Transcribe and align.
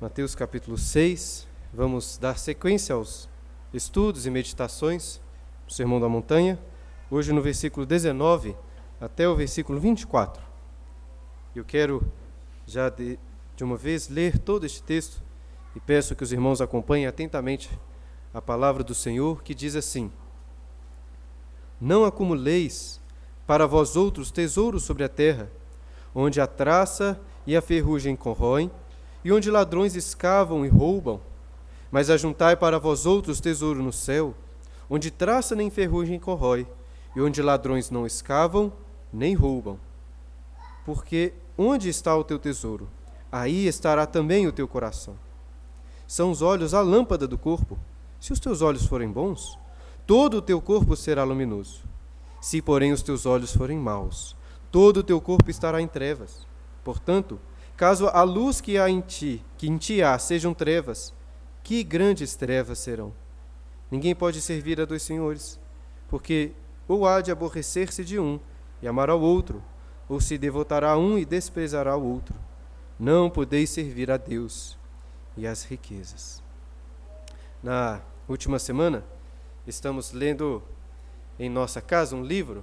Mateus 0.00 0.34
capítulo 0.34 0.78
6. 0.78 1.46
Vamos 1.74 2.16
dar 2.16 2.38
sequência 2.38 2.94
aos 2.94 3.28
estudos 3.70 4.24
e 4.24 4.30
meditações 4.30 5.20
do 5.66 5.74
Sermão 5.74 6.00
da 6.00 6.08
Montanha. 6.08 6.58
Hoje 7.10 7.34
no 7.34 7.42
versículo 7.42 7.84
19 7.84 8.56
até 8.98 9.28
o 9.28 9.36
versículo 9.36 9.78
24. 9.78 10.42
Eu 11.54 11.66
quero 11.66 12.02
já 12.66 12.88
de, 12.88 13.18
de 13.54 13.62
uma 13.62 13.76
vez 13.76 14.08
ler 14.08 14.38
todo 14.38 14.64
este 14.64 14.82
texto 14.82 15.22
e 15.76 15.80
peço 15.80 16.16
que 16.16 16.24
os 16.24 16.32
irmãos 16.32 16.62
acompanhem 16.62 17.06
atentamente 17.06 17.68
a 18.32 18.40
palavra 18.40 18.82
do 18.82 18.94
Senhor 18.94 19.42
que 19.42 19.54
diz 19.54 19.76
assim: 19.76 20.10
Não 21.78 22.06
acumuleis 22.06 22.98
para 23.46 23.66
vós 23.66 23.96
outros 23.96 24.30
tesouros 24.30 24.82
sobre 24.82 25.04
a 25.04 25.10
terra, 25.10 25.50
onde 26.14 26.40
a 26.40 26.46
traça 26.46 27.20
e 27.46 27.54
a 27.54 27.60
ferrugem 27.60 28.16
corroem 28.16 28.70
e 29.24 29.32
onde 29.32 29.50
ladrões 29.50 29.94
escavam 29.94 30.64
e 30.64 30.68
roubam, 30.68 31.20
mas 31.90 32.10
ajuntai 32.10 32.56
para 32.56 32.78
vós 32.78 33.06
outros 33.06 33.40
tesouro 33.40 33.82
no 33.82 33.92
céu, 33.92 34.34
onde 34.88 35.10
traça 35.10 35.54
nem 35.54 35.70
ferrugem 35.70 36.18
corrói, 36.18 36.66
e 37.14 37.20
onde 37.20 37.42
ladrões 37.42 37.90
não 37.90 38.06
escavam 38.06 38.72
nem 39.12 39.34
roubam. 39.34 39.78
Porque 40.84 41.32
onde 41.58 41.88
está 41.88 42.16
o 42.16 42.24
teu 42.24 42.38
tesouro? 42.38 42.88
Aí 43.30 43.66
estará 43.66 44.06
também 44.06 44.46
o 44.46 44.52
teu 44.52 44.66
coração. 44.66 45.14
São 46.06 46.30
os 46.30 46.42
olhos 46.42 46.74
a 46.74 46.80
lâmpada 46.80 47.26
do 47.26 47.38
corpo. 47.38 47.78
Se 48.20 48.32
os 48.32 48.40
teus 48.40 48.62
olhos 48.62 48.86
forem 48.86 49.08
bons, 49.08 49.58
todo 50.06 50.38
o 50.38 50.42
teu 50.42 50.60
corpo 50.60 50.96
será 50.96 51.22
luminoso. 51.22 51.82
Se, 52.40 52.60
porém, 52.60 52.92
os 52.92 53.02
teus 53.02 53.26
olhos 53.26 53.54
forem 53.54 53.78
maus, 53.78 54.34
todo 54.70 54.98
o 54.98 55.02
teu 55.02 55.20
corpo 55.20 55.50
estará 55.50 55.80
em 55.80 55.86
trevas. 55.86 56.46
Portanto, 56.82 57.38
Caso 57.80 58.08
a 58.08 58.22
luz 58.24 58.60
que 58.60 58.76
há 58.76 58.90
em 58.90 59.00
ti, 59.00 59.42
que 59.56 59.66
em 59.66 59.78
ti 59.78 60.02
há, 60.02 60.18
sejam 60.18 60.52
trevas, 60.52 61.14
que 61.62 61.82
grandes 61.82 62.34
trevas 62.34 62.78
serão. 62.78 63.10
Ninguém 63.90 64.14
pode 64.14 64.42
servir 64.42 64.78
a 64.78 64.84
dois 64.84 65.02
senhores, 65.02 65.58
porque 66.06 66.52
ou 66.86 67.06
há 67.06 67.22
de 67.22 67.32
aborrecer-se 67.32 68.04
de 68.04 68.18
um 68.18 68.38
e 68.82 68.86
amar 68.86 69.08
ao 69.08 69.18
outro, 69.18 69.64
ou 70.10 70.20
se 70.20 70.36
devotará 70.36 70.90
a 70.90 70.98
um 70.98 71.16
e 71.16 71.24
desprezará 71.24 71.96
o 71.96 72.04
outro. 72.04 72.34
Não 72.98 73.30
podeis 73.30 73.70
servir 73.70 74.10
a 74.10 74.18
Deus 74.18 74.76
e 75.34 75.46
às 75.46 75.64
riquezas. 75.64 76.42
Na 77.62 78.02
última 78.28 78.58
semana, 78.58 79.02
estamos 79.66 80.12
lendo 80.12 80.62
em 81.38 81.48
nossa 81.48 81.80
casa 81.80 82.14
um 82.14 82.22
livro, 82.22 82.62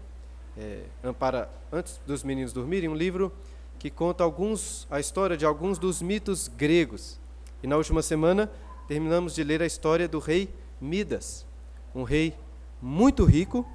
é, 0.55 0.83
para, 1.17 1.49
antes 1.71 1.99
dos 2.05 2.21
meninos 2.21 2.53
dormirem, 2.53 2.87
um 2.87 2.95
livro 2.95 3.33
que 3.79 3.89
conta 3.89 4.23
alguns, 4.23 4.87
a 4.89 4.99
história 4.99 5.37
de 5.37 5.45
alguns 5.45 5.77
dos 5.77 6.01
mitos 6.01 6.47
gregos. 6.47 7.19
E 7.61 7.67
na 7.67 7.77
última 7.77 8.01
semana 8.01 8.51
terminamos 8.87 9.35
de 9.35 9.43
ler 9.43 9.61
a 9.61 9.65
história 9.65 10.07
do 10.07 10.19
rei 10.19 10.53
Midas, 10.79 11.45
um 11.93 12.03
rei 12.03 12.35
muito 12.79 13.25
rico 13.25 13.67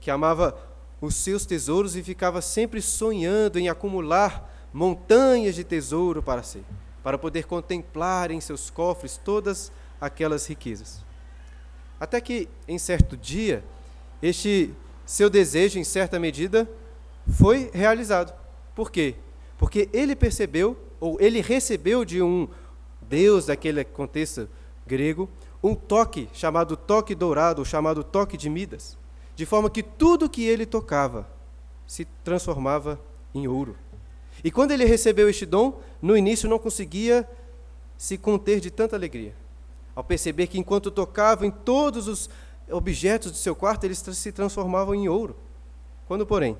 que 0.00 0.10
amava 0.10 0.58
os 1.00 1.14
seus 1.14 1.44
tesouros 1.44 1.96
e 1.96 2.02
ficava 2.02 2.40
sempre 2.40 2.80
sonhando 2.80 3.58
em 3.58 3.68
acumular 3.68 4.50
montanhas 4.72 5.54
de 5.54 5.64
tesouro 5.64 6.22
para 6.22 6.42
si, 6.42 6.64
para 7.02 7.18
poder 7.18 7.44
contemplar 7.44 8.30
em 8.30 8.40
seus 8.40 8.70
cofres 8.70 9.18
todas 9.22 9.70
aquelas 10.00 10.46
riquezas. 10.46 11.04
Até 11.98 12.20
que, 12.20 12.48
em 12.66 12.78
certo 12.78 13.16
dia, 13.16 13.62
este 14.22 14.72
seu 15.04 15.28
desejo, 15.28 15.78
em 15.78 15.84
certa 15.84 16.18
medida, 16.18 16.68
foi 17.28 17.70
realizado. 17.74 18.32
Por 18.74 18.90
quê? 18.90 19.14
Porque 19.60 19.90
ele 19.92 20.16
percebeu, 20.16 20.74
ou 20.98 21.20
ele 21.20 21.42
recebeu 21.42 22.02
de 22.02 22.22
um 22.22 22.48
deus 23.02 23.44
daquele 23.44 23.84
contexto 23.84 24.48
grego, 24.86 25.28
um 25.62 25.74
toque 25.74 26.30
chamado 26.32 26.78
toque 26.78 27.14
dourado, 27.14 27.62
chamado 27.62 28.02
toque 28.02 28.38
de 28.38 28.48
Midas, 28.48 28.96
de 29.36 29.44
forma 29.44 29.68
que 29.68 29.82
tudo 29.82 30.30
que 30.30 30.42
ele 30.42 30.64
tocava 30.64 31.28
se 31.86 32.06
transformava 32.24 32.98
em 33.34 33.46
ouro. 33.46 33.76
E 34.42 34.50
quando 34.50 34.70
ele 34.70 34.86
recebeu 34.86 35.28
este 35.28 35.44
dom, 35.44 35.78
no 36.00 36.16
início 36.16 36.48
não 36.48 36.58
conseguia 36.58 37.28
se 37.98 38.16
conter 38.16 38.60
de 38.60 38.70
tanta 38.70 38.96
alegria, 38.96 39.34
ao 39.94 40.02
perceber 40.02 40.46
que 40.46 40.58
enquanto 40.58 40.90
tocava 40.90 41.44
em 41.44 41.50
todos 41.50 42.08
os 42.08 42.30
objetos 42.70 43.30
do 43.30 43.36
seu 43.36 43.54
quarto, 43.54 43.84
eles 43.84 43.98
se 43.98 44.32
transformavam 44.32 44.94
em 44.94 45.06
ouro. 45.06 45.36
Quando, 46.08 46.24
porém, 46.24 46.56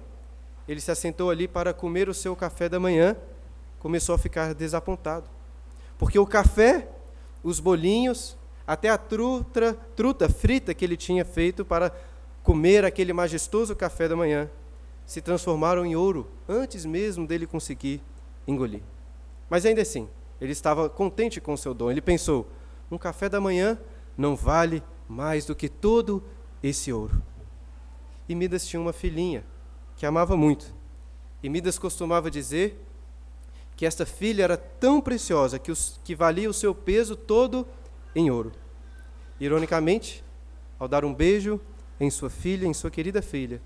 ele 0.68 0.80
se 0.80 0.90
assentou 0.90 1.30
ali 1.30 1.48
para 1.48 1.72
comer 1.72 2.08
o 2.08 2.14
seu 2.14 2.36
café 2.36 2.68
da 2.68 2.78
manhã, 2.78 3.16
começou 3.78 4.14
a 4.14 4.18
ficar 4.18 4.54
desapontado. 4.54 5.28
Porque 5.98 6.18
o 6.18 6.26
café, 6.26 6.88
os 7.42 7.60
bolinhos, 7.60 8.36
até 8.66 8.88
a 8.88 8.96
truta, 8.96 9.74
truta 9.96 10.28
frita 10.28 10.72
que 10.72 10.84
ele 10.84 10.96
tinha 10.96 11.24
feito 11.24 11.64
para 11.64 11.92
comer 12.42 12.84
aquele 12.84 13.12
majestoso 13.12 13.74
café 13.74 14.08
da 14.08 14.16
manhã, 14.16 14.48
se 15.04 15.20
transformaram 15.20 15.84
em 15.84 15.96
ouro 15.96 16.28
antes 16.48 16.84
mesmo 16.84 17.26
dele 17.26 17.46
conseguir 17.46 18.00
engolir. 18.46 18.82
Mas 19.48 19.66
ainda 19.66 19.82
assim, 19.82 20.08
ele 20.40 20.52
estava 20.52 20.88
contente 20.88 21.40
com 21.40 21.52
o 21.52 21.58
seu 21.58 21.74
dom. 21.74 21.90
Ele 21.90 22.00
pensou: 22.00 22.48
um 22.90 22.96
café 22.96 23.28
da 23.28 23.40
manhã 23.40 23.78
não 24.16 24.36
vale 24.36 24.82
mais 25.08 25.44
do 25.44 25.54
que 25.54 25.68
todo 25.68 26.22
esse 26.62 26.92
ouro. 26.92 27.20
E 28.28 28.34
Midas 28.34 28.64
tinha 28.66 28.80
uma 28.80 28.92
filhinha, 28.92 29.44
que 30.00 30.06
amava 30.06 30.34
muito. 30.34 30.74
E 31.42 31.48
Midas 31.50 31.78
costumava 31.78 32.30
dizer 32.30 32.82
que 33.76 33.84
esta 33.84 34.06
filha 34.06 34.42
era 34.44 34.56
tão 34.56 34.98
preciosa 34.98 35.58
que, 35.58 35.70
os, 35.70 36.00
que 36.02 36.14
valia 36.14 36.48
o 36.48 36.54
seu 36.54 36.74
peso 36.74 37.14
todo 37.14 37.68
em 38.14 38.30
ouro. 38.30 38.50
Ironicamente, 39.38 40.24
ao 40.78 40.88
dar 40.88 41.04
um 41.04 41.12
beijo 41.12 41.60
em 42.00 42.08
sua 42.08 42.30
filha, 42.30 42.66
em 42.66 42.72
sua 42.72 42.90
querida 42.90 43.20
filha, 43.20 43.60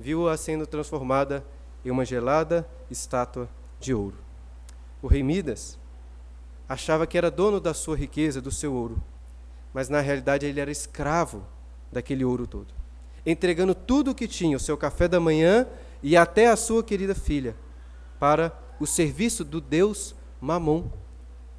viu-a 0.00 0.34
sendo 0.38 0.66
transformada 0.66 1.44
em 1.84 1.90
uma 1.90 2.06
gelada 2.06 2.66
estátua 2.90 3.46
de 3.78 3.92
ouro. 3.92 4.16
O 5.02 5.06
rei 5.06 5.22
Midas 5.22 5.78
achava 6.66 7.06
que 7.06 7.18
era 7.18 7.30
dono 7.30 7.60
da 7.60 7.74
sua 7.74 7.98
riqueza, 7.98 8.40
do 8.40 8.50
seu 8.50 8.72
ouro, 8.72 8.96
mas 9.74 9.90
na 9.90 10.00
realidade 10.00 10.46
ele 10.46 10.58
era 10.58 10.70
escravo 10.70 11.44
daquele 11.92 12.24
ouro 12.24 12.46
todo 12.46 12.85
entregando 13.26 13.74
tudo 13.74 14.12
o 14.12 14.14
que 14.14 14.28
tinha, 14.28 14.56
o 14.56 14.60
seu 14.60 14.76
café 14.76 15.08
da 15.08 15.18
manhã 15.18 15.66
e 16.02 16.16
até 16.16 16.46
a 16.46 16.56
sua 16.56 16.84
querida 16.84 17.14
filha, 17.14 17.56
para 18.20 18.56
o 18.78 18.86
serviço 18.86 19.44
do 19.44 19.60
Deus 19.60 20.14
Mamon. 20.40 20.84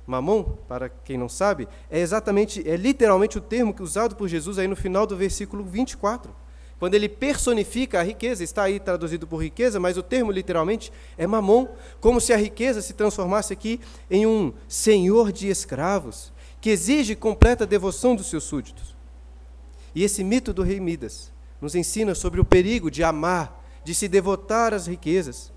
Mamon, 0.05 0.44
para 0.69 0.88
quem 0.88 1.17
não 1.17 1.28
sabe, 1.28 1.67
é 1.91 2.00
exatamente, 2.00 2.67
é 2.67 2.78
literalmente 2.78 3.38
o 3.38 3.41
termo 3.41 3.75
usado 3.81 4.16
por 4.16 4.29
Jesus 4.29 4.57
aí 4.57 4.67
no 4.67 4.75
final 4.75 5.05
do 5.05 5.17
versículo 5.17 5.66
24. 5.66 6.33
Quando 6.79 6.94
ele 6.94 7.09
personifica 7.09 7.99
a 7.99 8.03
riqueza, 8.03 8.44
está 8.44 8.63
aí 8.63 8.79
traduzido 8.79 9.28
por 9.28 9.44
riqueza, 9.44 9.79
mas 9.79 9.97
o 9.97 10.03
termo 10.03 10.31
literalmente 10.31 10.94
é 11.17 11.28
mamon, 11.28 11.67
como 11.99 12.22
se 12.22 12.31
a 12.31 12.38
riqueza 12.38 12.81
se 12.81 12.94
transformasse 12.94 13.51
aqui 13.51 13.81
em 14.09 14.25
um 14.25 14.53
senhor 14.67 15.31
de 15.31 15.49
escravos, 15.49 16.31
que 16.61 16.69
exige 16.69 17.16
completa 17.16 17.66
devoção 17.66 18.16
dos 18.16 18.29
seus 18.29 18.44
súditos. 18.44 18.95
E 19.94 20.03
esse 20.03 20.23
mito 20.23 20.53
do 20.53 20.61
rei 20.61 20.79
Midas 20.79 21.35
nos 21.62 21.75
ensina 21.75 22.13
sobre 22.13 22.40
o 22.40 22.45
perigo 22.45 22.91
de 22.91 23.03
amar, 23.03 23.63
de 23.84 23.94
se 23.94 24.07
devotar 24.07 24.73
às 24.73 24.88
riquezas. 24.88 25.51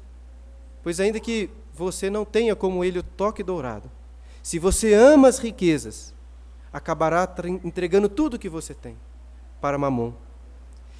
Pois, 0.82 1.00
ainda 1.00 1.20
que 1.20 1.50
você 1.74 2.08
não 2.08 2.24
tenha 2.24 2.56
como 2.56 2.84
ele 2.84 2.98
o 2.98 3.02
toque 3.02 3.42
dourado, 3.42 3.90
se 4.42 4.58
você 4.58 4.94
ama 4.94 5.28
as 5.28 5.38
riquezas, 5.38 6.14
acabará 6.72 7.28
entregando 7.64 8.08
tudo 8.08 8.34
o 8.34 8.38
que 8.38 8.48
você 8.48 8.72
tem 8.72 8.96
para 9.60 9.76
Mamon. 9.76 10.12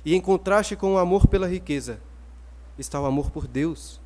E 0.05 0.15
em 0.15 0.21
contraste 0.21 0.77
com 0.77 0.95
o 0.95 0.99
amor 0.99 1.27
pela 1.27 1.47
riqueza, 1.47 2.01
está 2.79 3.01
o 3.01 3.07
amor 3.07 3.31
por 3.31 3.47
Deus, 3.47 4.01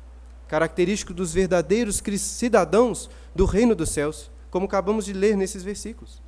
característico 0.47 1.13
dos 1.13 1.33
verdadeiros 1.33 2.01
cidadãos 2.19 3.09
do 3.33 3.45
reino 3.45 3.75
dos 3.75 3.89
céus, 3.89 4.31
como 4.51 4.65
acabamos 4.65 5.05
de 5.05 5.13
ler 5.13 5.35
nesses 5.35 5.63
versículos. 5.63 6.21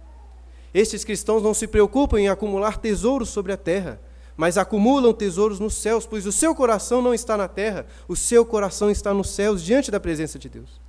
Estes 0.73 1.03
cristãos 1.03 1.43
não 1.43 1.53
se 1.53 1.67
preocupam 1.67 2.19
em 2.19 2.27
acumular 2.27 2.77
tesouros 2.77 3.29
sobre 3.29 3.53
a 3.53 3.57
terra, 3.57 3.99
mas 4.37 4.55
acumulam 4.55 5.11
tesouros 5.11 5.59
nos 5.59 5.73
céus, 5.73 6.05
pois 6.05 6.27
o 6.27 6.31
seu 6.31 6.53
coração 6.53 7.01
não 7.01 7.13
está 7.13 7.35
na 7.35 7.47
terra, 7.47 7.87
o 8.07 8.15
seu 8.15 8.45
coração 8.45 8.91
está 8.91 9.11
nos 9.11 9.31
céus, 9.31 9.63
diante 9.63 9.89
da 9.89 9.99
presença 9.99 10.37
de 10.37 10.47
Deus. 10.47 10.79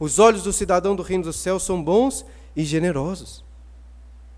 Os 0.00 0.18
olhos 0.18 0.42
do 0.42 0.52
cidadão 0.52 0.96
do 0.96 1.02
reino 1.02 1.24
dos 1.24 1.36
céus 1.36 1.62
são 1.62 1.82
bons 1.82 2.24
e 2.56 2.64
generosos. 2.64 3.44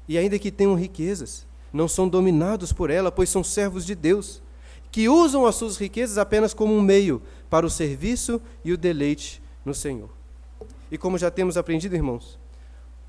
E 0.08 0.18
ainda 0.18 0.38
que 0.38 0.50
tenham 0.50 0.74
riquezas, 0.74 1.46
não 1.72 1.86
são 1.86 2.08
dominados 2.08 2.72
por 2.72 2.90
ela, 2.90 3.12
pois 3.12 3.28
são 3.28 3.44
servos 3.44 3.86
de 3.86 3.94
Deus, 3.94 4.42
que 4.90 5.08
usam 5.08 5.46
as 5.46 5.54
suas 5.54 5.76
riquezas 5.76 6.18
apenas 6.18 6.52
como 6.52 6.74
um 6.74 6.82
meio 6.82 7.22
para 7.48 7.64
o 7.64 7.70
serviço 7.70 8.42
e 8.64 8.72
o 8.72 8.76
deleite 8.76 9.40
no 9.64 9.72
Senhor. 9.72 10.10
E 10.90 10.98
como 10.98 11.16
já 11.16 11.30
temos 11.30 11.56
aprendido, 11.56 11.94
irmãos, 11.94 12.36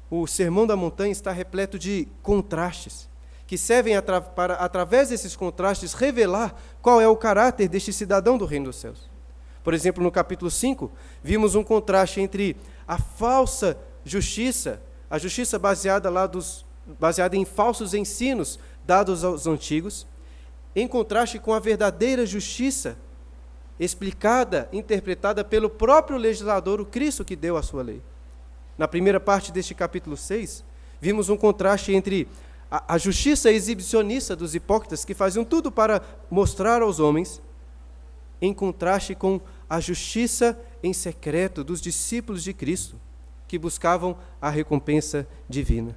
o 0.08 0.28
Sermão 0.28 0.68
da 0.68 0.76
Montanha 0.76 1.12
está 1.12 1.32
repleto 1.32 1.80
de 1.80 2.08
contrastes 2.22 3.10
que 3.52 3.58
servem 3.58 3.98
atra 3.98 4.22
para, 4.22 4.54
através 4.54 5.10
desses 5.10 5.36
contrastes, 5.36 5.92
revelar 5.92 6.56
qual 6.82 7.02
é 7.02 7.08
o 7.10 7.18
caráter 7.18 7.68
deste 7.68 7.92
cidadão 7.92 8.38
do 8.38 8.46
reino 8.46 8.68
dos 8.68 8.78
céus. 8.78 9.10
Por 9.62 9.74
exemplo, 9.74 10.02
no 10.02 10.10
capítulo 10.10 10.50
5, 10.50 10.90
vimos 11.22 11.54
um 11.54 11.62
contraste 11.62 12.22
entre 12.22 12.56
a 12.88 12.98
falsa 12.98 13.78
justiça, 14.06 14.82
a 15.10 15.18
justiça 15.18 15.60
baseada 15.60 16.10
lá 16.10 16.28
dos 16.28 16.66
baseada 16.98 17.36
em 17.36 17.44
falsos 17.44 17.94
ensinos 17.94 18.58
dados 18.86 19.22
aos 19.22 19.46
antigos, 19.46 20.08
em 20.74 20.88
contraste 20.88 21.38
com 21.38 21.54
a 21.54 21.60
verdadeira 21.60 22.26
justiça 22.26 22.98
explicada, 23.78 24.70
interpretada 24.72 25.44
pelo 25.44 25.70
próprio 25.70 26.16
legislador, 26.18 26.80
o 26.80 26.86
Cristo 26.86 27.26
que 27.26 27.36
deu 27.36 27.58
a 27.58 27.62
sua 27.62 27.84
lei. 27.84 28.02
Na 28.78 28.88
primeira 28.88 29.20
parte 29.20 29.52
deste 29.52 29.76
capítulo 29.76 30.16
6, 30.16 30.64
vimos 31.02 31.28
um 31.28 31.36
contraste 31.36 31.92
entre 31.92 32.30
a, 32.72 32.96
a 32.96 32.98
justiça 32.98 33.52
exibicionista 33.52 34.34
dos 34.34 34.56
hipócritas, 34.56 35.04
que 35.04 35.14
faziam 35.14 35.44
tudo 35.44 35.70
para 35.70 36.02
mostrar 36.30 36.82
aos 36.82 37.00
homens, 37.00 37.42
em 38.42 38.54
contraste 38.54 39.14
com 39.14 39.42
a 39.70 39.80
justiça 39.82 40.58
em 40.82 40.94
secreto 40.94 41.64
dos 41.64 41.82
discípulos 41.82 42.44
de 42.44 42.54
Cristo, 42.54 42.96
que 43.48 43.60
buscavam 43.60 44.16
a 44.42 44.50
recompensa 44.50 45.28
divina. 45.50 45.96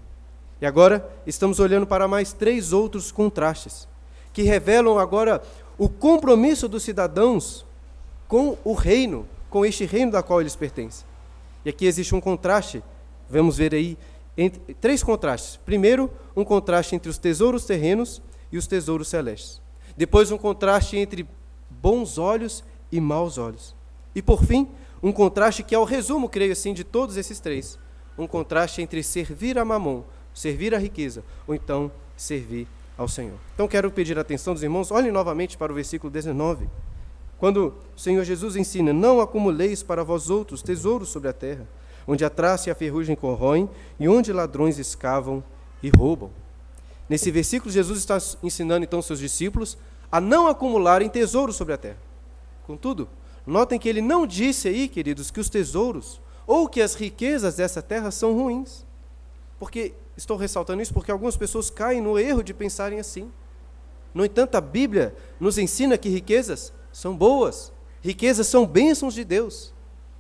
E 0.61 0.67
agora 0.67 1.09
estamos 1.27 1.61
olhando 1.61 1.87
para 1.87 2.09
mais 2.09 2.33
três 2.33 2.73
outros 2.73 3.13
contrastes, 3.13 3.87
que 4.33 4.43
revelam 4.43 4.99
agora 4.99 5.41
o 5.79 5.89
compromisso 5.89 6.69
dos 6.69 6.83
cidadãos 6.83 7.65
com 8.27 8.59
o 8.65 8.73
reino, 8.73 9.27
com 9.49 9.65
este 9.65 9.85
reino 9.85 10.13
da 10.13 10.23
qual 10.23 10.41
eles 10.41 10.57
pertencem. 10.57 11.07
E 11.65 11.71
aqui 11.71 11.87
existe 11.87 12.15
um 12.15 12.21
contraste, 12.21 12.83
vamos 13.31 13.57
ver 13.57 13.75
aí, 13.75 13.97
entre, 14.37 14.75
três 14.75 15.03
contrastes. 15.03 15.57
Primeiro, 15.57 16.11
um 16.37 16.45
contraste 16.45 16.95
entre 16.95 17.11
os 17.11 17.19
tesouros 17.19 17.65
terrenos 17.65 18.23
e 18.51 18.59
os 18.59 18.67
tesouros 18.67 19.09
celestes. 19.09 19.61
Depois, 19.97 20.31
um 20.31 20.39
contraste 20.39 20.97
entre 20.97 21.27
bons 21.71 22.19
olhos 22.19 22.65
e 22.91 23.01
maus 23.01 23.39
olhos. 23.39 23.75
E 24.15 24.23
por 24.23 24.45
fim, 24.45 24.69
um 25.03 25.13
contraste 25.13 25.63
que 25.63 25.75
é 25.75 25.79
o 25.79 25.85
resumo, 25.85 26.29
creio 26.29 26.53
assim, 26.53 26.73
de 26.73 26.85
todos 26.85 27.17
esses 27.17 27.41
três. 27.41 27.79
Um 28.17 28.27
contraste 28.27 28.81
entre 28.81 29.03
servir 29.03 29.59
a 29.59 29.65
Mamon, 29.65 30.03
servir 30.33 30.75
a 30.75 30.79
riqueza, 30.79 31.25
ou 31.47 31.55
então 31.55 31.91
servir 32.17 32.67
ao 32.97 33.09
Senhor. 33.09 33.39
Então 33.55 33.69
quero 33.69 33.91
pedir 33.91 34.17
a 34.19 34.21
atenção 34.21 34.55
dos 34.55 34.63
irmãos, 34.63 34.91
olhem 34.91 35.11
novamente 35.11 35.59
para 35.59 35.73
o 35.73 35.75
versículo 35.75 36.11
19. 36.11 36.69
Quando 37.39 37.75
o 37.97 38.01
Senhor 38.01 38.25
Jesus 38.25 38.57
ensina: 38.57 38.93
Não 38.93 39.21
acumuleis 39.21 39.83
para 39.83 40.05
vós 40.05 40.31
outros 40.31 40.63
tesouros 40.63 41.09
sobre 41.09 41.29
a 41.29 41.33
terra, 41.33 41.69
onde 42.07 42.25
a 42.25 42.31
traça 42.31 42.69
e 42.69 42.73
a 42.73 42.75
ferrugem 42.75 43.17
corroem, 43.17 43.69
e 43.99 44.09
onde 44.09 44.33
ladrões 44.33 44.79
escavam 44.79 45.43
e 45.83 45.91
roubam. 45.91 46.31
Nesse 47.09 47.31
versículo, 47.31 47.71
Jesus 47.71 47.99
está 47.99 48.19
ensinando 48.43 48.85
então 48.85 49.03
seus 49.03 49.19
discípulos 49.19 49.77
a 50.11 50.21
não 50.21 50.47
acumularem 50.47 51.09
tesouros 51.09 51.57
sobre 51.57 51.75
a 51.75 51.79
terra. 51.79 51.99
Contudo, 52.67 53.09
notem 53.47 53.79
que 53.79 53.89
ele 53.89 54.01
não 54.01 54.27
disse 54.27 54.69
aí, 54.69 54.89
queridos, 54.89 55.31
que 55.31 55.41
os 55.41 55.51
tesouros 55.51 56.21
ou 56.47 56.69
que 56.69 56.81
as 56.81 56.95
riquezas 56.95 57.57
dessa 57.57 57.83
terra 57.83 58.11
são 58.11 58.35
ruins. 58.35 58.87
Porque 59.59 59.93
estou 60.17 60.37
ressaltando 60.37 60.83
isso 60.83 60.95
porque 60.95 61.11
algumas 61.11 61.37
pessoas 61.37 61.69
caem 61.69 62.01
no 62.01 62.19
erro 62.19 62.43
de 62.43 62.55
pensarem 62.55 63.01
assim. 63.01 63.31
No 64.15 64.25
entanto, 64.25 64.55
a 64.55 64.61
Bíblia 64.61 65.15
nos 65.41 65.59
ensina 65.59 65.99
que 65.99 66.09
riquezas 66.09 66.73
são 66.93 67.17
boas, 67.17 67.73
riquezas 68.01 68.47
são 68.47 68.65
bênçãos 68.65 69.15
de 69.15 69.25
Deus. 69.25 69.74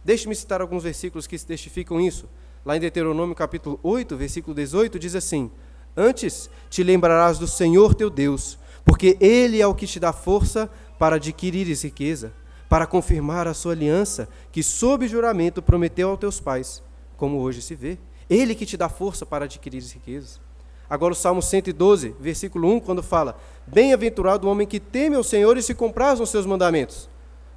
Deixe-me 0.05 0.35
citar 0.35 0.61
alguns 0.61 0.83
versículos 0.83 1.27
que 1.27 1.39
testificam 1.39 1.99
isso. 1.99 2.29
Lá 2.65 2.77
em 2.77 2.81
Deuteronômio 2.81 3.35
capítulo 3.35 3.81
8, 3.83 4.17
versículo 4.17 4.55
18, 4.55 4.99
diz 4.99 5.15
assim: 5.15 5.51
Antes 5.97 6.51
te 6.69 6.83
lembrarás 6.83 7.39
do 7.39 7.47
Senhor 7.47 7.95
teu 7.95 8.11
Deus, 8.11 8.59
porque 8.85 9.17
Ele 9.19 9.62
é 9.62 9.67
o 9.67 9.75
que 9.75 9.87
te 9.87 9.99
dá 9.99 10.12
força 10.12 10.71
para 10.99 11.17
adquirires 11.17 11.83
riqueza, 11.83 12.35
para 12.69 12.87
confirmar 12.87 13.49
a 13.49 13.55
sua 13.55 13.73
aliança, 13.73 14.29
que 14.53 14.62
sob 14.62 15.09
juramento 15.09 15.62
prometeu 15.62 16.11
aos 16.11 16.21
teus 16.21 16.39
pais, 16.39 16.83
como 17.17 17.39
hoje 17.39 17.62
se 17.62 17.75
vê. 17.75 17.99
Ele 18.29 18.55
que 18.55 18.67
te 18.67 18.77
dá 18.77 18.91
força 18.91 19.25
para 19.25 19.47
adquirir 19.47 19.83
riquezas. 19.83 20.41
Agora 20.89 21.15
o 21.15 21.17
Salmo 21.17 21.41
112, 21.41 22.15
versículo 22.21 22.71
1, 22.75 22.81
quando 22.81 23.03
fala: 23.03 23.39
Bem-aventurado 23.67 24.47
o 24.47 24.51
homem 24.51 24.67
que 24.67 24.79
teme 24.79 25.17
ao 25.17 25.25
Senhor 25.25 25.56
e 25.56 25.62
se 25.62 25.75
compraz 25.75 26.21
nos 26.21 26.29
seus 26.29 26.45
mandamentos. 26.45 27.09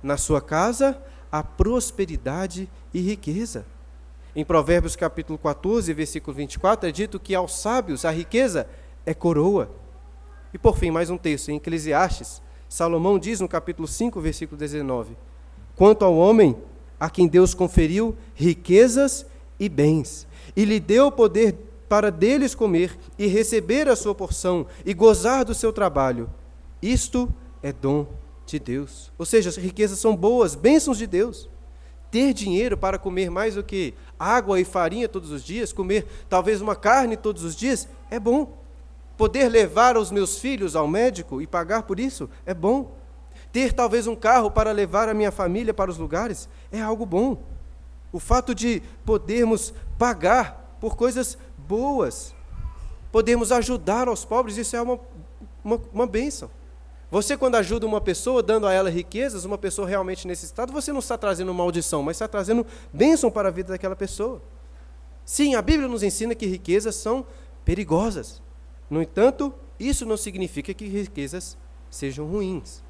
Na 0.01 0.15
sua 0.15 0.39
casa 0.39 0.97
há 1.31 1.43
prosperidade 1.43 2.69
e 2.93 2.99
riqueza. 2.99 3.65
Em 4.35 4.45
Provérbios 4.45 4.95
capítulo 4.95 5.37
14, 5.37 5.91
versículo 5.93 6.35
24, 6.35 6.89
é 6.89 6.91
dito 6.91 7.19
que 7.19 7.33
aos 7.33 7.59
sábios 7.59 8.05
a 8.05 8.11
riqueza 8.11 8.67
é 9.05 9.13
coroa. 9.13 9.69
E 10.53 10.57
por 10.57 10.77
fim, 10.77 10.91
mais 10.91 11.09
um 11.09 11.17
texto, 11.17 11.49
em 11.49 11.57
Eclesiastes, 11.57 12.41
Salomão 12.69 13.17
diz 13.17 13.39
no 13.39 13.47
capítulo 13.47 13.87
5, 13.87 14.19
versículo 14.21 14.57
19: 14.57 15.17
Quanto 15.75 16.05
ao 16.05 16.15
homem 16.15 16.55
a 16.99 17.09
quem 17.09 17.27
Deus 17.27 17.53
conferiu 17.53 18.15
riquezas 18.35 19.25
e 19.59 19.67
bens, 19.69 20.27
e 20.55 20.65
lhe 20.65 20.79
deu 20.79 21.11
poder 21.11 21.55
para 21.89 22.11
deles 22.11 22.53
comer 22.53 22.97
e 23.17 23.27
receber 23.27 23.87
a 23.87 23.95
sua 23.95 24.13
porção 24.13 24.67
e 24.85 24.93
gozar 24.93 25.45
do 25.45 25.53
seu 25.53 25.71
trabalho. 25.71 26.29
Isto 26.81 27.33
é 27.63 27.71
dom 27.71 28.05
de 28.51 28.59
Deus. 28.59 29.11
Ou 29.17 29.25
seja, 29.25 29.49
as 29.49 29.57
riquezas 29.57 29.99
são 29.99 30.15
boas, 30.15 30.55
bênçãos 30.55 30.97
de 30.97 31.05
Deus. 31.05 31.49
Ter 32.09 32.33
dinheiro 32.33 32.77
para 32.77 32.97
comer 32.97 33.29
mais 33.29 33.55
do 33.55 33.63
que 33.63 33.93
água 34.17 34.59
e 34.59 34.65
farinha 34.65 35.09
todos 35.09 35.31
os 35.31 35.43
dias, 35.43 35.73
comer 35.73 36.07
talvez 36.29 36.61
uma 36.61 36.75
carne 36.75 37.17
todos 37.17 37.43
os 37.43 37.55
dias, 37.55 37.87
é 38.09 38.19
bom. 38.19 38.57
Poder 39.17 39.49
levar 39.49 39.97
os 39.97 40.09
meus 40.09 40.39
filhos 40.39 40.75
ao 40.75 40.87
médico 40.87 41.41
e 41.41 41.47
pagar 41.47 41.83
por 41.83 41.99
isso 41.99 42.29
é 42.45 42.53
bom. 42.53 42.95
Ter 43.51 43.73
talvez 43.73 44.07
um 44.07 44.15
carro 44.15 44.49
para 44.49 44.71
levar 44.71 45.09
a 45.09 45.13
minha 45.13 45.31
família 45.31 45.73
para 45.73 45.91
os 45.91 45.97
lugares 45.97 46.47
é 46.71 46.81
algo 46.81 47.05
bom. 47.05 47.43
O 48.11 48.19
fato 48.19 48.55
de 48.55 48.81
podermos 49.05 49.73
pagar 49.97 50.77
por 50.79 50.95
coisas 50.95 51.37
boas, 51.57 52.33
podermos 53.11 53.51
ajudar 53.51 54.07
aos 54.07 54.23
pobres, 54.23 54.57
isso 54.57 54.75
é 54.75 54.81
uma, 54.81 54.99
uma, 55.63 55.81
uma 55.91 56.07
bênção. 56.07 56.49
Você, 57.09 57.37
quando 57.37 57.55
ajuda 57.55 57.85
uma 57.85 58.01
pessoa, 58.01 58.43
dando 58.43 58.67
a 58.67 58.73
ela 58.73 58.89
riquezas, 58.89 59.45
uma 59.45 59.57
pessoa 59.57 59.87
realmente 59.87 60.27
necessitada, 60.27 60.73
você 60.73 60.91
não 60.91 60.99
está 60.99 61.17
trazendo 61.17 61.53
maldição, 61.53 62.03
mas 62.03 62.17
está 62.17 62.27
trazendo 62.27 62.65
bênção 62.91 63.31
para 63.31 63.47
a 63.47 63.51
vida 63.51 63.69
daquela 63.69 63.95
pessoa. 63.95 64.41
Sim, 65.23 65.55
a 65.55 65.61
Bíblia 65.61 65.87
nos 65.87 66.03
ensina 66.03 66.35
que 66.35 66.45
riquezas 66.45 66.95
são 66.95 67.25
perigosas. 67.63 68.41
No 68.89 69.01
entanto, 69.01 69.53
isso 69.79 70.05
não 70.05 70.17
significa 70.17 70.73
que 70.73 70.85
riquezas 70.85 71.57
sejam 71.89 72.25
ruins. 72.25 72.83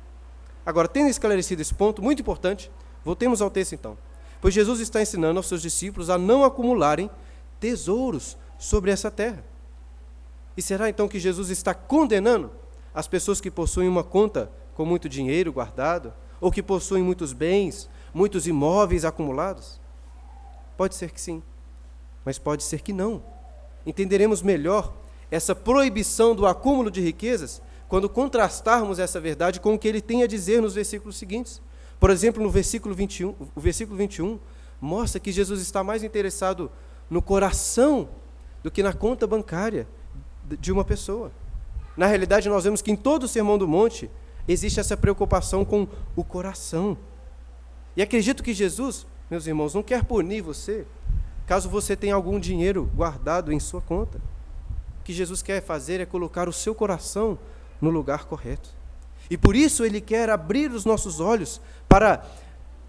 Agora, 0.65 0.87
tendo 0.87 1.09
esclarecido 1.09 1.61
esse 1.61 1.73
ponto 1.73 2.01
muito 2.01 2.21
importante, 2.21 2.71
voltemos 3.05 3.41
ao 3.41 3.49
texto 3.49 3.73
então. 3.73 3.97
Pois 4.41 4.53
Jesus 4.53 4.79
está 4.79 5.01
ensinando 5.01 5.39
aos 5.39 5.47
seus 5.47 5.61
discípulos 5.61 6.09
a 6.09 6.17
não 6.17 6.43
acumularem 6.43 7.09
tesouros 7.59 8.35
sobre 8.57 8.91
essa 8.91 9.09
terra. 9.11 9.43
E 10.55 10.61
será 10.61 10.89
então 10.89 11.07
que 11.07 11.19
Jesus 11.19 11.49
está 11.49 11.73
condenando 11.73 12.51
as 12.97 13.07
pessoas 13.07 13.39
que 13.39 13.51
possuem 13.51 13.87
uma 13.87 14.03
conta 14.03 14.51
com 14.73 14.83
muito 14.83 15.07
dinheiro 15.07 15.53
guardado, 15.53 16.11
ou 16.41 16.51
que 16.51 16.63
possuem 16.63 17.03
muitos 17.03 17.31
bens, 17.31 17.87
muitos 18.11 18.47
imóveis 18.47 19.05
acumulados? 19.05 19.79
Pode 20.75 20.95
ser 20.95 21.11
que 21.11 21.21
sim, 21.21 21.43
mas 22.25 22.39
pode 22.39 22.63
ser 22.63 22.81
que 22.81 22.91
não. 22.91 23.21
Entenderemos 23.85 24.41
melhor 24.41 24.95
essa 25.29 25.53
proibição 25.53 26.33
do 26.33 26.47
acúmulo 26.47 26.89
de 26.89 26.99
riquezas 26.99 27.61
quando 27.87 28.09
contrastarmos 28.09 28.97
essa 28.97 29.21
verdade 29.21 29.59
com 29.59 29.75
o 29.75 29.77
que 29.77 29.87
ele 29.87 30.01
tem 30.01 30.23
a 30.23 30.27
dizer 30.27 30.59
nos 30.59 30.73
versículos 30.73 31.17
seguintes. 31.17 31.61
Por 31.99 32.09
exemplo, 32.09 32.41
no 32.41 32.49
versículo 32.49 32.95
21, 32.95 33.35
o 33.55 33.61
versículo 33.61 33.95
21 33.95 34.39
mostra 34.81 35.19
que 35.19 35.31
Jesus 35.31 35.61
está 35.61 35.83
mais 35.83 36.01
interessado 36.01 36.71
no 37.11 37.21
coração 37.21 38.09
do 38.63 38.71
que 38.71 38.81
na 38.81 38.91
conta 38.91 39.27
bancária 39.27 39.87
de 40.59 40.71
uma 40.71 40.83
pessoa. 40.83 41.31
Na 41.97 42.05
realidade, 42.05 42.47
nós 42.47 42.63
vemos 42.63 42.81
que 42.81 42.91
em 42.91 42.95
todo 42.95 43.23
o 43.23 43.27
Sermão 43.27 43.57
do 43.57 43.67
Monte 43.67 44.09
existe 44.47 44.79
essa 44.79 44.95
preocupação 44.95 45.65
com 45.65 45.87
o 46.15 46.23
coração. 46.23 46.95
E 47.95 48.01
acredito 48.01 48.43
que 48.43 48.53
Jesus, 48.53 49.07
meus 49.29 49.47
irmãos, 49.47 49.73
não 49.73 49.81
quer 49.81 50.03
punir 50.05 50.41
você 50.41 50.85
caso 51.47 51.69
você 51.69 51.95
tenha 51.95 52.13
algum 52.13 52.39
dinheiro 52.39 52.91
guardado 52.93 53.51
em 53.51 53.59
sua 53.59 53.81
conta. 53.81 54.17
O 54.99 55.03
que 55.03 55.13
Jesus 55.13 55.41
quer 55.41 55.63
fazer 55.63 56.01
é 56.01 56.05
colocar 56.05 56.47
o 56.47 56.53
seu 56.53 56.75
coração 56.75 57.39
no 57.81 57.89
lugar 57.89 58.25
correto. 58.25 58.69
E 59.29 59.37
por 59.37 59.55
isso 59.55 59.83
ele 59.83 60.01
quer 60.01 60.29
abrir 60.29 60.71
os 60.71 60.85
nossos 60.85 61.19
olhos 61.19 61.61
para 61.87 62.25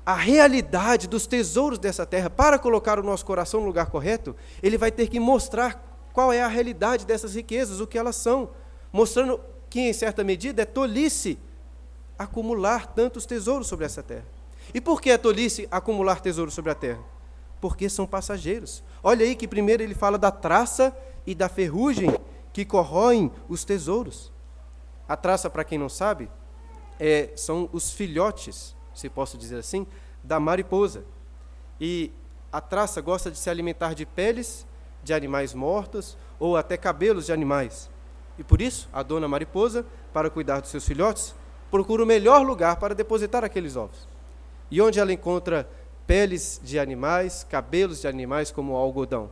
a 0.05 0.15
realidade 0.15 1.07
dos 1.07 1.27
tesouros 1.27 1.79
dessa 1.79 2.05
terra, 2.05 2.29
para 2.29 2.59
colocar 2.59 2.99
o 2.99 3.03
nosso 3.03 3.25
coração 3.25 3.61
no 3.61 3.67
lugar 3.67 3.87
correto, 3.87 4.35
ele 4.63 4.79
vai 4.79 4.91
ter 4.91 5.07
que 5.07 5.21
mostrar 5.21 5.85
qual 6.13 6.33
é 6.33 6.43
a 6.43 6.49
realidade 6.49 7.07
dessas 7.07 7.35
riquezas, 7.35 7.79
o 7.79 7.87
que 7.87 7.99
elas 7.99 8.17
são, 8.17 8.49
mostrando 8.99 9.41
que, 9.71 9.79
em 9.79 9.93
certa 9.93 10.25
medida, 10.25 10.63
é 10.63 10.65
tolice 10.65 11.39
acumular 12.19 12.85
tantos 12.85 13.25
tesouros 13.25 13.69
sobre 13.69 13.87
essa 13.87 14.03
terra. 14.03 14.27
E 14.75 14.81
por 14.81 15.01
que 15.01 15.09
é 15.09 15.17
tolice 15.17 15.69
acumular 15.71 16.21
tesouros 16.21 16.53
sobre 16.53 16.73
a 16.73 16.75
terra? 16.75 16.99
Porque 17.61 17.89
são 17.89 18.09
passageiros. 18.09 18.83
Olha 19.01 19.25
aí 19.25 19.37
que 19.37 19.47
primeiro 19.47 19.85
ele 19.85 19.95
fala 19.95 20.19
da 20.19 20.33
traça 20.33 20.97
e 21.25 21.33
da 21.33 21.49
ferrugem 21.49 22.11
que 22.53 22.65
corroem 22.65 23.31
os 23.49 23.65
tesouros. 23.65 24.33
A 25.09 25.17
traça, 25.17 25.49
para 25.49 25.63
quem 25.63 25.79
não 25.79 25.89
sabe, 25.89 26.29
é, 26.99 27.31
são 27.37 27.69
os 27.73 27.93
filhotes, 27.93 28.75
se 28.93 29.09
posso 29.09 29.39
dizer 29.39 29.59
assim, 29.59 29.87
da 30.25 30.41
mariposa. 30.41 31.05
E 31.81 32.11
a 32.51 32.61
traça 32.61 33.01
gosta 33.01 33.31
de 33.31 33.39
se 33.39 33.49
alimentar 33.49 33.95
de 33.95 34.05
peles 34.05 34.67
de 35.05 35.15
animais 35.15 35.55
mortos 35.55 36.17
ou 36.41 36.57
até 36.57 36.77
cabelos 36.77 37.27
de 37.27 37.33
animais. 37.33 37.89
E 38.39 38.45
por 38.45 38.63
isso, 38.63 38.89
a 38.93 39.03
dona 39.03 39.27
mariposa, 39.27 39.85
para 40.13 40.31
cuidar 40.31 40.61
dos 40.61 40.71
seus 40.71 40.87
filhotes, 40.87 41.35
procura 41.71 42.03
o 42.03 42.07
melhor 42.07 42.47
lugar 42.47 42.77
para 42.77 42.95
depositar 42.95 43.45
aqueles 43.45 43.77
ovos. 43.77 44.07
E 44.71 44.81
onde 44.81 45.01
ela 45.01 45.13
encontra 45.13 45.69
peles 46.07 46.61
de 46.63 46.79
animais, 46.79 47.45
cabelos 47.49 48.01
de 48.01 48.09
animais 48.09 48.51
como 48.51 48.77
algodão? 48.77 49.31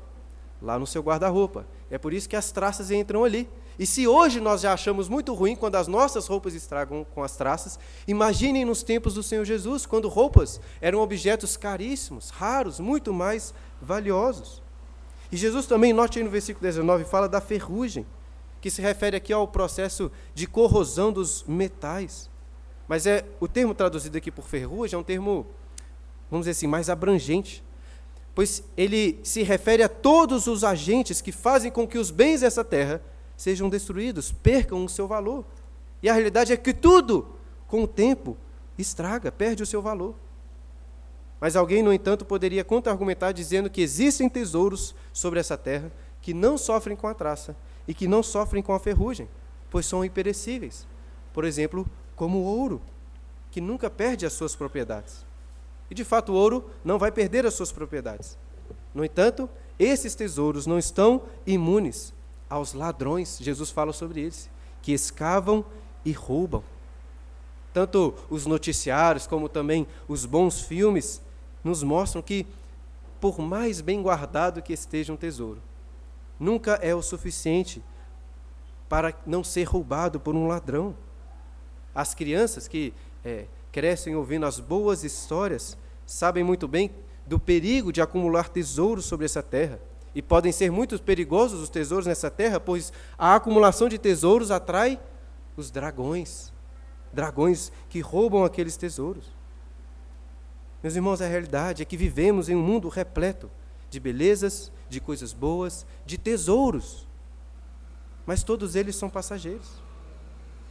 Lá 0.60 0.78
no 0.78 0.86
seu 0.86 1.02
guarda-roupa. 1.02 1.66
É 1.90 1.98
por 1.98 2.12
isso 2.12 2.28
que 2.28 2.36
as 2.36 2.50
traças 2.50 2.90
entram 2.90 3.24
ali. 3.24 3.48
E 3.78 3.86
se 3.86 4.08
hoje 4.08 4.40
nós 4.40 4.62
já 4.62 4.72
achamos 4.72 5.08
muito 5.08 5.34
ruim 5.34 5.54
quando 5.54 5.76
as 5.76 5.86
nossas 5.86 6.26
roupas 6.26 6.54
estragam 6.54 7.06
com 7.14 7.22
as 7.22 7.36
traças, 7.36 7.78
imaginem 8.08 8.64
nos 8.64 8.82
tempos 8.82 9.14
do 9.14 9.22
Senhor 9.22 9.44
Jesus, 9.44 9.84
quando 9.84 10.08
roupas 10.08 10.60
eram 10.80 11.00
objetos 11.00 11.56
caríssimos, 11.58 12.30
raros, 12.30 12.80
muito 12.80 13.12
mais 13.12 13.52
valiosos. 13.80 14.62
E 15.30 15.36
Jesus 15.36 15.66
também, 15.66 15.92
note 15.92 16.18
aí 16.18 16.24
no 16.24 16.30
versículo 16.30 16.62
19, 16.62 17.04
fala 17.04 17.28
da 17.28 17.40
ferrugem, 17.40 18.06
que 18.66 18.70
se 18.72 18.82
refere 18.82 19.16
aqui 19.16 19.32
ao 19.32 19.46
processo 19.46 20.10
de 20.34 20.44
corrosão 20.44 21.12
dos 21.12 21.44
metais. 21.44 22.28
Mas 22.88 23.06
é 23.06 23.24
o 23.38 23.46
termo 23.46 23.72
traduzido 23.72 24.18
aqui 24.18 24.28
por 24.28 24.44
ferrugem 24.44 24.96
é 24.96 24.98
um 24.98 25.04
termo, 25.04 25.46
vamos 26.28 26.46
dizer 26.46 26.50
assim, 26.50 26.66
mais 26.66 26.90
abrangente, 26.90 27.62
pois 28.34 28.64
ele 28.76 29.20
se 29.22 29.44
refere 29.44 29.84
a 29.84 29.88
todos 29.88 30.48
os 30.48 30.64
agentes 30.64 31.20
que 31.20 31.30
fazem 31.30 31.70
com 31.70 31.86
que 31.86 31.96
os 31.96 32.10
bens 32.10 32.40
dessa 32.40 32.64
terra 32.64 33.00
sejam 33.36 33.68
destruídos, 33.68 34.32
percam 34.32 34.84
o 34.84 34.88
seu 34.88 35.06
valor. 35.06 35.44
E 36.02 36.08
a 36.08 36.12
realidade 36.12 36.52
é 36.52 36.56
que 36.56 36.74
tudo, 36.74 37.36
com 37.68 37.84
o 37.84 37.86
tempo, 37.86 38.36
estraga, 38.76 39.30
perde 39.30 39.62
o 39.62 39.66
seu 39.66 39.80
valor. 39.80 40.16
Mas 41.40 41.54
alguém, 41.54 41.84
no 41.84 41.92
entanto, 41.92 42.24
poderia 42.24 42.64
contra-argumentar 42.64 43.30
dizendo 43.30 43.70
que 43.70 43.80
existem 43.80 44.28
tesouros 44.28 44.92
sobre 45.12 45.38
essa 45.38 45.56
terra 45.56 45.92
que 46.20 46.34
não 46.34 46.58
sofrem 46.58 46.96
com 46.96 47.06
a 47.06 47.14
traça 47.14 47.54
e 47.86 47.94
que 47.94 48.08
não 48.08 48.22
sofrem 48.22 48.62
com 48.62 48.72
a 48.72 48.80
ferrugem, 48.80 49.28
pois 49.70 49.86
são 49.86 50.04
imperecíveis. 50.04 50.86
Por 51.32 51.44
exemplo, 51.44 51.86
como 52.14 52.38
o 52.38 52.44
ouro, 52.44 52.80
que 53.50 53.60
nunca 53.60 53.88
perde 53.88 54.26
as 54.26 54.32
suas 54.32 54.56
propriedades. 54.56 55.24
E 55.90 55.94
de 55.94 56.04
fato, 56.04 56.32
o 56.32 56.34
ouro 56.34 56.68
não 56.84 56.98
vai 56.98 57.12
perder 57.12 57.46
as 57.46 57.54
suas 57.54 57.70
propriedades. 57.70 58.36
No 58.94 59.04
entanto, 59.04 59.48
esses 59.78 60.14
tesouros 60.14 60.66
não 60.66 60.78
estão 60.78 61.22
imunes 61.46 62.12
aos 62.48 62.72
ladrões, 62.72 63.38
Jesus 63.40 63.70
fala 63.70 63.92
sobre 63.92 64.22
eles, 64.22 64.48
que 64.82 64.92
escavam 64.92 65.64
e 66.04 66.12
roubam. 66.12 66.62
Tanto 67.72 68.14
os 68.30 68.46
noticiários 68.46 69.26
como 69.26 69.48
também 69.48 69.86
os 70.08 70.24
bons 70.24 70.60
filmes 70.60 71.20
nos 71.62 71.82
mostram 71.82 72.22
que, 72.22 72.46
por 73.20 73.38
mais 73.38 73.80
bem 73.80 74.00
guardado 74.00 74.62
que 74.62 74.72
esteja 74.72 75.12
um 75.12 75.16
tesouro, 75.16 75.60
nunca 76.38 76.74
é 76.82 76.94
o 76.94 77.02
suficiente 77.02 77.82
para 78.88 79.14
não 79.26 79.42
ser 79.42 79.64
roubado 79.64 80.20
por 80.20 80.34
um 80.34 80.46
ladrão. 80.46 80.96
As 81.94 82.14
crianças 82.14 82.68
que 82.68 82.92
é, 83.24 83.46
crescem 83.72 84.14
ouvindo 84.14 84.46
as 84.46 84.60
boas 84.60 85.04
histórias 85.04 85.76
sabem 86.06 86.44
muito 86.44 86.68
bem 86.68 86.90
do 87.26 87.38
perigo 87.38 87.92
de 87.92 88.00
acumular 88.00 88.48
tesouros 88.48 89.04
sobre 89.04 89.26
essa 89.26 89.42
terra. 89.42 89.80
E 90.14 90.22
podem 90.22 90.52
ser 90.52 90.70
muito 90.70 91.00
perigosos 91.02 91.60
os 91.60 91.68
tesouros 91.68 92.06
nessa 92.06 92.30
terra, 92.30 92.58
pois 92.58 92.92
a 93.18 93.34
acumulação 93.34 93.88
de 93.88 93.98
tesouros 93.98 94.50
atrai 94.50 95.00
os 95.56 95.70
dragões 95.70 96.52
dragões 97.16 97.72
que 97.88 98.00
roubam 98.00 98.44
aqueles 98.44 98.76
tesouros. 98.76 99.24
Meus 100.82 100.94
irmãos, 100.94 101.20
a 101.20 101.26
realidade 101.26 101.82
é 101.82 101.84
que 101.84 101.96
vivemos 101.96 102.48
em 102.48 102.54
um 102.54 102.62
mundo 102.62 102.88
repleto 102.88 103.50
de 103.90 104.00
belezas, 104.00 104.70
de 104.88 105.00
coisas 105.00 105.32
boas, 105.32 105.86
de 106.04 106.18
tesouros. 106.18 107.06
Mas 108.24 108.42
todos 108.42 108.74
eles 108.74 108.96
são 108.96 109.08
passageiros. 109.08 109.68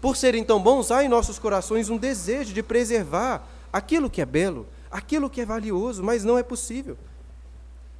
Por 0.01 0.15
serem 0.15 0.43
tão 0.43 0.62
bons, 0.62 0.91
há 0.91 1.03
em 1.03 1.07
nossos 1.07 1.39
corações 1.39 1.89
um 1.89 1.98
desejo 1.98 2.53
de 2.53 2.62
preservar 2.62 3.48
aquilo 3.72 4.10
que 4.10 4.22
é 4.22 4.25
belo, 4.25 4.67
aquilo 4.91 5.29
que 5.29 5.41
é 5.41 5.45
valioso, 5.45 6.03
mas 6.03 6.24
não 6.24 6.38
é 6.38 6.43
possível. 6.43 6.98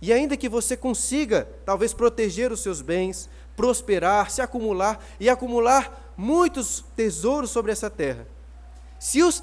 E 0.02 0.14
ainda 0.14 0.38
que 0.38 0.50
você 0.50 0.78
consiga, 0.78 1.48
talvez, 1.66 1.94
proteger 1.94 2.52
os 2.52 2.60
seus 2.60 2.82
bens, 2.82 3.30
prosperar, 3.56 4.30
se 4.30 4.42
acumular 4.42 5.04
e 5.20 5.30
acumular 5.30 6.14
muitos 6.18 6.84
tesouros 6.96 7.50
sobre 7.50 7.72
essa 7.72 7.90
terra, 7.90 8.28
se 8.98 9.22
os, 9.22 9.42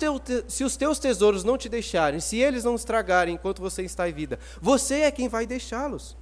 se 0.49 0.65
os 0.65 0.77
teus 0.77 0.99
tesouros 0.99 1.45
não 1.45 1.59
te 1.59 1.69
deixarem, 1.69 2.21
se 2.21 2.39
eles 2.39 2.65
não 2.65 2.75
estragarem 2.75 3.35
enquanto 3.35 3.61
você 3.61 3.83
está 3.83 4.09
em 4.09 4.13
vida, 4.13 4.39
você 4.61 5.01
é 5.01 5.11
quem 5.11 5.29
vai 5.29 5.47
deixá-los. 5.47 6.17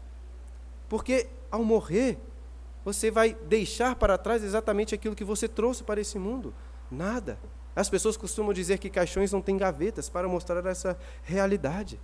Porque 0.89 1.29
ao 1.51 1.65
morrer, 1.65 2.19
você 2.85 3.11
vai 3.11 3.37
deixar 3.47 3.95
para 3.95 4.19
trás 4.19 4.43
exatamente 4.43 4.95
aquilo 4.95 5.15
que 5.15 5.25
você 5.25 5.47
trouxe 5.47 5.83
para 5.83 6.01
esse 6.01 6.19
mundo. 6.19 6.55
Nada. 6.91 7.39
As 7.75 7.89
pessoas 7.89 8.17
costumam 8.17 8.53
dizer 8.53 8.79
que 8.79 8.91
caixões 8.91 9.33
não 9.33 9.41
têm 9.41 9.57
gavetas 9.57 10.09
para 10.09 10.29
mostrar 10.29 10.65
essa 10.67 10.99
realidade. 11.23 12.01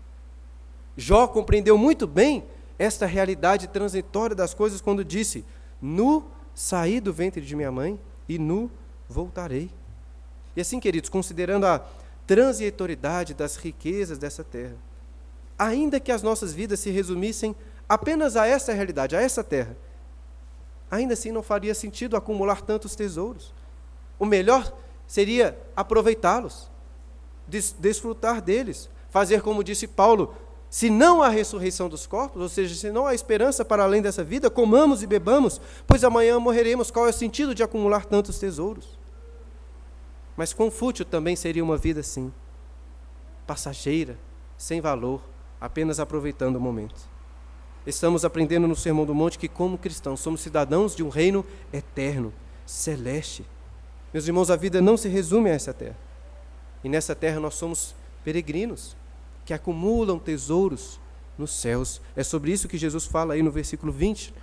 Jó 0.97 1.27
compreendeu 1.27 1.77
muito 1.77 2.07
bem 2.07 2.45
esta 2.79 3.07
realidade 3.07 3.67
transitória 3.69 4.37
das 4.37 4.55
coisas 4.55 4.81
quando 4.81 5.05
disse: 5.05 5.45
Nu 5.81 6.31
saí 6.55 7.01
do 7.01 7.13
ventre 7.13 7.41
de 7.41 7.57
minha 7.57 7.73
mãe 7.73 7.99
e 8.29 8.39
nu 8.39 8.71
voltarei. 9.09 9.71
E 10.57 10.61
assim, 10.61 10.81
queridos, 10.81 11.11
considerando 11.11 11.67
a 11.67 11.85
transitoriedade 12.27 13.35
das 13.35 13.57
riquezas 13.57 14.19
dessa 14.19 14.43
terra, 14.43 14.77
ainda 15.59 16.01
que 16.01 16.11
as 16.11 16.23
nossas 16.23 16.53
vidas 16.53 16.81
se 16.81 16.91
resumissem 16.91 17.55
apenas 17.89 18.37
a 18.37 18.47
essa 18.47 18.73
realidade, 18.73 19.15
a 19.15 19.21
essa 19.21 19.45
terra, 19.45 19.77
ainda 20.91 21.15
assim 21.15 21.31
não 21.31 21.43
faria 21.43 21.75
sentido 21.75 22.17
acumular 22.17 22.63
tantos 22.63 22.97
tesouros. 22.97 23.53
O 24.19 24.25
melhor 24.25 24.73
seria 25.07 25.57
aproveitá-los, 25.77 26.71
des 27.47 27.73
desfrutar 27.79 28.41
deles, 28.41 28.89
fazer 29.11 29.43
como 29.43 29.63
disse 29.63 29.87
Paulo: 29.87 30.35
se 30.69 30.91
não 30.91 31.23
há 31.23 31.29
ressurreição 31.29 31.89
dos 31.89 32.07
corpos, 32.07 32.43
ou 32.43 32.49
seja, 32.49 32.75
se 32.75 32.91
não 32.91 33.07
há 33.07 33.15
esperança 33.15 33.65
para 33.65 33.85
além 33.85 34.03
dessa 34.03 34.25
vida, 34.25 34.51
comamos 34.51 35.03
e 35.03 35.07
bebamos, 35.07 35.61
pois 35.87 36.03
amanhã 36.03 36.41
morreremos. 36.41 36.91
Qual 36.91 37.07
é 37.07 37.11
o 37.11 37.13
sentido 37.13 37.55
de 37.55 37.63
acumular 37.63 38.05
tantos 38.05 38.39
tesouros? 38.39 38.96
Mas 40.37 40.53
quão 40.53 40.71
fútil 40.71 41.05
também 41.05 41.35
seria 41.35 41.65
uma 41.65 41.77
vida 41.77 42.01
assim, 42.01 42.33
passageira, 43.47 44.19
sem 44.59 44.81
valor, 44.81 45.23
apenas 45.61 45.99
aproveitando 45.99 46.57
o 46.57 46.61
momento. 46.61 47.09
Estamos 47.87 48.25
aprendendo 48.25 48.67
no 48.67 48.75
Sermão 48.75 49.07
do 49.07 49.15
Monte 49.15 49.39
que, 49.39 49.49
como 49.49 49.79
cristãos, 49.79 50.21
somos 50.21 50.41
cidadãos 50.41 50.95
de 50.95 51.03
um 51.03 51.09
reino 51.09 51.45
eterno, 51.73 52.33
celeste. 52.67 53.47
Meus 54.13 54.27
irmãos, 54.27 54.51
a 54.51 54.57
vida 54.57 54.83
não 54.83 54.97
se 54.97 55.09
resume 55.09 55.51
a 55.51 55.55
essa 55.55 55.73
terra. 55.73 55.97
E 56.83 56.89
nessa 56.89 57.15
terra 57.15 57.41
nós 57.41 57.55
somos 57.55 57.95
peregrinos 58.25 58.97
que 59.45 59.55
acumulam 59.55 60.19
tesouros 60.19 61.01
nos 61.39 61.53
céus. 61.53 62.01
É 62.17 62.25
sobre 62.25 62.51
isso 62.51 62.69
que 62.69 62.77
Jesus 62.77 63.07
fala 63.07 63.35
aí 63.35 63.43
no 63.43 63.51
versículo 63.51 63.93
20. 63.93 64.35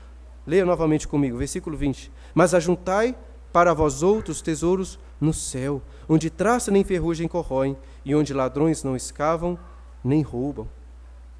Leia 0.47 0.65
novamente 0.65 1.07
comigo, 1.07 1.37
versículo 1.37 1.75
20. 1.75 2.11
Mas 2.33 2.53
ajuntai 2.53 3.15
para 3.51 3.73
vós 3.73 4.01
outros 4.01 4.41
tesouros 4.41 4.97
no 5.23 5.33
céu, 5.33 5.81
onde 6.07 6.29
traça 6.29 6.69
nem 6.69 6.83
ferrugem 6.83 7.29
corroem, 7.29 7.77
e 8.03 8.13
onde 8.13 8.33
ladrões 8.33 8.83
não 8.83 8.93
escavam 8.93 9.57
nem 10.03 10.21
roubam. 10.21 10.67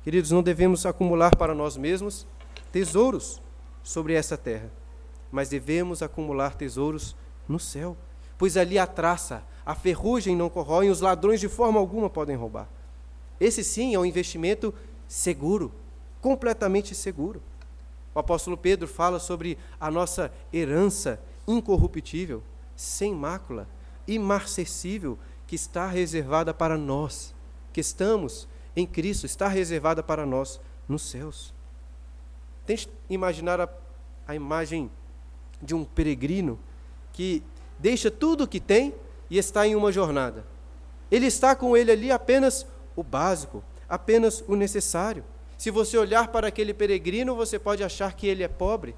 Queridos, 0.06 0.32
não 0.32 0.42
devemos 0.42 0.86
acumular 0.86 1.36
para 1.36 1.54
nós 1.54 1.76
mesmos 1.76 2.26
tesouros 2.72 3.42
sobre 3.84 4.14
essa 4.14 4.38
terra, 4.38 4.72
mas 5.30 5.50
devemos 5.50 6.02
acumular 6.02 6.56
tesouros 6.56 7.14
no 7.46 7.60
céu, 7.60 7.98
pois 8.38 8.56
ali 8.56 8.80
a 8.80 8.88
traça, 8.88 9.44
a 9.66 9.76
ferrugem 9.76 10.34
não 10.34 10.50
corroem, 10.50 10.90
os 10.90 11.02
ladrões 11.02 11.42
de 11.42 11.50
forma 11.50 11.78
alguma 11.78 12.10
podem 12.10 12.38
roubar. 12.38 12.70
Esse 13.38 13.66
sim 13.66 13.94
é 13.94 14.00
um 14.00 14.06
investimento 14.06 14.74
seguro, 15.10 15.74
completamente 16.22 16.96
seguro. 16.96 17.42
O 18.16 18.20
apóstolo 18.20 18.56
Pedro 18.56 18.88
fala 18.88 19.20
sobre 19.20 19.58
a 19.78 19.92
nossa 19.92 20.32
herança 20.54 21.20
incorruptível, 21.46 22.42
sem 22.76 23.14
mácula, 23.14 23.68
imarcessível, 24.08 25.18
que 25.48 25.56
está 25.56 25.88
reservada 25.88 26.54
para 26.54 26.78
nós, 26.78 27.34
que 27.72 27.80
estamos 27.82 28.48
em 28.76 28.86
Cristo, 28.88 29.26
está 29.26 29.48
reservada 29.48 30.02
para 30.02 30.26
nós 30.26 30.60
nos 30.88 31.04
céus. 31.04 31.54
Tente 32.66 32.90
imaginar 33.10 33.60
a, 33.62 33.70
a 34.28 34.36
imagem 34.36 34.90
de 35.62 35.76
um 35.76 35.84
peregrino 35.84 36.60
que 37.12 37.44
deixa 37.78 38.10
tudo 38.10 38.46
o 38.46 38.48
que 38.48 38.60
tem 38.60 38.94
e 39.30 39.38
está 39.38 39.68
em 39.68 39.76
uma 39.76 39.92
jornada. 39.92 40.46
Ele 41.12 41.28
está 41.28 41.56
com 41.56 41.78
ele 41.78 41.92
ali 41.92 42.12
apenas 42.12 42.66
o 42.96 43.04
básico, 43.04 43.64
apenas 43.88 44.44
o 44.48 44.56
necessário. 44.56 45.24
Se 45.58 45.70
você 45.70 45.98
olhar 45.98 46.30
para 46.30 46.48
aquele 46.48 46.74
peregrino, 46.74 47.36
você 47.36 47.60
pode 47.60 47.84
achar 47.84 48.14
que 48.14 48.28
ele 48.28 48.44
é 48.44 48.48
pobre, 48.48 48.96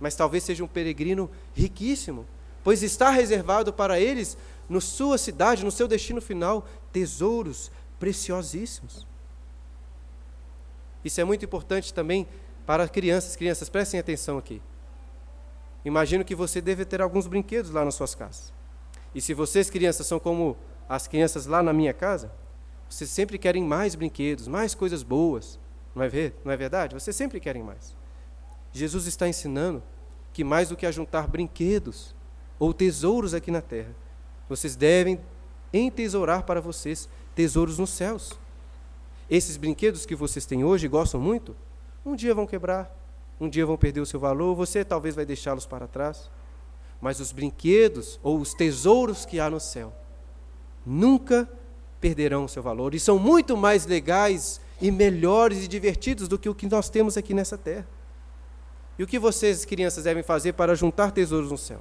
mas 0.00 0.16
talvez 0.16 0.42
seja 0.44 0.64
um 0.64 0.68
peregrino 0.68 1.30
riquíssimo, 1.54 2.26
pois 2.62 2.82
está 2.82 3.10
reservado 3.10 3.72
para 3.72 3.98
eles, 3.98 4.36
na 4.68 4.80
sua 4.80 5.16
cidade, 5.18 5.64
no 5.64 5.70
seu 5.70 5.88
destino 5.88 6.20
final, 6.20 6.66
tesouros 6.92 7.70
preciosíssimos. 7.98 9.06
Isso 11.04 11.20
é 11.20 11.24
muito 11.24 11.44
importante 11.44 11.92
também 11.94 12.26
para 12.66 12.86
crianças. 12.88 13.36
Crianças, 13.36 13.68
prestem 13.68 13.98
atenção 13.98 14.36
aqui. 14.36 14.60
Imagino 15.84 16.24
que 16.24 16.34
você 16.34 16.60
deve 16.60 16.84
ter 16.84 17.00
alguns 17.00 17.26
brinquedos 17.26 17.70
lá 17.70 17.84
nas 17.84 17.94
suas 17.94 18.14
casas. 18.14 18.52
E 19.14 19.20
se 19.20 19.32
vocês, 19.32 19.70
crianças, 19.70 20.06
são 20.06 20.18
como 20.18 20.56
as 20.88 21.06
crianças 21.06 21.46
lá 21.46 21.62
na 21.62 21.72
minha 21.72 21.94
casa, 21.94 22.30
vocês 22.88 23.08
sempre 23.10 23.38
querem 23.38 23.62
mais 23.62 23.94
brinquedos, 23.94 24.48
mais 24.48 24.74
coisas 24.74 25.02
boas. 25.02 25.58
Não 25.94 26.02
é, 26.02 26.08
ver, 26.08 26.34
não 26.44 26.52
é 26.52 26.56
verdade? 26.56 26.94
Vocês 26.94 27.16
sempre 27.16 27.40
querem 27.40 27.62
mais. 27.62 27.96
Jesus 28.72 29.06
está 29.06 29.28
ensinando 29.28 29.82
que 30.32 30.44
mais 30.44 30.68
do 30.68 30.76
que 30.76 30.86
ajuntar 30.86 31.26
brinquedos 31.26 32.14
ou 32.58 32.74
tesouros 32.74 33.34
aqui 33.34 33.50
na 33.50 33.60
terra, 33.60 33.94
vocês 34.48 34.74
devem 34.74 35.20
entesourar 35.72 36.44
para 36.44 36.60
vocês 36.60 37.08
tesouros 37.34 37.78
nos 37.78 37.90
céus. 37.90 38.32
Esses 39.30 39.56
brinquedos 39.56 40.06
que 40.06 40.16
vocês 40.16 40.46
têm 40.46 40.64
hoje 40.64 40.86
e 40.86 40.88
gostam 40.88 41.20
muito, 41.20 41.54
um 42.04 42.16
dia 42.16 42.34
vão 42.34 42.46
quebrar, 42.46 42.90
um 43.40 43.48
dia 43.48 43.66
vão 43.66 43.76
perder 43.76 44.00
o 44.00 44.06
seu 44.06 44.18
valor, 44.18 44.54
você 44.54 44.84
talvez 44.84 45.14
vai 45.14 45.26
deixá-los 45.26 45.66
para 45.66 45.86
trás. 45.86 46.30
Mas 47.00 47.20
os 47.20 47.30
brinquedos 47.30 48.18
ou 48.22 48.40
os 48.40 48.54
tesouros 48.54 49.24
que 49.24 49.38
há 49.38 49.48
no 49.48 49.60
céu 49.60 49.92
nunca 50.84 51.48
perderão 52.00 52.44
o 52.44 52.48
seu 52.48 52.62
valor 52.62 52.94
e 52.94 53.00
são 53.00 53.18
muito 53.18 53.56
mais 53.56 53.86
legais 53.86 54.60
e 54.80 54.90
melhores 54.90 55.64
e 55.64 55.68
divertidos 55.68 56.28
do 56.28 56.38
que 56.38 56.48
o 56.48 56.54
que 56.54 56.66
nós 56.66 56.88
temos 56.88 57.16
aqui 57.16 57.34
nessa 57.34 57.58
terra. 57.58 57.86
E 58.98 59.02
o 59.02 59.06
que 59.06 59.18
vocês, 59.18 59.64
crianças, 59.64 60.04
devem 60.04 60.22
fazer 60.22 60.54
para 60.54 60.74
juntar 60.74 61.12
tesouros 61.12 61.50
no 61.50 61.58
céu? 61.58 61.80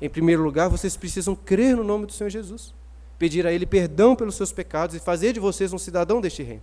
Em 0.00 0.08
primeiro 0.08 0.42
lugar, 0.42 0.68
vocês 0.68 0.96
precisam 0.96 1.34
crer 1.34 1.76
no 1.76 1.84
nome 1.84 2.06
do 2.06 2.12
Senhor 2.12 2.28
Jesus, 2.28 2.74
pedir 3.18 3.46
a 3.46 3.52
Ele 3.52 3.64
perdão 3.64 4.14
pelos 4.14 4.34
seus 4.34 4.52
pecados 4.52 4.94
e 4.94 5.00
fazer 5.00 5.32
de 5.32 5.40
vocês 5.40 5.72
um 5.72 5.78
cidadão 5.78 6.20
deste 6.20 6.42
reino. 6.42 6.62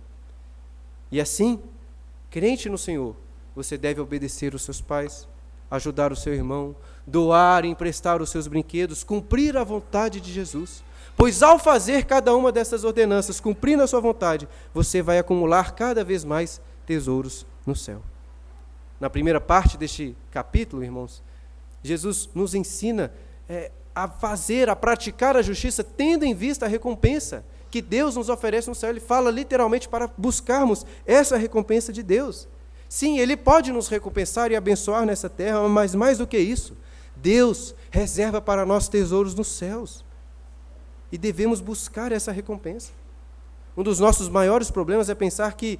E 1.10 1.20
assim, 1.20 1.60
crente 2.30 2.68
no 2.68 2.78
Senhor, 2.78 3.16
você 3.54 3.76
deve 3.76 4.00
obedecer 4.00 4.54
os 4.54 4.62
seus 4.62 4.80
pais, 4.80 5.28
ajudar 5.70 6.12
o 6.12 6.16
seu 6.16 6.32
irmão, 6.32 6.76
doar 7.06 7.64
e 7.64 7.68
emprestar 7.68 8.22
os 8.22 8.30
seus 8.30 8.46
brinquedos, 8.46 9.02
cumprir 9.02 9.56
a 9.56 9.64
vontade 9.64 10.20
de 10.20 10.32
Jesus. 10.32 10.82
Pois 11.16 11.42
ao 11.42 11.58
fazer 11.58 12.04
cada 12.04 12.34
uma 12.34 12.50
dessas 12.50 12.84
ordenanças, 12.84 13.40
cumprindo 13.40 13.82
a 13.82 13.86
sua 13.86 14.00
vontade, 14.00 14.48
você 14.72 15.02
vai 15.02 15.18
acumular 15.18 15.74
cada 15.74 16.04
vez 16.04 16.24
mais 16.24 16.60
tesouros 16.86 17.46
no 17.66 17.74
céu. 17.74 18.02
Na 19.00 19.10
primeira 19.10 19.40
parte 19.40 19.76
deste 19.76 20.16
capítulo, 20.30 20.82
irmãos, 20.82 21.22
Jesus 21.82 22.28
nos 22.34 22.54
ensina 22.54 23.12
é, 23.48 23.70
a 23.94 24.08
fazer, 24.08 24.68
a 24.68 24.76
praticar 24.76 25.36
a 25.36 25.42
justiça, 25.42 25.84
tendo 25.84 26.24
em 26.24 26.34
vista 26.34 26.66
a 26.66 26.68
recompensa 26.68 27.44
que 27.70 27.82
Deus 27.82 28.16
nos 28.16 28.28
oferece 28.28 28.68
no 28.68 28.74
céu. 28.74 28.90
Ele 28.90 29.00
fala 29.00 29.30
literalmente 29.30 29.88
para 29.88 30.08
buscarmos 30.16 30.86
essa 31.06 31.36
recompensa 31.36 31.92
de 31.92 32.02
Deus. 32.02 32.48
Sim, 32.88 33.18
Ele 33.18 33.36
pode 33.36 33.72
nos 33.72 33.88
recompensar 33.88 34.52
e 34.52 34.56
abençoar 34.56 35.04
nessa 35.04 35.28
terra, 35.28 35.68
mas 35.68 35.94
mais 35.94 36.18
do 36.18 36.26
que 36.26 36.38
isso, 36.38 36.76
Deus 37.16 37.74
reserva 37.90 38.40
para 38.40 38.64
nós 38.64 38.88
tesouros 38.88 39.34
nos 39.34 39.48
céus. 39.48 40.04
E 41.10 41.18
devemos 41.18 41.60
buscar 41.60 42.12
essa 42.12 42.30
recompensa. 42.30 42.92
Um 43.76 43.82
dos 43.82 43.98
nossos 43.98 44.28
maiores 44.28 44.70
problemas 44.70 45.08
é 45.08 45.14
pensar 45.14 45.54
que 45.54 45.78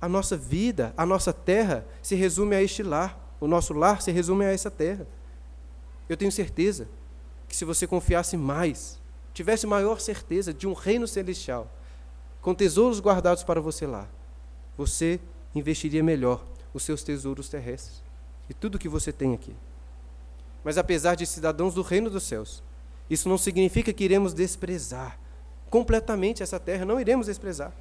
a 0.00 0.08
nossa 0.08 0.36
vida, 0.36 0.92
a 0.96 1.04
nossa 1.06 1.32
terra, 1.32 1.84
se 2.02 2.14
resume 2.14 2.54
a 2.54 2.62
este 2.62 2.82
lar. 2.82 3.18
O 3.40 3.48
nosso 3.48 3.72
lar 3.72 4.02
se 4.02 4.12
resume 4.12 4.44
a 4.44 4.52
essa 4.52 4.70
terra. 4.70 5.06
Eu 6.08 6.16
tenho 6.16 6.32
certeza 6.32 6.88
que 7.48 7.56
se 7.56 7.64
você 7.64 7.86
confiasse 7.86 8.36
mais, 8.36 9.00
tivesse 9.32 9.66
maior 9.66 10.00
certeza 10.00 10.52
de 10.52 10.66
um 10.66 10.72
reino 10.72 11.06
celestial, 11.06 11.70
com 12.40 12.54
tesouros 12.54 13.00
guardados 13.00 13.42
para 13.42 13.60
você 13.60 13.86
lá, 13.86 14.08
você 14.76 15.20
investiria 15.54 16.02
melhor 16.02 16.44
os 16.72 16.82
seus 16.82 17.02
tesouros 17.02 17.48
terrestres 17.48 18.02
e 18.48 18.54
tudo 18.54 18.78
que 18.78 18.88
você 18.88 19.12
tem 19.12 19.32
aqui. 19.32 19.54
Mas 20.62 20.76
apesar 20.78 21.14
de 21.14 21.26
cidadãos 21.26 21.74
do 21.74 21.82
reino 21.82 22.10
dos 22.10 22.24
céus, 22.24 22.62
isso 23.08 23.28
não 23.28 23.38
significa 23.38 23.92
que 23.92 24.04
iremos 24.04 24.34
desprezar 24.34 25.18
completamente 25.70 26.42
essa 26.42 26.58
terra, 26.58 26.84
não 26.84 27.00
iremos 27.00 27.26
desprezar. 27.26 27.72